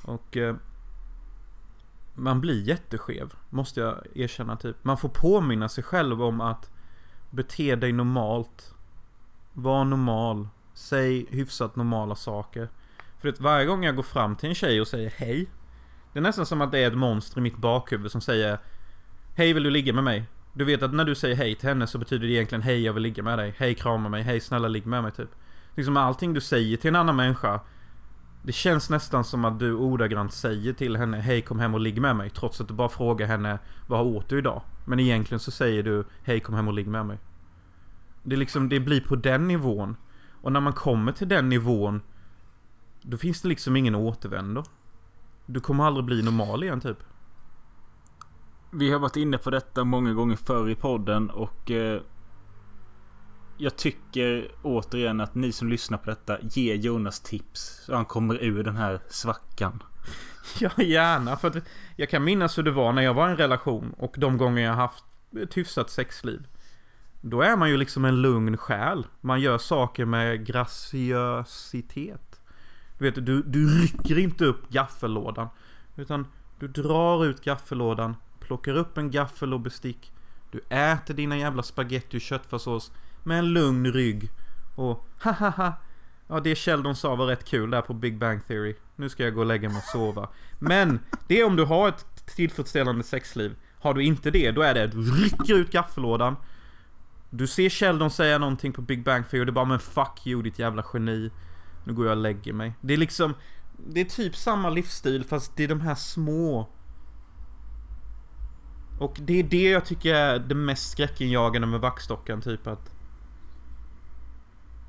Och... 0.01 0.37
Eh, 0.37 0.55
man 2.13 2.41
blir 2.41 2.61
jätteskev, 2.61 3.33
måste 3.49 3.79
jag 3.79 4.07
erkänna 4.15 4.55
typ. 4.55 4.83
Man 4.83 4.97
får 4.97 5.09
påminna 5.09 5.69
sig 5.69 5.83
själv 5.83 6.23
om 6.23 6.41
att 6.41 6.69
bete 7.29 7.75
dig 7.75 7.91
normalt. 7.91 8.73
Var 9.53 9.85
normal. 9.85 10.47
Säg 10.73 11.25
hyfsat 11.29 11.75
normala 11.75 12.15
saker. 12.15 12.69
För 13.19 13.29
att 13.29 13.39
varje 13.39 13.65
gång 13.65 13.83
jag 13.83 13.95
går 13.95 14.03
fram 14.03 14.35
till 14.35 14.49
en 14.49 14.55
tjej 14.55 14.81
och 14.81 14.87
säger 14.87 15.09
hej. 15.09 15.49
Det 16.13 16.19
är 16.19 16.23
nästan 16.23 16.45
som 16.45 16.61
att 16.61 16.71
det 16.71 16.79
är 16.79 16.87
ett 16.87 16.97
monster 16.97 17.37
i 17.37 17.41
mitt 17.41 17.57
bakhuvud 17.57 18.11
som 18.11 18.21
säger 18.21 18.59
Hej 19.35 19.53
vill 19.53 19.63
du 19.63 19.69
ligga 19.69 19.93
med 19.93 20.03
mig? 20.03 20.25
Du 20.53 20.65
vet 20.65 20.83
att 20.83 20.93
när 20.93 21.05
du 21.05 21.15
säger 21.15 21.35
hej 21.35 21.55
till 21.55 21.69
henne 21.69 21.87
så 21.87 21.97
betyder 21.97 22.27
det 22.27 22.33
egentligen 22.33 22.61
hej 22.61 22.81
jag 22.81 22.93
vill 22.93 23.03
ligga 23.03 23.23
med 23.23 23.39
dig. 23.39 23.55
Hej 23.57 23.75
krama 23.75 24.09
mig. 24.09 24.23
Hej 24.23 24.39
snälla 24.39 24.67
ligg 24.67 24.85
med 24.85 25.03
mig 25.03 25.11
typ. 25.11 25.29
Liksom 25.75 25.97
allting 25.97 26.33
du 26.33 26.41
säger 26.41 26.77
till 26.77 26.87
en 26.87 26.95
annan 26.95 27.15
människa. 27.15 27.59
Det 28.43 28.51
känns 28.51 28.89
nästan 28.89 29.23
som 29.23 29.45
att 29.45 29.59
du 29.59 29.73
ordagrant 29.73 30.33
säger 30.33 30.73
till 30.73 30.97
henne 30.97 31.17
Hej 31.17 31.41
kom 31.41 31.59
hem 31.59 31.73
och 31.73 31.79
ligg 31.79 32.01
med 32.01 32.15
mig. 32.15 32.29
Trots 32.29 32.61
att 32.61 32.67
du 32.67 32.73
bara 32.73 32.89
frågar 32.89 33.27
henne 33.27 33.59
Vad 33.87 34.07
åt 34.07 34.29
du 34.29 34.37
idag? 34.37 34.61
Men 34.85 34.99
egentligen 34.99 35.39
så 35.39 35.51
säger 35.51 35.83
du 35.83 36.03
Hej 36.23 36.39
kom 36.39 36.55
hem 36.55 36.67
och 36.67 36.73
ligg 36.73 36.87
med 36.87 37.05
mig. 37.05 37.19
Det 38.23 38.35
är 38.35 38.37
liksom, 38.37 38.69
det 38.69 38.79
blir 38.79 39.01
på 39.01 39.15
den 39.15 39.47
nivån. 39.47 39.95
Och 40.41 40.51
när 40.51 40.59
man 40.59 40.73
kommer 40.73 41.11
till 41.11 41.29
den 41.29 41.49
nivån 41.49 42.01
Då 43.01 43.17
finns 43.17 43.41
det 43.41 43.47
liksom 43.47 43.75
ingen 43.75 43.95
återvändo. 43.95 44.63
Du 45.45 45.59
kommer 45.59 45.83
aldrig 45.83 46.05
bli 46.05 46.23
normal 46.23 46.63
igen 46.63 46.81
typ. 46.81 46.97
Vi 48.71 48.91
har 48.91 48.99
varit 48.99 49.15
inne 49.15 49.37
på 49.37 49.49
detta 49.49 49.83
många 49.83 50.13
gånger 50.13 50.35
förr 50.35 50.69
i 50.69 50.75
podden 50.75 51.29
och 51.29 51.71
eh, 51.71 52.01
jag 53.61 53.75
tycker 53.75 54.51
återigen 54.61 55.21
att 55.21 55.35
ni 55.35 55.51
som 55.51 55.69
lyssnar 55.69 55.97
på 55.97 56.09
detta 56.09 56.37
ge 56.41 56.75
Jonas 56.75 57.19
tips 57.19 57.81
så 57.85 57.95
han 57.95 58.05
kommer 58.05 58.43
ur 58.43 58.63
den 58.63 58.75
här 58.75 58.99
svackan. 59.09 59.83
Ja, 60.59 60.69
gärna. 60.77 61.37
För 61.37 61.47
att 61.47 61.57
jag 61.95 62.09
kan 62.09 62.23
minnas 62.23 62.57
hur 62.57 62.63
det 62.63 62.71
var 62.71 62.93
när 62.93 63.01
jag 63.01 63.13
var 63.13 63.27
i 63.27 63.31
en 63.31 63.37
relation 63.37 63.93
och 63.97 64.15
de 64.17 64.37
gånger 64.37 64.63
jag 64.63 64.73
haft 64.73 65.03
ett 65.43 65.57
hyfsat 65.57 65.89
sexliv. 65.89 66.47
Då 67.21 67.41
är 67.41 67.57
man 67.57 67.69
ju 67.69 67.77
liksom 67.77 68.05
en 68.05 68.21
lugn 68.21 68.57
själ. 68.57 69.07
Man 69.21 69.41
gör 69.41 69.57
saker 69.57 70.05
med 70.05 70.45
graciösitet. 70.45 72.41
Du 72.97 73.05
vet, 73.05 73.25
du, 73.25 73.43
du 73.43 73.81
rycker 73.81 74.17
inte 74.17 74.45
upp 74.45 74.69
gaffellådan. 74.69 75.47
Utan 75.95 76.27
du 76.59 76.67
drar 76.67 77.25
ut 77.25 77.43
gaffellådan, 77.43 78.15
plockar 78.39 78.75
upp 78.75 78.97
en 78.97 79.11
gaffel 79.11 79.53
och 79.53 79.59
bestick. 79.59 80.11
Du 80.51 80.59
äter 80.69 81.13
dina 81.13 81.37
jävla 81.37 81.63
spaghetti 81.63 82.17
och 82.17 82.21
köttfärssås 82.21 82.91
med 83.23 83.39
en 83.39 83.53
lugn 83.53 83.85
rygg. 83.91 84.29
Och 84.75 85.07
hahaha. 85.19 85.73
Ja, 86.27 86.39
det 86.39 86.55
Sheldon 86.55 86.95
sa 86.95 87.15
var 87.15 87.25
rätt 87.25 87.45
kul 87.45 87.71
där 87.71 87.81
på 87.81 87.93
Big 87.93 88.17
Bang 88.17 88.47
Theory. 88.47 88.75
Nu 88.95 89.09
ska 89.09 89.23
jag 89.23 89.33
gå 89.33 89.39
och 89.39 89.45
lägga 89.45 89.69
mig 89.69 89.77
och 89.77 89.83
sova. 89.83 90.29
Men, 90.59 90.99
det 91.27 91.39
är 91.39 91.45
om 91.45 91.55
du 91.55 91.63
har 91.65 91.89
ett 91.89 92.25
tillfredsställande 92.35 93.03
sexliv. 93.03 93.55
Har 93.79 93.93
du 93.93 94.03
inte 94.03 94.31
det, 94.31 94.51
då 94.51 94.61
är 94.61 94.73
det 94.73 94.83
att 94.83 94.91
du 94.91 95.01
rycker 95.01 95.55
ut 95.55 95.71
gaffellådan. 95.71 96.35
Du 97.29 97.47
ser 97.47 97.69
Sheldon 97.69 98.11
säga 98.11 98.37
någonting 98.37 98.73
på 98.73 98.81
Big 98.81 99.03
Bang 99.03 99.29
Theory 99.29 99.41
och 99.41 99.45
det 99.45 99.49
är 99.49 99.53
bara 99.53 99.65
men 99.65 99.79
fuck 99.79 100.27
you 100.27 100.41
ditt 100.41 100.59
jävla 100.59 100.85
geni. 100.93 101.31
Nu 101.83 101.93
går 101.93 102.05
jag 102.05 102.15
och 102.15 102.21
lägger 102.21 102.53
mig. 102.53 102.73
Det 102.81 102.93
är 102.93 102.97
liksom, 102.97 103.33
det 103.87 104.01
är 104.01 104.05
typ 104.05 104.35
samma 104.35 104.69
livsstil 104.69 105.23
fast 105.23 105.55
det 105.55 105.63
är 105.63 105.67
de 105.67 105.81
här 105.81 105.95
små 105.95 106.69
och 109.01 109.17
det 109.21 109.39
är 109.39 109.43
det 109.43 109.69
jag 109.69 109.85
tycker 109.85 110.15
är 110.15 110.39
det 110.39 110.55
mest 110.55 110.91
skräckinjagande 110.91 111.67
med 111.67 111.79
Vaxdockan 111.79 112.41
typ 112.41 112.67
att 112.67 112.91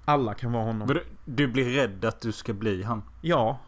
alla 0.05 0.34
kan 0.34 0.53
vara 0.53 0.64
honom. 0.64 0.88
Du, 0.88 1.05
du 1.24 1.48
blir 1.48 1.70
rädd 1.70 2.05
att 2.05 2.20
du 2.20 2.32
ska 2.32 2.53
bli 2.53 2.82
han? 2.82 3.03
Ja. 3.20 3.59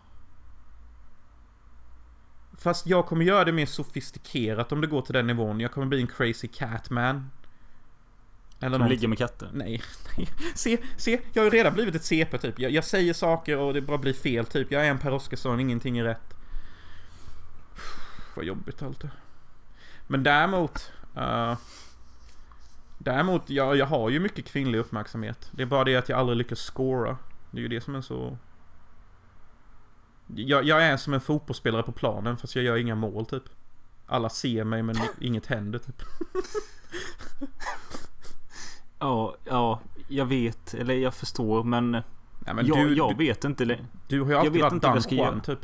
Fast 2.58 2.86
jag 2.86 3.06
kommer 3.06 3.24
göra 3.24 3.44
det 3.44 3.52
mer 3.52 3.66
sofistikerat 3.66 4.72
om 4.72 4.80
det 4.80 4.86
går 4.86 5.02
till 5.02 5.14
den 5.14 5.26
nivån. 5.26 5.60
Jag 5.60 5.72
kommer 5.72 5.86
bli 5.86 6.00
en 6.00 6.06
crazy 6.06 6.48
catman. 6.48 7.30
Eller 8.60 8.78
Som 8.78 8.88
ligger 8.88 9.08
med 9.08 9.18
katter? 9.18 9.50
Nej, 9.52 9.82
nej. 10.16 10.28
Se, 10.54 10.78
se, 10.96 11.20
jag 11.32 11.42
har 11.42 11.44
ju 11.44 11.58
redan 11.58 11.74
blivit 11.74 11.94
ett 11.94 12.04
CP 12.04 12.38
typ. 12.38 12.58
Jag, 12.58 12.70
jag, 12.70 12.84
säger 12.84 13.12
saker 13.12 13.58
och 13.58 13.74
det 13.74 13.80
bara 13.80 13.98
blir 13.98 14.12
fel 14.12 14.46
typ. 14.46 14.72
Jag 14.72 14.86
är 14.86 14.90
en 14.90 14.98
Per 14.98 15.12
Oscarsson, 15.12 15.60
ingenting 15.60 15.98
är 15.98 16.04
rätt. 16.04 16.34
Vad 18.36 18.44
jobbigt 18.44 18.82
allt 18.82 19.00
det. 19.00 19.10
Men 20.06 20.22
däremot... 20.22 20.92
Uh, 21.16 21.56
däremot, 23.04 23.50
jag, 23.50 23.76
jag 23.76 23.86
har 23.86 24.10
ju 24.10 24.20
mycket 24.20 24.44
kvinnlig 24.44 24.78
uppmärksamhet. 24.78 25.48
Det 25.52 25.62
är 25.62 25.66
bara 25.66 25.84
det 25.84 25.96
att 25.96 26.08
jag 26.08 26.18
aldrig 26.18 26.38
lyckas 26.38 26.58
scora. 26.58 27.16
Det 27.50 27.58
är 27.58 27.62
ju 27.62 27.68
det 27.68 27.80
som 27.80 27.94
är 27.94 28.00
så... 28.00 28.38
Jag, 30.26 30.64
jag 30.64 30.82
är 30.82 30.96
som 30.96 31.14
en 31.14 31.20
fotbollsspelare 31.20 31.82
på 31.82 31.92
planen 31.92 32.36
fast 32.36 32.56
jag 32.56 32.64
gör 32.64 32.76
inga 32.76 32.94
mål 32.94 33.26
typ. 33.26 33.42
Alla 34.06 34.28
ser 34.28 34.64
mig 34.64 34.82
men 34.82 34.96
inget 35.20 35.46
händer 35.46 35.78
typ. 35.78 36.02
ja, 38.98 39.36
ja, 39.44 39.80
jag 40.08 40.26
vet. 40.26 40.74
Eller 40.74 40.94
jag 40.94 41.14
förstår 41.14 41.64
men... 41.64 41.90
Nej, 41.90 42.54
men 42.54 42.66
jag, 42.66 42.78
du, 42.78 42.96
jag 42.96 43.18
vet 43.18 43.44
inte. 43.44 43.78
Du 44.08 44.20
har 44.20 44.30
ju 44.30 44.36
alltid 44.36 44.62
varit 44.62 44.82
Don 44.82 45.00
Juan 45.08 45.40
typ. 45.40 45.58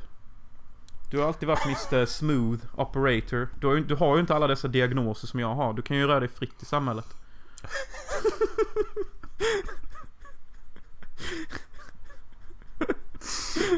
Du 1.10 1.18
har 1.18 1.26
alltid 1.26 1.48
varit 1.48 1.66
Mr 1.66 2.06
Smooth 2.06 2.60
Operator. 2.76 3.48
Du 3.60 3.66
har, 3.66 3.74
ju, 3.74 3.84
du 3.84 3.94
har 3.94 4.14
ju 4.14 4.20
inte 4.20 4.34
alla 4.34 4.46
dessa 4.46 4.68
diagnoser 4.68 5.26
som 5.26 5.40
jag 5.40 5.54
har. 5.54 5.72
Du 5.72 5.82
kan 5.82 5.96
ju 5.96 6.06
röra 6.06 6.20
dig 6.20 6.28
fritt 6.28 6.62
i 6.62 6.64
samhället 6.64 7.19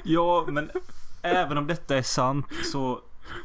ja, 0.05 0.45
men 0.49 0.70
även 1.22 1.59
om 1.59 1.66
detta 1.66 1.97
är 1.97 2.03
sant 2.03 2.47
så... 2.64 3.01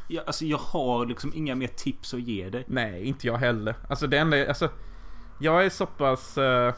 Jag, 0.08 0.26
alltså 0.26 0.44
jag 0.44 0.58
har 0.58 1.06
liksom 1.06 1.32
inga 1.34 1.54
mer 1.54 1.68
tips 1.68 2.14
att 2.14 2.20
ge 2.20 2.50
dig. 2.50 2.64
Nej, 2.66 3.04
inte 3.04 3.26
jag 3.26 3.36
heller. 3.36 3.74
Alltså 3.88 4.06
det 4.06 4.18
enda, 4.18 4.48
alltså... 4.48 4.70
Jag 5.40 5.64
är 5.64 5.70
så 5.70 5.86
pass... 5.86 6.38
Uh, 6.38 6.74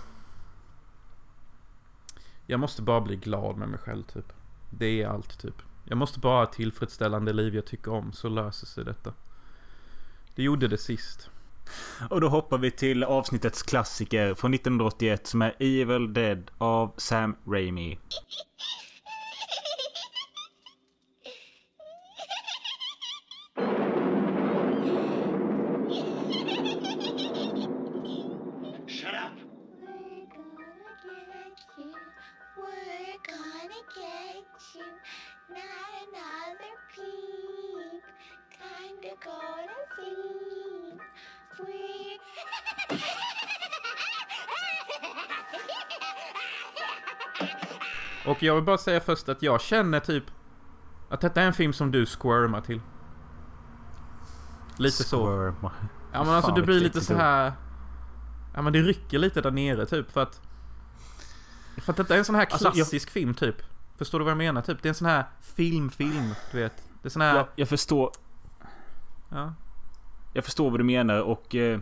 jag 2.46 2.60
måste 2.60 2.82
bara 2.82 3.00
bli 3.00 3.16
glad 3.16 3.56
med 3.56 3.68
mig 3.68 3.78
själv 3.78 4.02
typ. 4.02 4.32
Det 4.70 5.02
är 5.02 5.08
allt 5.08 5.40
typ. 5.40 5.62
Jag 5.84 5.98
måste 5.98 6.18
bara 6.18 6.36
ha 6.36 6.44
ett 6.44 6.52
tillfredsställande 6.52 7.32
liv 7.32 7.54
jag 7.54 7.66
tycker 7.66 7.92
om 7.92 8.12
så 8.12 8.28
löser 8.28 8.66
sig 8.66 8.84
detta. 8.84 9.14
Det 10.34 10.42
gjorde 10.42 10.68
det 10.68 10.78
sist. 10.78 11.30
Och 12.10 12.20
då 12.20 12.28
hoppar 12.28 12.58
vi 12.58 12.70
till 12.70 13.04
avsnittets 13.04 13.62
klassiker 13.62 14.34
från 14.34 14.54
1981 14.54 15.26
som 15.26 15.42
är 15.42 15.54
Evil 15.58 16.12
Dead 16.12 16.50
av 16.58 16.94
Sam 16.96 17.36
Raimi. 17.46 17.98
Och 48.26 48.42
jag 48.42 48.54
vill 48.54 48.64
bara 48.64 48.78
säga 48.78 49.00
först 49.00 49.28
att 49.28 49.42
jag 49.42 49.60
känner 49.60 50.00
typ 50.00 50.24
att 51.08 51.20
detta 51.20 51.42
är 51.42 51.46
en 51.46 51.52
film 51.52 51.72
som 51.72 51.90
du 51.90 52.06
squirmar 52.06 52.60
till. 52.60 52.80
Lite 54.78 55.04
så. 55.04 55.52
Ja 56.12 56.24
men 56.24 56.34
alltså 56.34 56.52
du 56.52 56.62
blir 56.62 56.80
lite 56.80 57.00
så 57.00 57.14
här. 57.14 57.52
Ja 58.54 58.62
men 58.62 58.72
det 58.72 58.82
rycker 58.82 59.18
lite 59.18 59.40
där 59.40 59.50
nere 59.50 59.86
typ 59.86 60.10
för 60.10 60.22
att... 60.22 60.40
För 61.76 61.92
att 61.92 61.96
detta 61.96 62.14
är 62.14 62.18
en 62.18 62.24
sån 62.24 62.34
här 62.34 62.44
klassisk 62.44 62.66
alltså, 62.66 62.96
jag... 62.96 63.02
film 63.02 63.34
typ. 63.34 63.56
Förstår 63.96 64.18
du 64.18 64.24
vad 64.24 64.30
jag 64.30 64.38
menar? 64.38 64.62
Typ 64.62 64.82
det 64.82 64.86
är 64.86 64.90
en 64.90 64.94
sån 64.94 65.06
här 65.06 65.24
filmfilm, 65.40 66.34
du 66.52 66.58
vet. 66.58 66.82
Det 67.02 67.08
är 67.08 67.10
sån 67.10 67.22
här... 67.22 67.36
Jag, 67.36 67.46
jag 67.56 67.68
förstår. 67.68 68.12
Ja. 69.28 69.54
Jag 70.32 70.44
förstår 70.44 70.70
vad 70.70 70.80
du 70.80 70.84
menar 70.84 71.20
och... 71.20 71.54
Eh, 71.54 71.80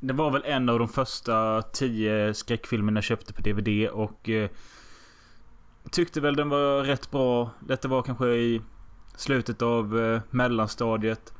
det 0.00 0.12
var 0.12 0.30
väl 0.30 0.42
en 0.44 0.68
av 0.68 0.78
de 0.78 0.88
första 0.88 1.62
tio 1.62 2.34
skräckfilmerna 2.34 2.96
jag 2.96 3.04
köpte 3.04 3.32
på 3.32 3.42
DVD 3.42 3.88
och... 3.88 4.28
Eh, 4.28 4.50
tyckte 5.90 6.20
väl 6.20 6.36
den 6.36 6.48
var 6.48 6.82
rätt 6.82 7.10
bra. 7.10 7.50
Detta 7.60 7.88
var 7.88 8.02
kanske 8.02 8.26
i 8.26 8.62
slutet 9.16 9.62
av 9.62 10.00
eh, 10.00 10.20
mellanstadiet. 10.30 11.32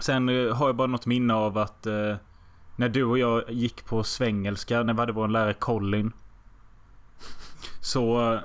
Sen 0.00 0.28
eh, 0.28 0.54
har 0.54 0.66
jag 0.66 0.76
bara 0.76 0.86
något 0.86 1.06
minne 1.06 1.34
av 1.34 1.58
att 1.58 1.86
eh, 1.86 2.16
när 2.76 2.88
du 2.88 3.04
och 3.04 3.18
jag 3.18 3.50
gick 3.50 3.84
på 3.84 4.02
svengelska 4.02 4.82
när 4.82 4.94
vi 4.94 5.00
hade 5.00 5.12
vår 5.12 5.28
lärare 5.28 5.54
Colin. 5.54 6.12
Så... 7.80 8.40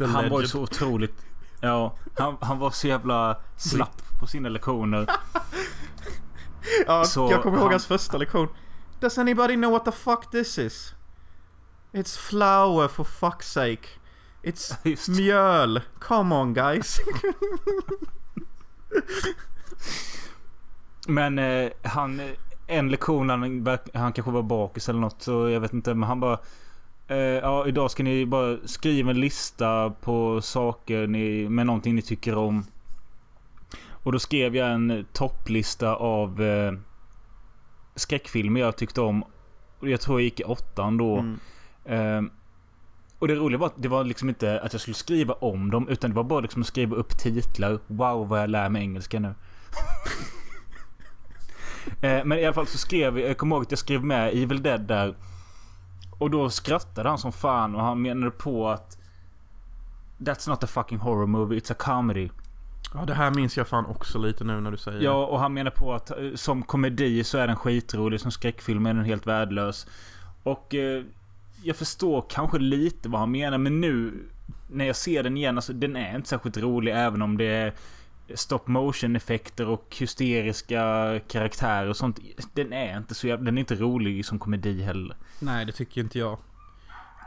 Han 0.00 0.30
var 0.30 0.40
ju 0.40 0.46
så 0.46 0.62
otroligt... 0.62 1.26
Ja, 1.60 1.96
han, 2.18 2.36
han 2.40 2.58
var 2.58 2.70
så 2.70 2.88
jävla 2.88 3.36
slapp 3.56 4.02
på 4.24 4.28
sina 4.28 4.48
lektioner. 4.48 5.06
ja, 6.86 7.04
så 7.04 7.30
jag 7.30 7.42
kommer 7.42 7.56
ihåg 7.56 7.64
han, 7.64 7.72
hans 7.72 7.86
första 7.86 8.18
lektion. 8.18 8.48
Does 9.00 9.18
anybody 9.18 9.54
know 9.54 9.70
what 9.70 9.84
the 9.84 9.92
fuck 9.92 10.30
this 10.30 10.58
is? 10.58 10.94
It's 11.92 12.18
flour 12.18 12.88
for 12.88 13.04
fuck's 13.04 13.42
sake. 13.42 13.88
It's 14.42 15.10
mjöl. 15.10 15.80
Come 15.98 16.34
on 16.34 16.54
guys. 16.54 17.00
Men 21.06 21.38
eh, 21.38 21.70
han... 21.82 22.20
En 22.66 22.88
lektion, 22.88 23.30
han, 23.30 23.68
han 23.94 24.12
kanske 24.12 24.30
var 24.32 24.42
bakis 24.42 24.88
eller 24.88 25.00
något. 25.00 25.22
Så 25.22 25.48
jag 25.48 25.60
vet 25.60 25.72
inte. 25.72 25.94
Men 25.94 26.08
han 26.08 26.20
bara... 26.20 26.38
Eh, 27.08 27.16
ja, 27.18 27.66
idag 27.66 27.90
ska 27.90 28.02
ni 28.02 28.26
bara 28.26 28.58
skriva 28.64 29.10
en 29.10 29.20
lista 29.20 29.90
på 29.90 30.40
saker 30.42 31.06
ni, 31.06 31.48
med 31.48 31.66
någonting 31.66 31.94
ni 31.94 32.02
tycker 32.02 32.36
om. 32.36 32.64
Och 34.04 34.12
då 34.12 34.18
skrev 34.18 34.56
jag 34.56 34.70
en 34.70 35.06
topplista 35.12 35.94
av 35.94 36.42
eh, 36.42 36.72
skräckfilmer 37.94 38.60
jag 38.60 38.76
tyckte 38.76 39.00
om. 39.00 39.24
Jag 39.80 40.00
tror 40.00 40.20
jag 40.20 40.24
gick 40.24 40.40
i 40.40 40.44
åttan 40.44 40.96
då. 40.96 41.16
Mm. 41.16 41.38
Eh, 41.84 42.32
och 43.18 43.28
det 43.28 43.34
roliga 43.34 43.58
var 43.58 43.66
att 43.66 43.82
det 43.82 43.88
var 43.88 44.04
liksom 44.04 44.28
inte 44.28 44.60
att 44.60 44.72
jag 44.72 44.80
skulle 44.80 44.94
skriva 44.94 45.34
om 45.34 45.70
dem. 45.70 45.88
Utan 45.88 46.10
det 46.10 46.16
var 46.16 46.24
bara 46.24 46.40
liksom 46.40 46.62
att 46.62 46.68
skriva 46.68 46.96
upp 46.96 47.18
titlar. 47.18 47.78
Wow 47.86 48.28
vad 48.28 48.42
jag 48.42 48.50
lär 48.50 48.68
mig 48.68 48.82
engelska 48.82 49.20
nu. 49.20 49.34
Eh, 52.00 52.24
Men 52.24 52.38
i 52.38 52.44
alla 52.44 52.54
fall 52.54 52.66
så 52.66 52.78
skrev 52.78 53.18
jag, 53.18 53.30
jag 53.30 53.38
kommer 53.38 53.56
ihåg 53.56 53.62
att 53.62 53.70
jag 53.70 53.78
skrev 53.78 54.04
med 54.04 54.28
Evil 54.28 54.62
Dead 54.62 54.80
där. 54.80 55.16
Och 56.18 56.30
då 56.30 56.50
skrattade 56.50 57.08
han 57.08 57.18
som 57.18 57.32
fan 57.32 57.74
och 57.74 57.82
han 57.82 58.02
menade 58.02 58.30
på 58.30 58.68
att 58.68 58.98
That's 60.18 60.48
not 60.48 60.64
a 60.64 60.66
fucking 60.66 60.98
horror 60.98 61.26
movie, 61.26 61.58
it's 61.58 61.72
a 61.72 61.76
comedy. 61.78 62.30
Ja, 62.94 63.04
det 63.04 63.14
här 63.14 63.30
minns 63.30 63.56
jag 63.56 63.68
fan 63.68 63.86
också 63.86 64.18
lite 64.18 64.44
nu 64.44 64.60
när 64.60 64.70
du 64.70 64.76
säger. 64.76 65.00
Ja, 65.00 65.26
och 65.26 65.40
han 65.40 65.54
menar 65.54 65.70
på 65.70 65.94
att 65.94 66.10
eh, 66.10 66.16
som 66.34 66.62
komedi 66.62 67.24
så 67.24 67.38
är 67.38 67.46
den 67.46 67.56
skitrolig, 67.56 68.20
som 68.20 68.30
skräckfilm 68.30 68.86
är 68.86 68.94
den 68.94 69.04
helt 69.04 69.26
värdelös. 69.26 69.86
Och 70.42 70.74
eh, 70.74 71.02
jag 71.62 71.76
förstår 71.76 72.24
kanske 72.28 72.58
lite 72.58 73.08
vad 73.08 73.20
han 73.20 73.30
menar, 73.30 73.58
men 73.58 73.80
nu 73.80 74.12
när 74.70 74.84
jag 74.84 74.96
ser 74.96 75.22
den 75.22 75.36
igen, 75.36 75.58
alltså 75.58 75.72
den 75.72 75.96
är 75.96 76.16
inte 76.16 76.28
särskilt 76.28 76.56
rolig 76.56 76.92
även 76.96 77.22
om 77.22 77.38
det 77.38 77.44
är 77.44 77.72
stop 78.34 78.60
motion 78.66 79.16
effekter 79.16 79.68
och 79.68 79.96
hysteriska 79.98 81.20
karaktärer 81.28 81.88
och 81.88 81.96
sånt. 81.96 82.18
Den 82.52 82.72
är 82.72 82.96
inte 82.96 83.14
så 83.14 83.26
jävla, 83.26 83.44
den 83.44 83.58
är 83.58 83.60
inte 83.60 83.74
rolig 83.74 84.26
som 84.26 84.38
komedi 84.38 84.82
heller. 84.82 85.16
Nej, 85.40 85.64
det 85.64 85.72
tycker 85.72 86.00
inte 86.00 86.18
jag. 86.18 86.38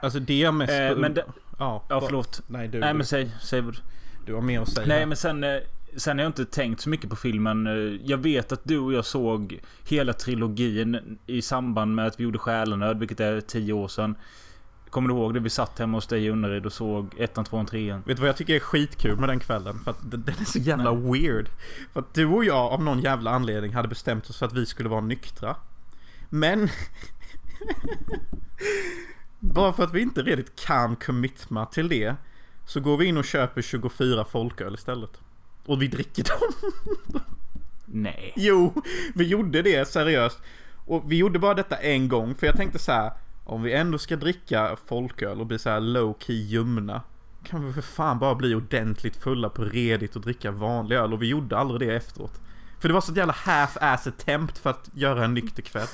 Alltså 0.02 0.20
det 0.20 0.40
jag 0.40 0.54
mest... 0.54 0.74
Eh, 0.74 0.98
men 0.98 1.14
det, 1.14 1.26
ja, 1.60 1.84
ja 1.90 2.02
förlåt. 2.02 2.42
Nej, 2.48 2.68
du, 2.68 2.80
Nej 2.80 2.94
men 2.94 3.06
säg, 3.06 3.32
säg 3.42 3.62
vad 3.62 3.78
du- 4.28 4.34
har 4.34 4.42
mer 4.42 4.62
att 4.62 4.70
säga. 4.70 4.88
Nej 4.88 5.06
men 5.06 5.18
sen, 5.18 5.44
eh, 5.44 5.58
sen 5.96 6.18
har 6.18 6.24
jag 6.24 6.30
inte 6.30 6.46
tänkt 6.46 6.82
så 6.82 6.90
mycket 6.90 7.10
på 7.10 7.16
filmen. 7.16 7.68
Eh, 7.68 7.74
Jag 8.06 8.18
vet 8.18 8.52
att 8.52 8.62
du 8.64 8.78
och 8.80 8.94
jag 8.94 9.06
såg 9.06 9.60
hela 9.88 10.14
trilogin 10.14 11.18
i 11.26 11.42
samband 11.42 11.96
med 11.96 12.08
att 12.08 12.20
vi 12.20 12.24
gjorde 12.24 12.40
Själanöd, 12.40 13.00
vilket 13.00 13.20
är 13.20 13.42
tio 13.42 13.74
år 13.74 13.88
sedan. 13.88 14.16
Kommer 14.90 15.10
du 15.10 15.16
ihåg 15.16 15.34
det? 15.34 15.40
Vi 15.40 15.50
satt 15.50 15.80
hemma 15.80 15.98
hos 15.98 16.08
dig 16.08 16.26
i 16.26 16.30
Unnaryd 16.30 16.66
och 16.66 16.74
såg 16.74 17.14
ettan, 17.18 17.46
tvåan, 17.46 17.66
trean. 17.66 18.02
Vet 18.06 18.18
du 18.18 18.22
vad 18.22 18.30
jag 18.30 18.38
tycker 18.38 18.56
är 18.56 18.60
skitkul 18.60 19.20
med 19.20 19.30
den 19.30 19.40
kvällen? 19.40 19.80
För 19.84 19.92
att 19.92 20.12
den 20.12 20.24
är 20.28 20.46
så 20.46 20.60
jävla 20.60 20.94
weird. 20.94 21.50
För 21.94 22.00
att 22.00 22.14
du 22.14 22.26
och 22.26 22.46
jag 22.46 22.58
av 22.74 22.84
någon 22.84 23.00
jävla 23.02 23.32
anledning 23.32 23.74
hade 23.74 23.88
bestämt 23.88 24.30
oss 24.30 24.38
för 24.38 24.46
att 24.46 24.54
vi 24.54 24.66
skulle 24.66 24.90
vara 24.90 25.02
nyktra. 25.02 25.56
Men... 26.30 26.70
bara 29.40 29.74
för 29.74 29.84
att 29.84 29.94
vi 29.94 30.02
inte 30.02 30.22
redigt 30.22 30.56
kan 30.66 30.96
commitma 30.96 31.66
till 31.66 31.90
det. 31.90 32.16
Så 32.68 32.80
går 32.80 32.98
vi 32.98 33.06
in 33.06 33.18
och 33.18 33.26
köper 33.26 33.62
24 33.62 34.26
folköl 34.26 34.74
istället. 34.74 35.22
Och 35.66 35.82
vi 35.82 35.88
dricker 35.88 36.24
dem. 36.24 37.22
Nej. 37.86 38.34
Jo, 38.36 38.82
vi 39.16 39.28
gjorde 39.28 39.62
det 39.62 39.88
seriöst. 39.88 40.40
Och 40.86 41.12
vi 41.12 41.18
gjorde 41.18 41.40
bara 41.40 41.54
detta 41.54 41.76
en 41.76 42.08
gång. 42.08 42.36
För 42.36 42.48
jag 42.48 42.56
tänkte 42.56 42.80
så 42.80 42.92
här. 42.92 43.12
Om 43.46 43.62
vi 43.62 43.74
ändå 43.74 43.98
ska 43.98 44.16
dricka 44.16 44.78
folköl 44.86 45.40
och 45.40 45.46
bli 45.46 45.60
så 45.60 45.70
här 45.70 45.80
low 45.80 46.18
key 46.20 46.36
ljumna. 46.36 47.02
Kan 47.44 47.66
vi 47.68 47.74
för 47.74 47.82
fan 47.82 48.20
bara 48.20 48.36
bli 48.36 48.56
ordentligt 48.56 49.16
fulla 49.16 49.50
på 49.50 49.64
redigt 49.64 50.16
och 50.16 50.22
dricka 50.22 50.52
vanlig 50.52 50.96
öl. 50.96 51.14
Och 51.14 51.22
vi 51.22 51.28
gjorde 51.28 51.58
aldrig 51.58 51.90
det 51.90 51.96
efteråt. 51.96 52.42
För 52.80 52.88
det 52.88 52.94
var 52.94 53.02
så 53.02 53.14
jävla 53.14 53.34
half-ass 53.34 54.08
attempt 54.08 54.58
för 54.58 54.70
att 54.70 54.90
göra 54.94 55.26
en 55.26 55.34
nykter 55.34 55.62
kväll. 55.62 55.88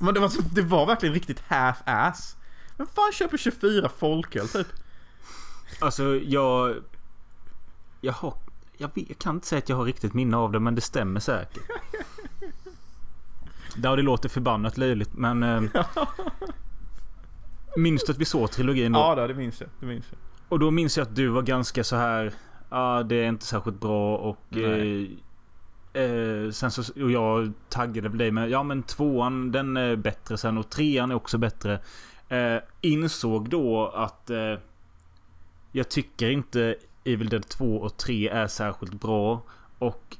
Men 0.00 0.14
det 0.14 0.20
var, 0.20 0.28
så, 0.28 0.42
det 0.42 0.62
var 0.62 0.86
verkligen 0.86 1.14
riktigt 1.14 1.42
half-ass. 1.48 2.36
Men 2.76 2.86
fan 2.86 3.12
köper 3.12 3.36
24 3.36 3.88
folköl 3.98 4.48
typ? 4.48 4.66
Alltså 5.80 6.16
jag... 6.16 6.74
Jag 8.00 8.12
har... 8.12 8.34
Jag, 8.76 8.90
vet, 8.94 9.08
jag 9.08 9.18
kan 9.18 9.34
inte 9.34 9.46
säga 9.46 9.58
att 9.58 9.68
jag 9.68 9.76
har 9.76 9.84
riktigt 9.84 10.14
minne 10.14 10.36
av 10.36 10.52
det 10.52 10.60
men 10.60 10.74
det 10.74 10.80
stämmer 10.80 11.20
säkert. 11.20 11.62
Ja 13.82 13.96
det 13.96 14.02
låter 14.02 14.28
förbannat 14.28 14.76
löjligt 14.76 15.12
men... 15.12 15.42
Eh, 15.42 15.62
minns 17.76 18.04
du 18.04 18.12
att 18.12 18.18
vi 18.18 18.24
såg 18.24 18.50
trilogin 18.50 18.92
då? 18.92 18.98
Ja, 18.98 19.26
det 19.26 19.34
minns 19.34 19.60
jag. 19.60 19.70
Det 19.80 19.86
minns 19.86 20.04
jag. 20.10 20.18
Och 20.48 20.58
då 20.58 20.70
minns 20.70 20.96
jag 20.96 21.06
att 21.06 21.16
du 21.16 21.28
var 21.28 21.42
ganska 21.42 21.84
så 21.84 21.96
här. 21.96 22.32
Ja, 22.70 23.02
det 23.02 23.16
är 23.16 23.28
inte 23.28 23.46
särskilt 23.46 23.80
bra 23.80 24.16
och... 24.16 24.56
Eh, 24.56 25.06
eh, 26.02 26.50
sen 26.50 26.70
så... 26.70 27.02
Och 27.02 27.10
jag 27.10 27.52
taggade 27.68 28.08
dig 28.08 28.30
med 28.30 28.50
ja 28.50 28.62
men 28.62 28.82
tvåan 28.82 29.52
den 29.52 29.76
är 29.76 29.96
bättre 29.96 30.38
sen 30.38 30.58
och 30.58 30.70
trean 30.70 31.10
är 31.10 31.14
också 31.14 31.38
bättre. 31.38 31.78
Eh, 32.28 32.56
insåg 32.80 33.48
då 33.48 33.88
att... 33.88 34.30
Jag 35.76 35.88
tycker 35.88 36.30
inte 36.30 36.76
Evil 37.04 37.28
Dead 37.28 37.48
2 37.48 37.76
och 37.76 37.96
3 37.96 38.28
är 38.28 38.46
särskilt 38.46 38.94
bra. 38.94 39.42
Och... 39.78 40.16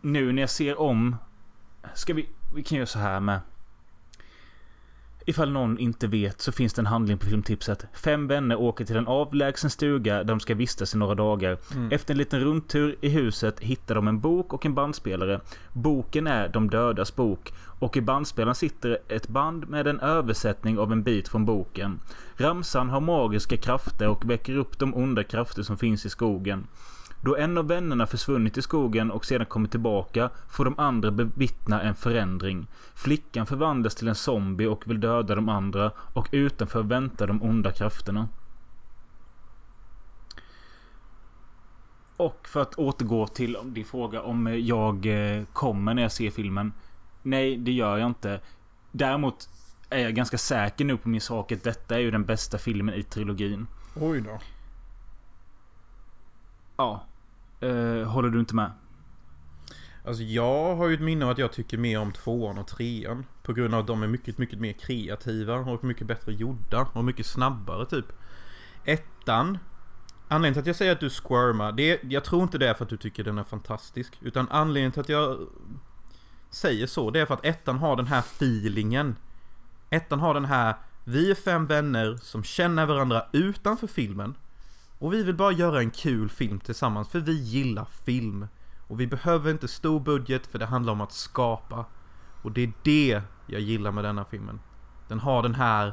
Nu 0.00 0.32
när 0.32 0.42
jag 0.42 0.50
ser 0.50 0.80
om... 0.80 1.16
Ska 1.94 2.14
vi... 2.14 2.28
Vi 2.54 2.62
kan 2.62 2.76
göra 2.76 2.86
så 2.86 2.98
här 2.98 3.20
med. 3.20 3.40
Ifall 5.28 5.52
någon 5.52 5.78
inte 5.78 6.06
vet 6.06 6.40
så 6.40 6.52
finns 6.52 6.72
det 6.72 6.82
en 6.82 6.86
handling 6.86 7.18
på 7.18 7.26
filmtipset. 7.26 7.86
Fem 7.92 8.26
vänner 8.26 8.56
åker 8.56 8.84
till 8.84 8.96
en 8.96 9.06
avlägsen 9.06 9.70
stuga 9.70 10.14
där 10.14 10.24
de 10.24 10.40
ska 10.40 10.54
vistas 10.54 10.94
i 10.94 10.98
några 10.98 11.14
dagar. 11.14 11.58
Efter 11.90 12.14
en 12.14 12.18
liten 12.18 12.40
rundtur 12.40 12.96
i 13.00 13.08
huset 13.08 13.60
hittar 13.60 13.94
de 13.94 14.08
en 14.08 14.20
bok 14.20 14.52
och 14.52 14.66
en 14.66 14.74
bandspelare. 14.74 15.40
Boken 15.72 16.26
är 16.26 16.48
De 16.48 16.70
dödas 16.70 17.16
bok 17.16 17.52
och 17.78 17.96
i 17.96 18.00
bandspelaren 18.00 18.54
sitter 18.54 18.98
ett 19.08 19.28
band 19.28 19.68
med 19.68 19.86
en 19.86 20.00
översättning 20.00 20.78
av 20.78 20.92
en 20.92 21.02
bit 21.02 21.28
från 21.28 21.44
boken. 21.44 22.00
Ramsan 22.36 22.90
har 22.90 23.00
magiska 23.00 23.56
krafter 23.56 24.08
och 24.08 24.30
väcker 24.30 24.56
upp 24.56 24.78
de 24.78 24.94
onda 24.94 25.24
krafter 25.24 25.62
som 25.62 25.78
finns 25.78 26.06
i 26.06 26.10
skogen. 26.10 26.66
Då 27.26 27.36
en 27.36 27.58
av 27.58 27.68
vännerna 27.68 28.06
försvunnit 28.06 28.58
i 28.58 28.62
skogen 28.62 29.10
och 29.10 29.24
sedan 29.24 29.46
kommit 29.46 29.70
tillbaka 29.70 30.30
får 30.48 30.64
de 30.64 30.78
andra 30.78 31.10
bevittna 31.10 31.82
en 31.82 31.94
förändring. 31.94 32.66
Flickan 32.94 33.46
förvandlas 33.46 33.94
till 33.94 34.08
en 34.08 34.14
zombie 34.14 34.66
och 34.66 34.90
vill 34.90 35.00
döda 35.00 35.34
de 35.34 35.48
andra 35.48 35.92
och 36.14 36.28
utanför 36.32 36.82
väntar 36.82 37.26
de 37.26 37.42
onda 37.42 37.72
krafterna. 37.72 38.28
Och 42.16 42.48
för 42.48 42.62
att 42.62 42.74
återgå 42.74 43.26
till 43.26 43.58
din 43.64 43.84
fråga 43.84 44.22
om 44.22 44.46
jag 44.60 45.06
eh, 45.06 45.44
kommer 45.52 45.94
när 45.94 46.02
jag 46.02 46.12
ser 46.12 46.30
filmen. 46.30 46.72
Nej, 47.22 47.56
det 47.56 47.72
gör 47.72 47.98
jag 47.98 48.06
inte. 48.06 48.40
Däremot 48.92 49.48
är 49.90 49.98
jag 49.98 50.14
ganska 50.14 50.38
säker 50.38 50.84
nu 50.84 50.96
på 50.96 51.08
min 51.08 51.20
sak 51.20 51.52
att 51.52 51.64
detta 51.64 51.94
är 51.94 52.00
ju 52.00 52.10
den 52.10 52.24
bästa 52.24 52.58
filmen 52.58 52.94
i 52.94 53.02
trilogin. 53.02 53.66
Oj 53.94 54.20
då. 54.20 54.38
Ja. 56.76 57.02
Eh, 57.60 58.08
håller 58.08 58.28
du 58.28 58.40
inte 58.40 58.54
med? 58.54 58.70
Alltså 60.06 60.22
jag 60.22 60.76
har 60.76 60.88
ju 60.88 60.94
ett 60.94 61.00
minne 61.00 61.24
av 61.24 61.30
att 61.30 61.38
jag 61.38 61.52
tycker 61.52 61.78
mer 61.78 61.98
om 61.98 62.12
tvåan 62.12 62.58
och 62.58 62.66
trean. 62.66 63.24
På 63.42 63.52
grund 63.52 63.74
av 63.74 63.80
att 63.80 63.86
de 63.86 64.02
är 64.02 64.06
mycket, 64.06 64.38
mycket 64.38 64.60
mer 64.60 64.72
kreativa 64.72 65.56
och 65.56 65.84
mycket 65.84 66.06
bättre 66.06 66.32
gjorda 66.32 66.88
och 66.92 67.04
mycket 67.04 67.26
snabbare 67.26 67.86
typ. 67.86 68.06
Ettan. 68.84 69.58
Anledningen 70.28 70.54
till 70.54 70.60
att 70.60 70.66
jag 70.66 70.76
säger 70.76 70.92
att 70.92 71.00
du 71.00 71.10
squirmar, 71.10 71.72
det 71.72 71.90
är, 71.90 71.98
jag 72.02 72.24
tror 72.24 72.42
inte 72.42 72.58
det 72.58 72.68
är 72.68 72.74
för 72.74 72.84
att 72.84 72.90
du 72.90 72.96
tycker 72.96 73.24
den 73.24 73.38
är 73.38 73.44
fantastisk. 73.44 74.18
Utan 74.22 74.48
anledningen 74.50 74.92
till 74.92 75.00
att 75.00 75.08
jag 75.08 75.38
säger 76.50 76.86
så, 76.86 77.10
det 77.10 77.20
är 77.20 77.26
för 77.26 77.34
att 77.34 77.44
ettan 77.44 77.78
har 77.78 77.96
den 77.96 78.06
här 78.06 78.18
feelingen. 78.18 79.16
Ettan 79.90 80.20
har 80.20 80.34
den 80.34 80.44
här, 80.44 80.74
vi 81.04 81.30
är 81.30 81.34
fem 81.34 81.66
vänner 81.66 82.18
som 82.22 82.44
känner 82.44 82.86
varandra 82.86 83.26
utanför 83.32 83.86
filmen. 83.86 84.34
Och 84.98 85.12
vi 85.12 85.22
vill 85.22 85.34
bara 85.34 85.52
göra 85.52 85.80
en 85.80 85.90
kul 85.90 86.28
film 86.28 86.60
tillsammans 86.60 87.08
för 87.08 87.20
vi 87.20 87.42
gillar 87.42 87.84
film. 88.04 88.46
Och 88.88 89.00
vi 89.00 89.06
behöver 89.06 89.50
inte 89.50 89.68
stor 89.68 90.00
budget 90.00 90.46
för 90.46 90.58
det 90.58 90.66
handlar 90.66 90.92
om 90.92 91.00
att 91.00 91.12
skapa. 91.12 91.84
Och 92.42 92.52
det 92.52 92.62
är 92.62 92.72
det 92.82 93.22
jag 93.46 93.60
gillar 93.60 93.92
med 93.92 94.04
denna 94.04 94.24
filmen. 94.24 94.60
Den 95.08 95.20
har 95.20 95.42
den 95.42 95.54
här 95.54 95.92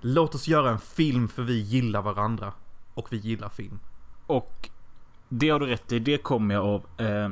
Låt 0.00 0.34
oss 0.34 0.48
göra 0.48 0.70
en 0.70 0.78
film 0.78 1.28
för 1.28 1.42
vi 1.42 1.60
gillar 1.60 2.02
varandra. 2.02 2.52
Och 2.94 3.12
vi 3.12 3.16
gillar 3.16 3.48
film. 3.48 3.78
Och 4.26 4.68
det 5.28 5.48
har 5.48 5.60
du 5.60 5.66
rätt 5.66 5.92
i. 5.92 5.98
Det 5.98 6.18
kommer 6.18 6.54
jag 6.54 6.64
av. 6.64 6.86
Eh, 7.06 7.30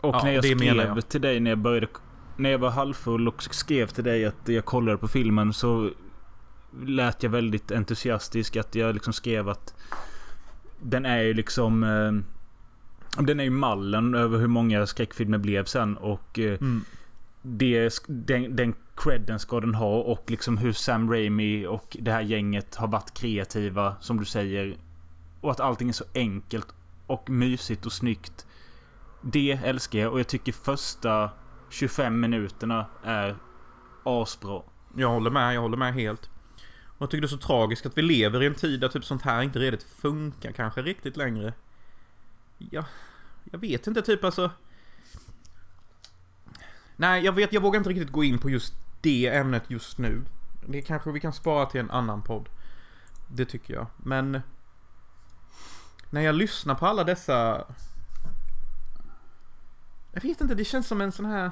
och 0.00 0.14
Ja, 0.14 0.20
när 0.24 0.32
jag 0.32 0.44
skrev 0.44 0.76
jag. 0.76 1.08
till 1.08 1.20
dig 1.20 1.40
när 1.40 1.50
jag 1.50 1.58
började... 1.58 1.86
När 2.36 2.50
jag 2.50 2.58
var 2.58 2.70
halvfull 2.70 3.28
och 3.28 3.42
skrev 3.42 3.86
till 3.86 4.04
dig 4.04 4.24
att 4.26 4.48
jag 4.48 4.64
kollade 4.64 4.98
på 4.98 5.08
filmen 5.08 5.52
så 5.52 5.90
lät 6.80 7.22
jag 7.22 7.30
väldigt 7.30 7.70
entusiastisk. 7.70 8.56
Att 8.56 8.74
jag 8.74 8.94
liksom 8.94 9.12
skrev 9.12 9.48
att 9.48 9.74
den 10.82 11.06
är 11.06 11.22
ju 11.22 11.34
liksom... 11.34 11.82
Eh, 11.84 13.22
den 13.24 13.40
är 13.40 13.44
ju 13.44 13.50
mallen 13.50 14.14
över 14.14 14.38
hur 14.38 14.46
många 14.48 14.86
skräckfilmer 14.86 15.38
blev 15.38 15.64
sen 15.64 15.96
och... 15.96 16.38
Eh, 16.38 16.58
Mm. 16.60 16.84
det, 17.42 17.92
den, 18.08 18.56
den 18.56 18.74
credden 18.96 19.38
ska 19.38 19.60
den 19.60 19.74
ha 19.74 19.96
och 19.96 20.30
liksom 20.30 20.58
hur 20.58 20.72
Sam 20.72 21.10
Raimi 21.10 21.66
och 21.66 21.96
det 22.00 22.12
här 22.12 22.20
gänget 22.20 22.74
har 22.76 22.88
varit 22.88 23.14
kreativa 23.14 23.96
som 24.00 24.18
du 24.18 24.24
säger. 24.24 24.76
Och 25.40 25.50
att 25.50 25.60
allting 25.60 25.88
är 25.88 25.92
så 25.92 26.04
enkelt 26.14 26.74
och 27.06 27.30
mysigt 27.30 27.86
och 27.86 27.92
snyggt. 27.92 28.46
Det 29.22 29.50
älskar 29.64 29.98
jag 29.98 30.12
och 30.12 30.20
jag 30.20 30.26
tycker 30.26 30.52
första 30.52 31.30
25 31.70 32.20
minuterna 32.20 32.86
är 33.04 33.36
asbra. 34.04 34.62
Jag 34.96 35.08
håller 35.08 35.30
med, 35.30 35.54
jag 35.54 35.60
håller 35.60 35.76
med 35.76 35.94
helt. 35.94 36.30
Och 37.02 37.04
jag 37.04 37.10
tycker 37.10 37.20
det 37.20 37.26
är 37.26 37.28
så 37.28 37.36
tragiskt 37.36 37.86
att 37.86 37.98
vi 37.98 38.02
lever 38.02 38.42
i 38.42 38.46
en 38.46 38.54
tid 38.54 38.80
där 38.80 38.88
typ 38.88 39.04
sånt 39.04 39.22
här 39.22 39.42
inte 39.42 39.58
redigt 39.58 39.82
funkar 39.82 40.52
kanske 40.52 40.82
riktigt 40.82 41.16
längre. 41.16 41.54
Ja, 42.58 42.84
jag 43.44 43.58
vet 43.58 43.86
inte 43.86 44.02
typ 44.02 44.24
alltså. 44.24 44.50
Nej, 46.96 47.24
jag 47.24 47.32
vet, 47.32 47.52
jag 47.52 47.60
vågar 47.60 47.78
inte 47.78 47.90
riktigt 47.90 48.10
gå 48.10 48.24
in 48.24 48.38
på 48.38 48.50
just 48.50 48.74
det 49.00 49.26
ämnet 49.26 49.62
just 49.68 49.98
nu. 49.98 50.22
Det 50.66 50.82
kanske 50.82 51.12
vi 51.12 51.20
kan 51.20 51.32
spara 51.32 51.66
till 51.66 51.80
en 51.80 51.90
annan 51.90 52.22
podd. 52.22 52.48
Det 53.28 53.44
tycker 53.44 53.74
jag. 53.74 53.86
Men 53.96 54.40
när 56.10 56.20
jag 56.20 56.34
lyssnar 56.34 56.74
på 56.74 56.86
alla 56.86 57.04
dessa... 57.04 57.66
Jag 60.12 60.22
vet 60.22 60.40
inte, 60.40 60.54
det 60.54 60.64
känns 60.64 60.86
som 60.86 61.00
en 61.00 61.12
sån 61.12 61.26
här... 61.26 61.50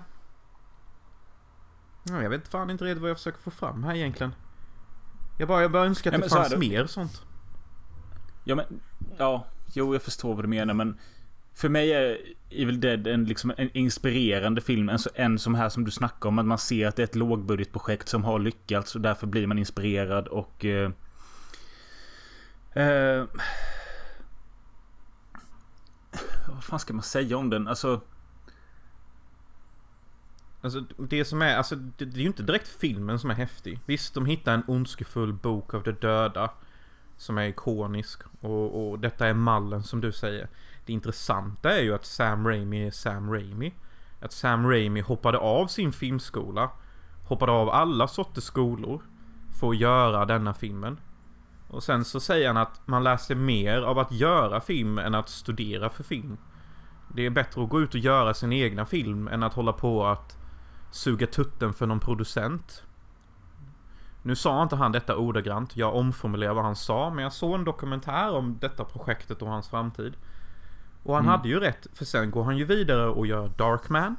Jag 2.04 2.30
vet 2.30 2.48
fan 2.48 2.70
inte 2.70 2.84
riktigt 2.84 3.00
vad 3.00 3.10
jag 3.10 3.16
försöker 3.16 3.40
få 3.40 3.50
fram 3.50 3.84
här 3.84 3.94
egentligen. 3.94 4.32
Jag 5.40 5.48
bara, 5.48 5.62
jag 5.62 5.72
bara 5.72 5.84
önskar 5.86 6.10
att 6.10 6.18
Ja, 6.18 6.22
det 6.24 6.30
så 6.30 6.36
fanns 6.36 6.52
då. 6.52 6.58
mer 6.58 6.86
sånt. 6.86 7.22
Ja 8.44 8.54
men, 8.54 8.80
ja, 9.18 9.46
jo 9.74 9.94
jag 9.94 10.02
förstår 10.02 10.34
vad 10.34 10.44
du 10.44 10.48
menar 10.48 10.74
men 10.74 10.98
För 11.54 11.68
mig 11.68 11.92
är 11.92 12.18
Evil 12.50 12.80
Dead 12.80 13.06
en, 13.06 13.24
liksom, 13.24 13.52
en 13.56 13.70
inspirerande 13.76 14.60
film. 14.60 14.88
En, 14.88 14.98
så- 14.98 15.10
en 15.14 15.38
som 15.38 15.54
här 15.54 15.68
som 15.68 15.84
du 15.84 15.90
snackar 15.90 16.28
om. 16.28 16.38
Att 16.38 16.46
man 16.46 16.58
ser 16.58 16.86
att 16.88 16.96
det 16.96 17.02
är 17.02 17.04
ett 17.04 17.14
lågbudgetprojekt 17.14 18.08
som 18.08 18.24
har 18.24 18.38
lyckats 18.38 18.94
och 18.94 19.00
därför 19.00 19.26
blir 19.26 19.46
man 19.46 19.58
inspirerad 19.58 20.28
och... 20.28 20.64
Eh, 20.64 20.90
eh, 22.72 23.24
vad 26.48 26.64
fan 26.64 26.78
ska 26.78 26.92
man 26.94 27.02
säga 27.02 27.36
om 27.36 27.50
den? 27.50 27.68
Alltså... 27.68 28.00
Alltså 30.62 30.80
det 30.96 31.24
som 31.24 31.42
är, 31.42 31.56
alltså 31.56 31.76
det, 31.76 32.04
det 32.04 32.16
är 32.16 32.20
ju 32.20 32.26
inte 32.26 32.42
direkt 32.42 32.68
filmen 32.68 33.18
som 33.18 33.30
är 33.30 33.34
häftig. 33.34 33.80
Visst, 33.86 34.14
de 34.14 34.26
hittar 34.26 34.54
en 34.54 34.64
ondskefull 34.66 35.32
bok 35.32 35.74
av 35.74 35.82
de 35.82 35.92
döda. 35.92 36.50
Som 37.16 37.38
är 37.38 37.48
ikonisk. 37.48 38.22
Och, 38.40 38.90
och 38.90 38.98
detta 38.98 39.26
är 39.26 39.34
mallen 39.34 39.82
som 39.82 40.00
du 40.00 40.12
säger. 40.12 40.48
Det 40.86 40.92
intressanta 40.92 41.78
är 41.78 41.82
ju 41.82 41.94
att 41.94 42.04
Sam 42.04 42.46
Raimi 42.46 42.86
är 42.86 42.90
Sam 42.90 43.32
Raimi. 43.32 43.74
Att 44.20 44.32
Sam 44.32 44.66
Raimi 44.66 45.00
hoppade 45.00 45.38
av 45.38 45.66
sin 45.66 45.92
filmskola. 45.92 46.70
Hoppade 47.24 47.52
av 47.52 47.70
alla 47.70 48.08
sorters 48.08 48.44
skolor. 48.44 49.02
För 49.60 49.70
att 49.70 49.78
göra 49.78 50.24
denna 50.24 50.54
filmen. 50.54 51.00
Och 51.68 51.82
sen 51.82 52.04
så 52.04 52.20
säger 52.20 52.46
han 52.46 52.56
att 52.56 52.86
man 52.86 53.04
lär 53.04 53.16
sig 53.16 53.36
mer 53.36 53.82
av 53.82 53.98
att 53.98 54.12
göra 54.12 54.60
film 54.60 54.98
än 54.98 55.14
att 55.14 55.28
studera 55.28 55.90
för 55.90 56.02
film. 56.02 56.36
Det 57.14 57.26
är 57.26 57.30
bättre 57.30 57.62
att 57.62 57.68
gå 57.68 57.80
ut 57.80 57.94
och 57.94 58.00
göra 58.00 58.34
sin 58.34 58.52
egna 58.52 58.86
film 58.86 59.28
än 59.28 59.42
att 59.42 59.54
hålla 59.54 59.72
på 59.72 60.06
att 60.06 60.39
suga 60.90 61.26
tutten 61.26 61.72
för 61.72 61.86
någon 61.86 62.00
producent. 62.00 62.82
Nu 64.22 64.36
sa 64.36 64.62
inte 64.62 64.76
han 64.76 64.92
detta 64.92 65.16
ordagrant, 65.16 65.76
jag 65.76 65.94
omformulerar 65.96 66.54
vad 66.54 66.64
han 66.64 66.76
sa, 66.76 67.10
men 67.10 67.22
jag 67.24 67.32
såg 67.32 67.54
en 67.54 67.64
dokumentär 67.64 68.30
om 68.32 68.58
detta 68.60 68.84
projektet 68.84 69.42
och 69.42 69.48
hans 69.48 69.68
framtid. 69.68 70.16
Och 71.02 71.14
han 71.14 71.24
Mm. 71.24 71.30
hade 71.36 71.48
ju 71.48 71.60
rätt, 71.60 71.86
för 71.94 72.04
sen 72.04 72.30
går 72.30 72.44
han 72.44 72.56
ju 72.56 72.64
vidare 72.64 73.08
och 73.08 73.26
gör 73.26 73.48
Darkman. 73.56 74.16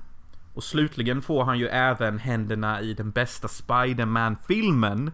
Och 0.53 0.63
slutligen 0.63 1.21
får 1.21 1.43
han 1.43 1.59
ju 1.59 1.67
även 1.67 2.19
händerna 2.19 2.81
i 2.81 2.93
den 2.93 3.11
bästa 3.11 3.47
Spider-Man-filmen. 3.47 5.11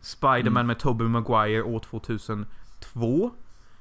Spider-Man 0.00 0.66
med 0.66 0.78
Tobey 0.78 1.08
Maguire 1.08 1.62
år 1.62 1.80
2002. 1.80 3.30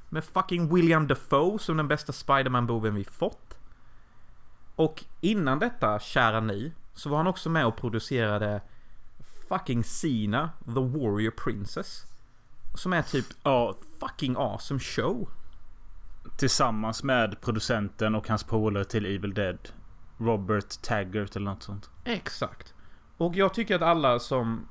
Med 0.09 0.23
fucking 0.23 0.75
William 0.75 1.07
Dafoe 1.07 1.59
som 1.59 1.77
den 1.77 1.87
bästa 1.87 2.13
Spider-Man-boven 2.13 2.95
vi 2.95 3.03
fått. 3.03 3.57
Och 4.75 5.03
innan 5.21 5.59
detta, 5.59 5.99
kära 5.99 6.39
ni, 6.39 6.73
så 6.93 7.09
var 7.09 7.17
han 7.17 7.27
också 7.27 7.49
med 7.49 7.65
och 7.65 7.75
producerade 7.77 8.61
fucking 9.49 9.83
Sina, 9.83 10.49
The 10.65 10.71
Warrior 10.79 11.31
Princess. 11.31 12.05
Som 12.75 12.93
är 12.93 13.01
typ 13.01 13.25
Ja, 13.43 13.75
fucking 13.99 14.35
awesome 14.37 14.79
show. 14.79 15.29
tillsammans 16.37 17.03
med 17.03 17.41
producenten 17.41 18.15
och 18.15 18.27
hans 18.27 18.43
polare 18.43 18.85
till 18.85 19.05
Evil 19.05 19.33
Dead. 19.33 19.57
Robert 20.17 20.81
Taggart 20.81 21.35
eller 21.35 21.45
något 21.51 21.63
sånt. 21.63 21.89
Exakt. 22.03 22.73
Och 23.17 23.35
jag 23.35 23.53
tycker 23.53 23.75
att 23.75 23.81
alla 23.81 24.19
som 24.19 24.67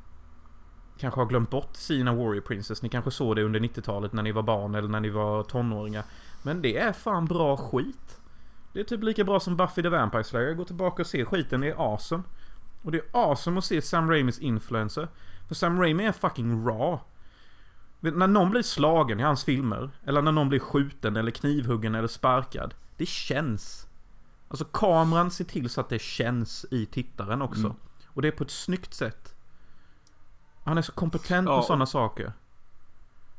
kanske 0.98 1.20
har 1.20 1.26
glömt 1.26 1.50
bort 1.50 1.76
Sina 1.76 2.14
Warrior 2.14 2.40
Princess, 2.40 2.82
ni 2.82 2.88
kanske 2.88 3.10
såg 3.10 3.36
det 3.36 3.42
under 3.42 3.60
90-talet 3.60 4.12
när 4.12 4.22
ni 4.22 4.32
var 4.32 4.42
barn 4.42 4.74
eller 4.74 4.88
när 4.88 5.00
ni 5.00 5.10
var 5.10 5.42
tonåringar. 5.44 6.04
Men 6.42 6.62
det 6.62 6.78
är 6.78 6.92
fan 6.92 7.24
bra 7.24 7.56
skit. 7.56 8.20
Det 8.72 8.80
är 8.80 8.84
typ 8.84 9.02
lika 9.02 9.24
bra 9.24 9.40
som 9.40 9.56
Buffy 9.56 9.82
the 9.82 9.88
Vampire 9.88 10.24
Slayer. 10.24 10.54
Gå 10.54 10.64
tillbaka 10.64 11.02
och 11.02 11.06
se 11.06 11.24
skiten, 11.24 11.60
det 11.60 11.68
är 11.68 11.92
awesome. 11.92 12.22
Och 12.82 12.92
det 12.92 12.98
är 12.98 13.04
awesome 13.12 13.58
att 13.58 13.64
se 13.64 13.82
Sam 13.82 14.10
Raimis 14.10 14.38
influencer. 14.38 15.08
För 15.48 15.54
Sam 15.54 15.80
Raimi 15.80 16.04
är 16.04 16.12
fucking 16.12 16.66
raw. 16.66 16.98
När 18.00 18.26
någon 18.26 18.50
blir 18.50 18.62
slagen 18.62 19.20
i 19.20 19.22
hans 19.22 19.44
filmer, 19.44 19.90
eller 20.04 20.22
när 20.22 20.32
någon 20.32 20.48
blir 20.48 20.58
skjuten 20.58 21.16
eller 21.16 21.30
knivhuggen 21.30 21.94
eller 21.94 22.08
sparkad. 22.08 22.74
Det 22.96 23.06
känns. 23.06 23.86
Alltså 24.48 24.64
kameran 24.64 25.30
ser 25.30 25.44
till 25.44 25.70
så 25.70 25.80
att 25.80 25.88
det 25.88 26.00
känns 26.00 26.66
i 26.70 26.86
tittaren 26.86 27.42
också. 27.42 27.64
Mm. 27.64 27.76
Och 28.06 28.22
det 28.22 28.28
är 28.28 28.32
på 28.32 28.44
ett 28.44 28.50
snyggt 28.50 28.94
sätt. 28.94 29.34
Han 30.64 30.78
är 30.78 30.82
så 30.82 30.92
kompetent 30.92 31.48
Ja, 31.48 31.56
på 31.56 31.62
sådana 31.62 31.86
saker. 31.86 32.32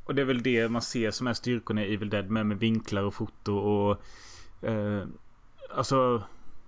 Och 0.04 0.16
det 0.16 0.22
är 0.22 0.26
väl 0.26 0.44
det 0.44 0.70
man 0.70 0.82
ser 0.82 1.12
som 1.12 1.28
är 1.28 1.34
styrkorna 1.34 1.84
i 1.84 1.94
Evil 1.94 2.10
Dead 2.10 2.30
med, 2.30 2.46
med 2.46 2.60
vinklar 2.60 3.04
och 3.04 3.14
foto 3.14 3.56
och... 3.56 4.04
Eh, 4.64 5.04
alltså... 5.76 6.24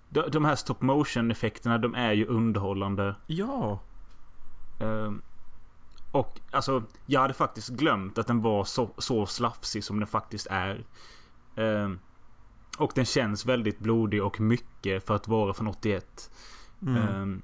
De, 0.10 0.30
de 0.32 0.46
här 0.46 0.56
stop 0.56 0.76
motion 0.80 1.32
effekterna 1.32 1.78
de 1.78 1.96
är 1.96 2.14
ju 2.14 2.26
underhållande. 2.26 3.16
Ja. 3.28 3.80
Eh, 4.80 5.12
och 6.12 6.40
alltså 6.52 6.84
jag 7.06 7.22
hade 7.22 7.34
faktiskt 7.34 7.70
glömt 7.70 8.18
att 8.18 8.28
den 8.28 8.42
var 8.42 8.64
så, 8.64 8.90
så 8.98 9.26
slafsig 9.26 9.84
som 9.84 10.00
den 10.00 10.08
faktiskt 10.08 10.48
är. 10.50 10.86
Eh, 11.56 11.90
och 12.78 12.92
den 12.96 13.06
känns 13.06 13.46
väldigt 13.46 13.80
blodig 13.80 14.24
och 14.24 14.40
mycket 14.40 15.06
för 15.06 15.16
att 15.16 15.28
vara 15.28 15.54
från 15.54 15.68
81. 15.68 16.32
Mm. 16.82 16.98
Ehm, 16.98 17.42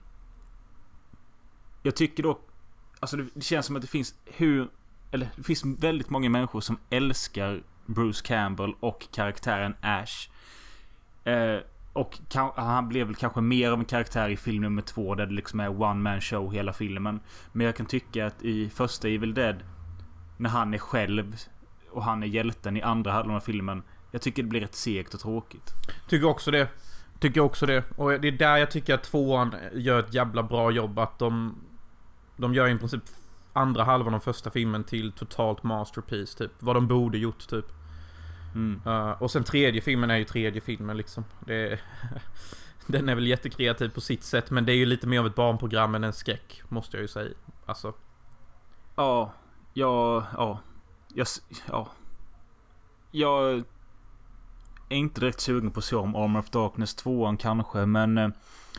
jag 1.83 1.95
tycker 1.95 2.23
dock... 2.23 2.47
Alltså 2.99 3.17
det, 3.17 3.25
det 3.33 3.41
känns 3.41 3.65
som 3.65 3.75
att 3.75 3.81
det 3.81 3.87
finns 3.87 4.15
hur... 4.25 4.69
Eller 5.11 5.29
det 5.35 5.43
finns 5.43 5.65
väldigt 5.65 6.09
många 6.09 6.29
människor 6.29 6.61
som 6.61 6.79
älskar 6.89 7.63
Bruce 7.85 8.25
Campbell 8.25 8.73
och 8.79 9.07
karaktären 9.11 9.75
Ash. 9.81 10.29
Eh, 11.23 11.57
och 11.93 12.19
kan, 12.29 12.51
han 12.55 12.89
blev 12.89 13.07
väl 13.07 13.15
kanske 13.15 13.41
mer 13.41 13.71
av 13.71 13.79
en 13.79 13.85
karaktär 13.85 14.29
i 14.29 14.37
film 14.37 14.61
nummer 14.61 14.81
två 14.81 15.15
där 15.15 15.25
det 15.25 15.33
liksom 15.33 15.59
är 15.59 15.81
one 15.81 16.01
man 16.01 16.21
show 16.21 16.53
hela 16.53 16.73
filmen. 16.73 17.19
Men 17.51 17.65
jag 17.65 17.75
kan 17.75 17.85
tycka 17.85 18.25
att 18.25 18.43
i 18.43 18.69
första 18.69 19.07
Evil 19.07 19.33
Dead 19.33 19.55
när 20.37 20.49
han 20.49 20.73
är 20.73 20.77
själv 20.77 21.35
och 21.91 22.03
han 22.03 22.23
är 22.23 22.27
hjälten 22.27 22.77
i 22.77 22.81
andra 22.81 23.11
halvan 23.11 23.35
av 23.35 23.39
filmen. 23.39 23.83
Jag 24.11 24.21
tycker 24.21 24.43
det 24.43 24.49
blir 24.49 24.61
rätt 24.61 24.75
segt 24.75 25.13
och 25.13 25.19
tråkigt. 25.19 25.73
Tycker 26.07 26.27
också 26.27 26.51
det. 26.51 26.67
Tycker 27.19 27.41
också 27.41 27.65
det. 27.65 27.83
Och 27.95 28.21
det 28.21 28.27
är 28.27 28.31
där 28.31 28.57
jag 28.57 28.71
tycker 28.71 28.93
att 28.93 29.03
tvåan 29.03 29.55
gör 29.73 29.99
ett 29.99 30.13
jävla 30.13 30.43
bra 30.43 30.71
jobb. 30.71 30.99
Att 30.99 31.19
de... 31.19 31.55
De 32.37 32.53
gör 32.53 32.67
i 32.67 32.77
princip 32.77 33.03
andra 33.53 33.83
halvan 33.83 34.13
av 34.13 34.19
första 34.19 34.51
filmen 34.51 34.83
till 34.83 35.11
totalt 35.11 35.63
masterpiece 35.63 36.35
typ. 36.35 36.51
Vad 36.59 36.75
de 36.75 36.87
borde 36.87 37.17
gjort 37.17 37.47
typ. 37.47 37.65
Mm. 38.55 38.81
Uh, 38.87 39.21
och 39.21 39.31
sen 39.31 39.43
tredje 39.43 39.81
filmen 39.81 40.11
är 40.11 40.17
ju 40.17 40.25
tredje 40.25 40.61
filmen 40.61 40.97
liksom. 40.97 41.23
Det 41.45 41.55
är, 41.55 41.81
den 42.87 43.09
är 43.09 43.15
väl 43.15 43.27
jättekreativ 43.27 43.89
på 43.89 44.01
sitt 44.01 44.23
sätt. 44.23 44.51
Men 44.51 44.65
det 44.65 44.71
är 44.71 44.75
ju 44.75 44.85
lite 44.85 45.07
mer 45.07 45.19
av 45.19 45.27
ett 45.27 45.35
barnprogram 45.35 45.95
än 45.95 46.03
en 46.03 46.13
skräck. 46.13 46.61
Måste 46.69 46.97
jag 46.97 47.01
ju 47.01 47.07
säga. 47.07 47.33
Alltså. 47.65 47.93
Ja, 48.95 49.33
ja, 49.73 50.25
ja. 50.37 50.59
Jag, 51.13 51.27
ja. 51.67 51.89
Jag 53.11 53.63
är 54.89 54.97
inte 54.97 55.21
direkt 55.21 55.39
sugen 55.39 55.71
på 55.71 55.79
att 55.79 55.85
se 55.85 55.95
om 55.95 56.15
Armor 56.15 56.39
of 56.39 56.49
Darkness 56.49 56.95
2 56.95 57.37
kanske, 57.39 57.85
men 57.85 58.17
eh, 58.17 58.29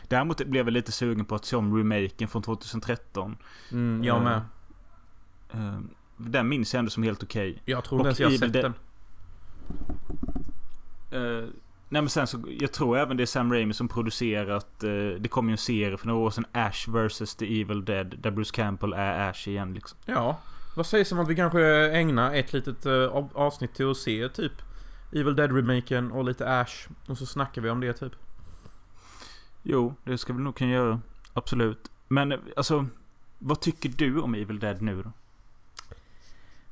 däremot 0.07 0.45
blev 0.45 0.65
jag 0.65 0.73
lite 0.73 0.91
sugen 0.91 1.25
på 1.25 1.35
att 1.35 1.45
se 1.45 1.55
om 1.55 1.77
remaken 1.77 2.27
från 2.27 2.41
2013. 2.41 3.37
Mm, 3.71 4.03
jag 4.03 4.23
med. 4.23 4.41
Eh, 5.53 5.79
den 6.17 6.49
minns 6.49 6.73
jag 6.73 6.79
ändå 6.79 6.91
som 6.91 7.03
helt 7.03 7.23
okej. 7.23 7.61
Jag 7.65 7.83
tror 7.83 7.99
inte 7.99 8.07
ens 8.07 8.19
jag 8.19 8.29
har 8.29 8.37
sett 8.37 8.53
den. 8.53 8.73
Eh, 11.13 11.43
nej 11.89 12.01
men 12.01 12.09
sen 12.09 12.27
så, 12.27 12.43
jag 12.59 12.71
tror 12.71 12.97
även 12.97 13.17
det 13.17 13.23
är 13.23 13.27
Sam 13.27 13.53
Raimi 13.53 13.73
som 13.73 13.87
producerat, 13.87 14.83
eh, 14.83 14.89
det 15.19 15.29
kom 15.29 15.47
ju 15.47 15.51
en 15.51 15.57
serie 15.57 15.97
för 15.97 16.07
några 16.07 16.19
år 16.19 16.31
sedan, 16.31 16.45
Ash 16.51 16.87
vs. 16.89 17.35
The 17.35 17.61
Evil 17.61 17.85
Dead, 17.85 18.15
där 18.19 18.31
Bruce 18.31 18.51
Campbell 18.53 18.93
är 18.93 19.29
Ash 19.29 19.47
igen 19.47 19.73
liksom. 19.73 19.97
Ja. 20.05 20.39
Vad 20.75 20.85
sägs 20.85 21.11
om 21.11 21.19
att 21.19 21.27
vi 21.27 21.35
kanske 21.35 21.61
ägnar 21.91 22.33
ett 22.33 22.53
litet 22.53 22.85
av- 22.85 23.29
avsnitt 23.33 23.73
till 23.75 23.91
att 23.91 23.97
se 23.97 24.29
typ 24.29 24.51
Evil 25.11 25.35
Dead-remaken 25.35 26.11
och 26.11 26.23
lite 26.23 26.59
Ash. 26.61 26.87
Och 27.07 27.17
så 27.17 27.25
snackar 27.25 27.61
vi 27.61 27.69
om 27.69 27.79
det 27.79 27.93
typ. 27.93 28.13
Jo, 29.63 29.95
det 30.03 30.17
ska 30.17 30.33
vi 30.33 30.41
nog 30.43 30.55
kunna 30.55 30.71
göra. 30.71 30.99
Absolut. 31.33 31.91
Men 32.07 32.33
alltså, 32.55 32.85
vad 33.39 33.61
tycker 33.61 33.89
du 33.89 34.19
om 34.19 34.35
Evil 34.35 34.59
Dead 34.59 34.81
nu 34.81 35.03
då? 35.03 35.11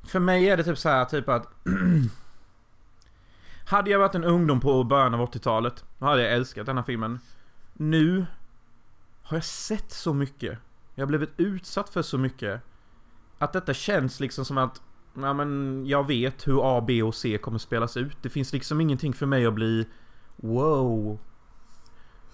För 0.04 0.18
mig 0.20 0.48
är 0.48 0.56
det 0.56 0.64
typ 0.64 0.78
så 0.78 0.88
här 0.88 1.04
typ 1.04 1.28
att... 1.28 1.46
Hade 3.64 3.90
jag 3.90 3.98
varit 3.98 4.14
en 4.14 4.24
ungdom 4.24 4.60
på 4.60 4.84
början 4.84 5.14
av 5.14 5.30
80-talet, 5.30 5.84
då 5.98 6.06
hade 6.06 6.22
jag 6.22 6.32
älskat 6.32 6.66
den 6.66 6.76
här 6.76 6.84
filmen. 6.84 7.18
Nu 7.72 8.26
har 9.22 9.36
jag 9.36 9.44
sett 9.44 9.92
så 9.92 10.14
mycket. 10.14 10.58
Jag 10.94 11.02
har 11.02 11.08
blivit 11.08 11.30
utsatt 11.36 11.88
för 11.88 12.02
så 12.02 12.18
mycket. 12.18 12.60
Att 13.38 13.52
detta 13.52 13.74
känns 13.74 14.20
liksom 14.20 14.44
som 14.44 14.58
att, 14.58 14.82
ja 15.14 15.32
men 15.32 15.82
jag 15.86 16.06
vet 16.06 16.48
hur 16.48 16.78
A, 16.78 16.84
B 16.86 17.02
och 17.02 17.14
C 17.14 17.38
kommer 17.38 17.58
spelas 17.58 17.96
ut. 17.96 18.16
Det 18.22 18.28
finns 18.28 18.52
liksom 18.52 18.80
ingenting 18.80 19.12
för 19.12 19.26
mig 19.26 19.46
att 19.46 19.54
bli 19.54 19.86
wow. 20.36 21.18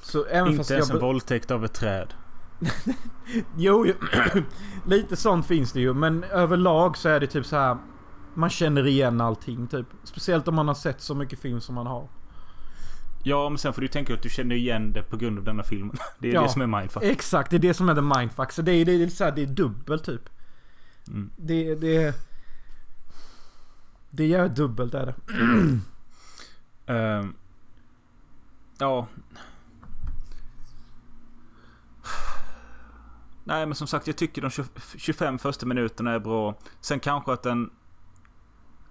Så 0.03 0.25
även 0.25 0.57
fast 0.57 0.71
Inte 0.71 0.75
ens 0.75 0.89
jag... 0.89 0.97
en 0.97 1.01
våldtäkt 1.01 1.51
av 1.51 1.65
ett 1.65 1.75
träd. 1.75 2.15
Jo. 3.57 3.87
lite 4.87 5.17
sånt 5.17 5.47
finns 5.47 5.73
det 5.73 5.81
ju. 5.81 5.95
Men 5.95 6.25
överlag 6.25 6.97
så 6.97 7.09
är 7.09 7.21
det 7.21 7.27
typ 7.27 7.47
så 7.47 7.57
här. 7.57 7.77
Man 8.39 8.51
känner 8.51 8.87
igen 8.87 9.21
allting 9.21 9.67
typ. 9.67 9.87
Speciellt 10.05 10.49
om 10.49 10.55
man 10.55 10.69
har 10.69 10.75
sett 10.75 11.01
så 11.01 11.15
mycket 11.15 11.39
film 11.39 11.61
som 11.61 11.75
man 11.75 11.87
har. 11.87 12.09
Ja, 13.23 13.49
men 13.49 13.59
sen 13.59 13.73
får 13.73 13.83
du 13.83 13.89
tänka 13.89 14.15
att 14.15 14.23
du 14.23 14.29
känner 14.29 14.57
igen 14.57 14.93
det 14.93 15.03
på 15.03 15.17
grund 15.17 15.39
av 15.39 15.45
denna 15.45 15.63
filmen. 15.63 15.97
Det 16.19 16.29
är 16.29 16.35
Ja. 16.35 16.43
det 16.43 16.49
som 16.49 16.63
är 16.63 16.67
mindfuck. 16.67 17.03
Exakt, 17.03 17.51
det 17.51 17.57
är 17.57 17.59
det 17.61 17.75
som 17.75 17.89
är 17.89 17.95
the 17.95 18.19
mindfuck. 18.19 18.53
Så 18.53 18.63
det 18.63 18.73
är, 18.73 18.85
det 18.85 18.93
är, 18.93 19.09
så 19.09 19.25
här, 19.25 19.33
det 19.33 19.43
är 19.43 19.47
dubbelt 19.47 20.05
typ. 20.05 20.29
Mm. 21.09 21.31
Det, 21.37 21.75
det... 21.75 22.15
Det 24.11 24.27
gör 24.27 24.49
dubbelt 24.49 24.95
är 24.95 25.07
det. 25.07 25.15
Ehm, 26.93 27.35
ja. 28.79 29.07
Nej 33.45 33.67
men 33.67 33.75
som 33.75 33.87
sagt 33.87 34.07
jag 34.07 34.17
tycker 34.17 34.43
de 34.43 34.51
20 34.51 34.65
25 34.97 35.39
första 35.39 35.67
minuterna 35.67 36.13
är 36.13 36.19
bra. 36.19 36.59
Sen 36.81 37.01
kanske 37.01 37.33
att 37.33 37.43
den... 37.43 37.71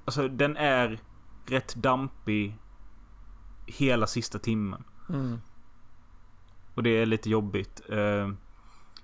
Alltså 0.08 0.28
den 0.28 0.58
är 0.58 1.00
rätt 1.46 1.76
dampig 1.76 2.58
hela 3.66 4.08
sista 4.08 4.40
timmen. 4.40 4.84
Mm. 5.10 5.40
Och 6.76 6.84
det 6.84 6.90
är 6.90 7.06
lite 7.06 7.30
jobbigt. 7.30 7.82
Ehm, 7.90 8.38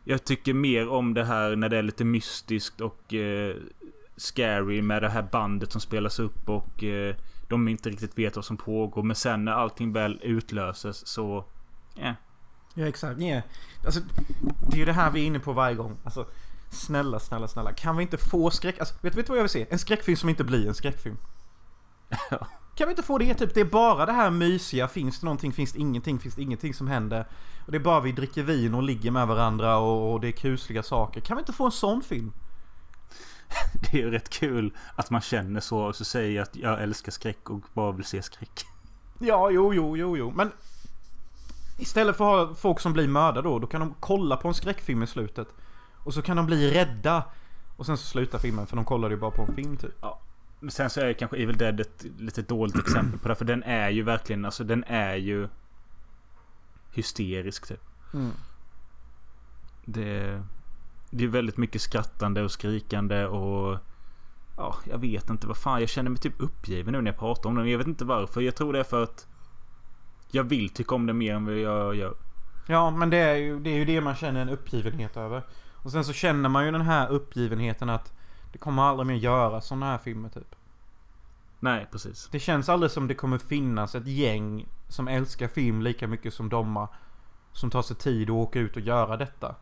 jag 0.04 0.24
tycker 0.24 0.54
mer 0.54 0.88
om 0.88 1.14
det 1.14 1.26
här 1.26 1.56
när 1.56 1.70
det 1.70 1.78
är 1.78 1.84
lite 1.84 2.06
mystiskt 2.06 2.82
och 2.82 3.14
eh, 3.14 3.56
scary 4.18 4.82
med 4.82 5.02
det 5.04 5.10
här 5.10 5.28
bandet 5.32 5.72
som 5.72 5.82
spelas 5.82 6.20
upp 6.20 6.50
och 6.50 6.84
eh, 6.84 7.16
de 7.50 7.68
inte 7.68 7.90
riktigt 7.90 8.18
vet 8.18 8.36
vad 8.36 8.46
som 8.46 8.58
pågår. 8.58 9.04
Men 9.04 9.16
sen 9.16 9.46
när 9.46 9.52
allting 9.52 9.94
väl 9.94 10.20
utlöses 10.24 11.08
så... 11.08 11.46
Eh. 11.96 12.14
Ja 12.74 12.88
exakt, 12.88 13.22
yeah. 13.22 13.44
Alltså, 13.86 14.00
det 14.70 14.76
är 14.76 14.80
ju 14.80 14.86
det 14.86 14.94
här 14.94 15.12
vi 15.12 15.22
är 15.22 15.26
inne 15.26 15.40
på 15.40 15.54
varje 15.54 15.76
gång. 15.76 15.98
Alltså, 16.04 16.28
snälla, 16.74 17.20
snälla, 17.20 17.48
snälla. 17.48 17.74
Kan 17.74 17.98
vi 17.98 18.04
inte 18.04 18.18
få 18.18 18.50
skräck... 18.50 18.80
Alltså, 18.80 18.96
vet 19.02 19.16
vet 19.16 19.26
du 19.26 19.30
vad 19.30 19.38
jag 19.38 19.44
vill 19.44 19.50
se? 19.50 19.68
En 19.70 19.80
skräckfilm 19.80 20.18
som 20.18 20.30
inte 20.30 20.44
blir 20.44 20.68
en 20.68 20.74
skräckfilm. 20.74 21.18
Kan 22.76 22.88
vi 22.88 22.92
inte 22.92 23.04
få 23.04 23.18
det? 23.18 23.34
Typ, 23.34 23.54
det 23.54 23.60
är 23.60 23.66
bara 23.66 24.06
det 24.06 24.12
här 24.12 24.30
mysiga. 24.30 24.88
Finns 24.88 25.20
det 25.20 25.26
någonting? 25.26 25.54
Finns 25.54 25.74
det 25.74 25.80
ingenting? 25.80 26.20
Finns 26.20 26.36
det 26.36 26.42
ingenting 26.42 26.74
som 26.74 26.88
händer? 26.88 27.28
Och 27.66 27.72
det 27.72 27.78
är 27.78 27.80
bara 27.80 28.00
vi 28.00 28.12
dricker 28.12 28.44
vin 28.44 28.74
och 28.74 28.84
ligger 28.84 29.12
med 29.12 29.28
varandra 29.28 29.78
och, 29.78 30.14
och 30.14 30.22
det 30.22 30.28
är 30.28 30.32
kusliga 30.32 30.84
saker. 30.84 31.22
Kan 31.22 31.38
vi 31.38 31.42
inte 31.42 31.54
få 31.54 31.66
en 31.66 31.72
sån 31.72 32.02
film? 32.02 32.34
Det 33.92 33.98
är 33.98 34.02
ju 34.02 34.12
rätt 34.12 34.30
kul 34.30 34.74
att 34.96 35.10
man 35.10 35.22
känner 35.22 35.60
så 35.60 35.80
och 35.80 35.96
så 35.96 36.06
säger 36.06 36.36
jag 36.36 36.44
att 36.44 36.56
jag 36.56 36.84
älskar 36.84 37.12
skräck 37.12 37.50
och 37.50 37.62
bara 37.74 37.92
vill 37.92 38.06
se 38.06 38.22
skräck. 38.22 38.66
Ja, 39.20 39.50
jo, 39.50 39.74
jo, 39.74 39.98
jo, 39.98 40.18
jo. 40.18 40.32
Men 40.36 40.52
istället 41.78 42.18
för 42.18 42.42
att 42.42 42.48
ha 42.48 42.56
folk 42.56 42.80
som 42.80 42.94
blir 42.94 43.08
mördade 43.08 43.50
då, 43.50 43.60
då 43.60 43.68
kan 43.68 43.80
de 43.80 43.96
kolla 44.00 44.38
på 44.38 44.48
en 44.48 44.54
skräckfilm 44.54 45.04
i 45.04 45.08
slutet. 45.08 45.48
Och 46.04 46.14
så 46.14 46.22
kan 46.22 46.38
de 46.38 46.46
bli 46.46 46.72
rädda. 46.72 47.24
Och 47.78 47.86
sen 47.86 47.98
så 47.98 48.06
slutar 48.06 48.40
filmen 48.40 48.68
för 48.68 48.76
de 48.76 48.86
kollade 48.86 49.14
ju 49.14 49.20
bara 49.20 49.32
på 49.32 49.42
en 49.42 49.56
film 49.56 49.78
typ. 49.78 50.06
Men 50.60 50.72
sen 50.72 50.90
så 50.90 51.02
är 51.02 51.14
kanske 51.14 51.38
Evil 51.38 51.58
Dead 51.58 51.80
ett 51.80 52.06
lite 52.18 52.42
dåligt 52.42 52.80
exempel 52.80 53.20
på 53.20 53.28
det. 53.28 53.36
För 53.36 53.46
den 53.46 53.64
är 53.64 53.90
ju 53.90 54.04
verkligen, 54.04 54.46
alltså 54.46 54.64
den 54.64 54.84
är 54.84 55.16
ju 55.16 55.48
hysterisk 56.92 57.68
typ. 57.68 57.84
Mm. 58.14 58.32
Det, 59.86 60.44
det 61.10 61.24
är 61.24 61.28
väldigt 61.28 61.58
mycket 61.58 61.82
skrattande 61.82 62.44
och 62.44 62.52
skrikande 62.52 63.26
och... 63.26 63.80
Ja, 64.58 64.76
jag 64.90 64.98
vet 64.98 65.30
inte 65.30 65.48
vad 65.48 65.58
fan. 65.58 65.80
Jag 65.80 65.90
känner 65.90 66.10
mig 66.10 66.20
typ 66.20 66.42
uppgiven 66.42 66.94
nu 66.94 67.02
när 67.02 67.12
jag 67.12 67.20
pratar 67.20 67.50
om 67.50 67.56
den. 67.56 67.70
Jag 67.70 67.78
vet 67.78 67.88
inte 67.88 68.06
varför. 68.06 68.42
Jag 68.42 68.56
tror 68.56 68.74
det 68.74 68.80
är 68.80 68.84
för 68.84 69.04
att... 69.04 69.28
Jag 70.32 70.44
vill 70.44 70.70
tycka 70.70 70.96
om 70.96 71.06
det 71.06 71.14
mer 71.14 71.36
än 71.36 71.46
vad 71.46 71.58
jag 71.58 71.96
gör. 71.96 72.16
Ja, 72.68 72.92
men 72.92 73.10
det 73.10 73.18
är, 73.18 73.36
ju, 73.36 73.60
det 73.60 73.70
är 73.70 73.76
ju 73.76 73.86
det 73.86 74.02
man 74.02 74.16
känner 74.16 74.42
en 74.42 74.50
uppgivenhet 74.50 75.18
över. 75.18 75.44
Och 75.84 75.92
sen 75.92 76.04
så 76.04 76.14
känner 76.14 76.50
man 76.50 76.66
ju 76.66 76.72
den 76.72 76.82
här 76.82 77.10
uppgivenheten 77.12 77.90
att 77.90 78.14
det 78.52 78.58
kommer 78.58 78.84
aldrig 78.84 79.08
mer 79.08 79.16
göra 79.16 79.62
sådana 79.62 79.86
här 79.86 79.98
filmer 79.98 80.30
typ. 80.30 80.56
Nej, 81.60 81.88
precis. 81.92 82.30
Det 82.32 82.40
känns 82.40 82.70
aldrig 82.70 82.92
som 82.92 83.08
det 83.08 83.16
kommer 83.16 83.38
finnas 83.38 83.96
ett 83.96 84.08
gäng 84.08 84.68
som 84.88 85.08
älskar 85.08 85.48
film 85.48 85.82
lika 85.82 86.08
mycket 86.08 86.34
som 86.34 86.50
Domma. 86.50 86.90
Som 87.52 87.70
tar 87.70 87.82
sig 87.82 87.96
tid 87.96 88.30
att 88.30 88.36
åka 88.36 88.60
ut 88.60 88.76
och 88.76 88.82
göra 88.82 89.18
detta. 89.18 89.56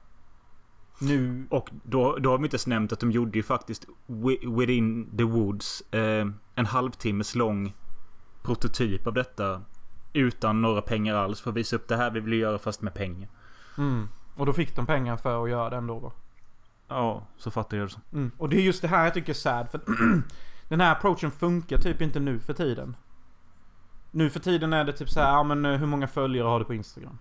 Nu... 0.99 1.48
Och 1.49 1.69
då, 1.84 2.15
då 2.18 2.30
har 2.31 2.38
vi 2.38 2.43
inte 2.43 2.56
ens 2.56 2.68
nämnt 2.68 2.93
att 2.93 2.99
de 2.99 3.11
gjorde 3.11 3.38
ju 3.38 3.43
faktiskt 3.43 3.88
Wi- 4.07 4.60
Within 4.60 5.18
the 5.18 5.23
Woods 5.23 5.81
eh, 5.91 6.27
en 6.56 6.65
halvtimmes 6.65 7.35
lång 7.35 7.73
prototyp 8.43 9.07
av 9.07 9.14
detta. 9.14 9.61
Utan 10.14 10.61
några 10.61 10.81
pengar 10.81 11.15
alls 11.15 11.41
för 11.41 11.49
att 11.49 11.56
visa 11.56 11.76
upp 11.76 11.88
det 11.88 11.98
här 11.98 12.11
vi 12.11 12.19
vill 12.19 12.39
göra 12.39 12.60
fast 12.60 12.81
med 12.81 12.93
pengar. 12.93 13.30
Mm. 13.77 14.07
Och 14.36 14.45
då 14.45 14.53
fick 14.53 14.76
de 14.76 14.86
pengar 14.86 15.18
för 15.18 15.44
att 15.44 15.49
göra 15.49 15.70
den 15.70 15.88
då 15.88 15.99
va? 15.99 16.12
Ja, 16.88 17.24
så 17.38 17.52
fattar 17.52 17.78
jag 17.78 17.88
det 17.88 17.91
som. 17.91 18.02
Mm. 18.14 18.32
Och 18.38 18.49
det 18.49 18.58
är 18.58 18.62
just 18.62 18.82
det 18.82 18.88
här 18.88 19.03
jag 19.03 19.14
tycker 19.14 19.30
är 19.30 19.34
sad 19.34 19.70
för 19.70 19.82
Den 20.70 20.82
här 20.82 20.91
approachen 20.91 21.32
funkar 21.32 21.78
typ 21.78 22.02
inte 22.02 22.20
nu 22.20 22.40
för 22.40 22.53
tiden. 22.53 22.95
Nu 24.12 24.30
för 24.30 24.40
tiden 24.40 24.74
är 24.74 24.84
det 24.84 24.94
typ 24.94 25.10
så 25.10 25.20
här, 25.20 25.28
ja 25.28 25.44
men 25.44 25.66
eh, 25.66 25.78
hur 25.78 25.88
många 25.88 26.08
följare 26.08 26.48
har 26.48 26.60
du 26.60 26.66
på 26.66 26.74
Instagram? 26.74 27.18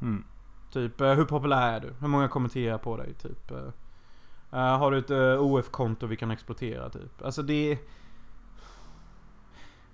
Mm. 0.00 0.24
Typ, 0.72 1.00
eh, 1.00 1.12
hur 1.12 1.24
populär 1.24 1.72
är 1.72 1.80
du? 1.80 1.94
Hur 2.00 2.08
många 2.08 2.28
kommenterar 2.28 2.78
på 2.78 2.96
dig? 2.96 3.14
Typ. 3.14 3.50
eh, 3.50 4.78
har 4.78 4.90
du 4.90 4.98
ett 4.98 5.10
eh, 5.10 5.42
OF-konto 5.42 6.06
vi 6.06 6.16
kan 6.16 6.30
exploatera? 6.30 6.90
Typ. 6.90 7.22
Alltså 7.22 7.42
det 7.42 7.78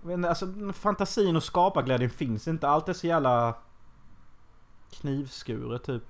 inte, 0.08 0.28
Alltså 0.28 0.46
fantasin 0.72 1.36
och 1.36 1.42
skaparglädjen 1.42 2.10
finns 2.10 2.48
inte. 2.48 2.68
Allt 2.68 2.88
är 2.88 2.92
så 2.92 3.06
jävla 3.06 3.54
knivskuret 4.90 5.84
typ. 5.84 6.02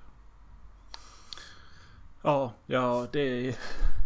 Ja, 2.21 2.53
ja 2.65 3.07
det, 3.11 3.55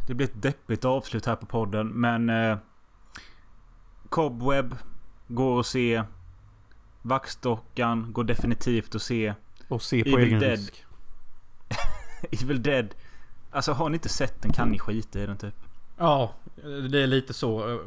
det 0.08 0.14
blir 0.14 0.28
ett 0.28 0.42
deppigt 0.42 0.86
avslut 0.86 1.26
här 1.26 1.36
på 1.36 1.46
podden. 1.46 1.88
Men 1.88 2.30
eh, 2.30 2.58
Cobweb 4.10 4.76
går 5.28 5.60
att 5.60 5.66
se. 5.66 6.04
Vaxdockan 7.02 8.14
går 8.14 8.24
definitivt 8.24 8.96
att 8.96 9.02
se. 9.02 9.34
Och 9.68 9.82
se 9.82 10.04
på 10.04 10.10
Evil 10.10 10.28
egen 10.28 10.40
Dead. 10.40 10.52
risk. 10.52 10.86
Evil 12.44 12.64
Dead. 12.64 12.96
Alltså 13.52 13.72
har 13.72 13.90
ni 13.90 13.96
inte 13.96 14.10
sett 14.10 14.42
den 14.42 14.54
kan 14.54 14.70
ni 14.70 14.80
skita 14.80 15.20
i 15.20 15.26
den 15.26 15.38
typ. 15.38 15.56
Ja, 15.98 16.34
det 16.92 17.04
är 17.04 17.08
lite 17.08 17.34
så. 17.34 17.80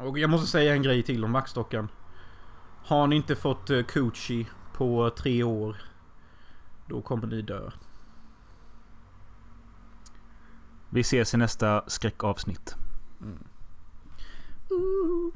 Och 0.00 0.18
jag 0.18 0.30
måste 0.30 0.46
säga 0.46 0.72
en 0.72 0.82
grej 0.82 1.02
till 1.02 1.24
om 1.24 1.32
vaxdockan. 1.32 1.88
Har 2.84 3.06
ni 3.06 3.16
inte 3.16 3.36
fått 3.36 3.70
eh, 3.70 3.82
coochie 3.82 4.46
på 4.72 5.10
tre 5.10 5.42
år. 5.42 5.76
Då 6.86 7.02
kommer 7.02 7.26
ni 7.26 7.42
dö. 7.42 7.70
Vi 10.96 11.00
ses 11.00 11.34
i 11.34 11.36
nästa 11.36 11.84
skräckavsnitt. 11.86 12.76
Ooh. 14.70 15.32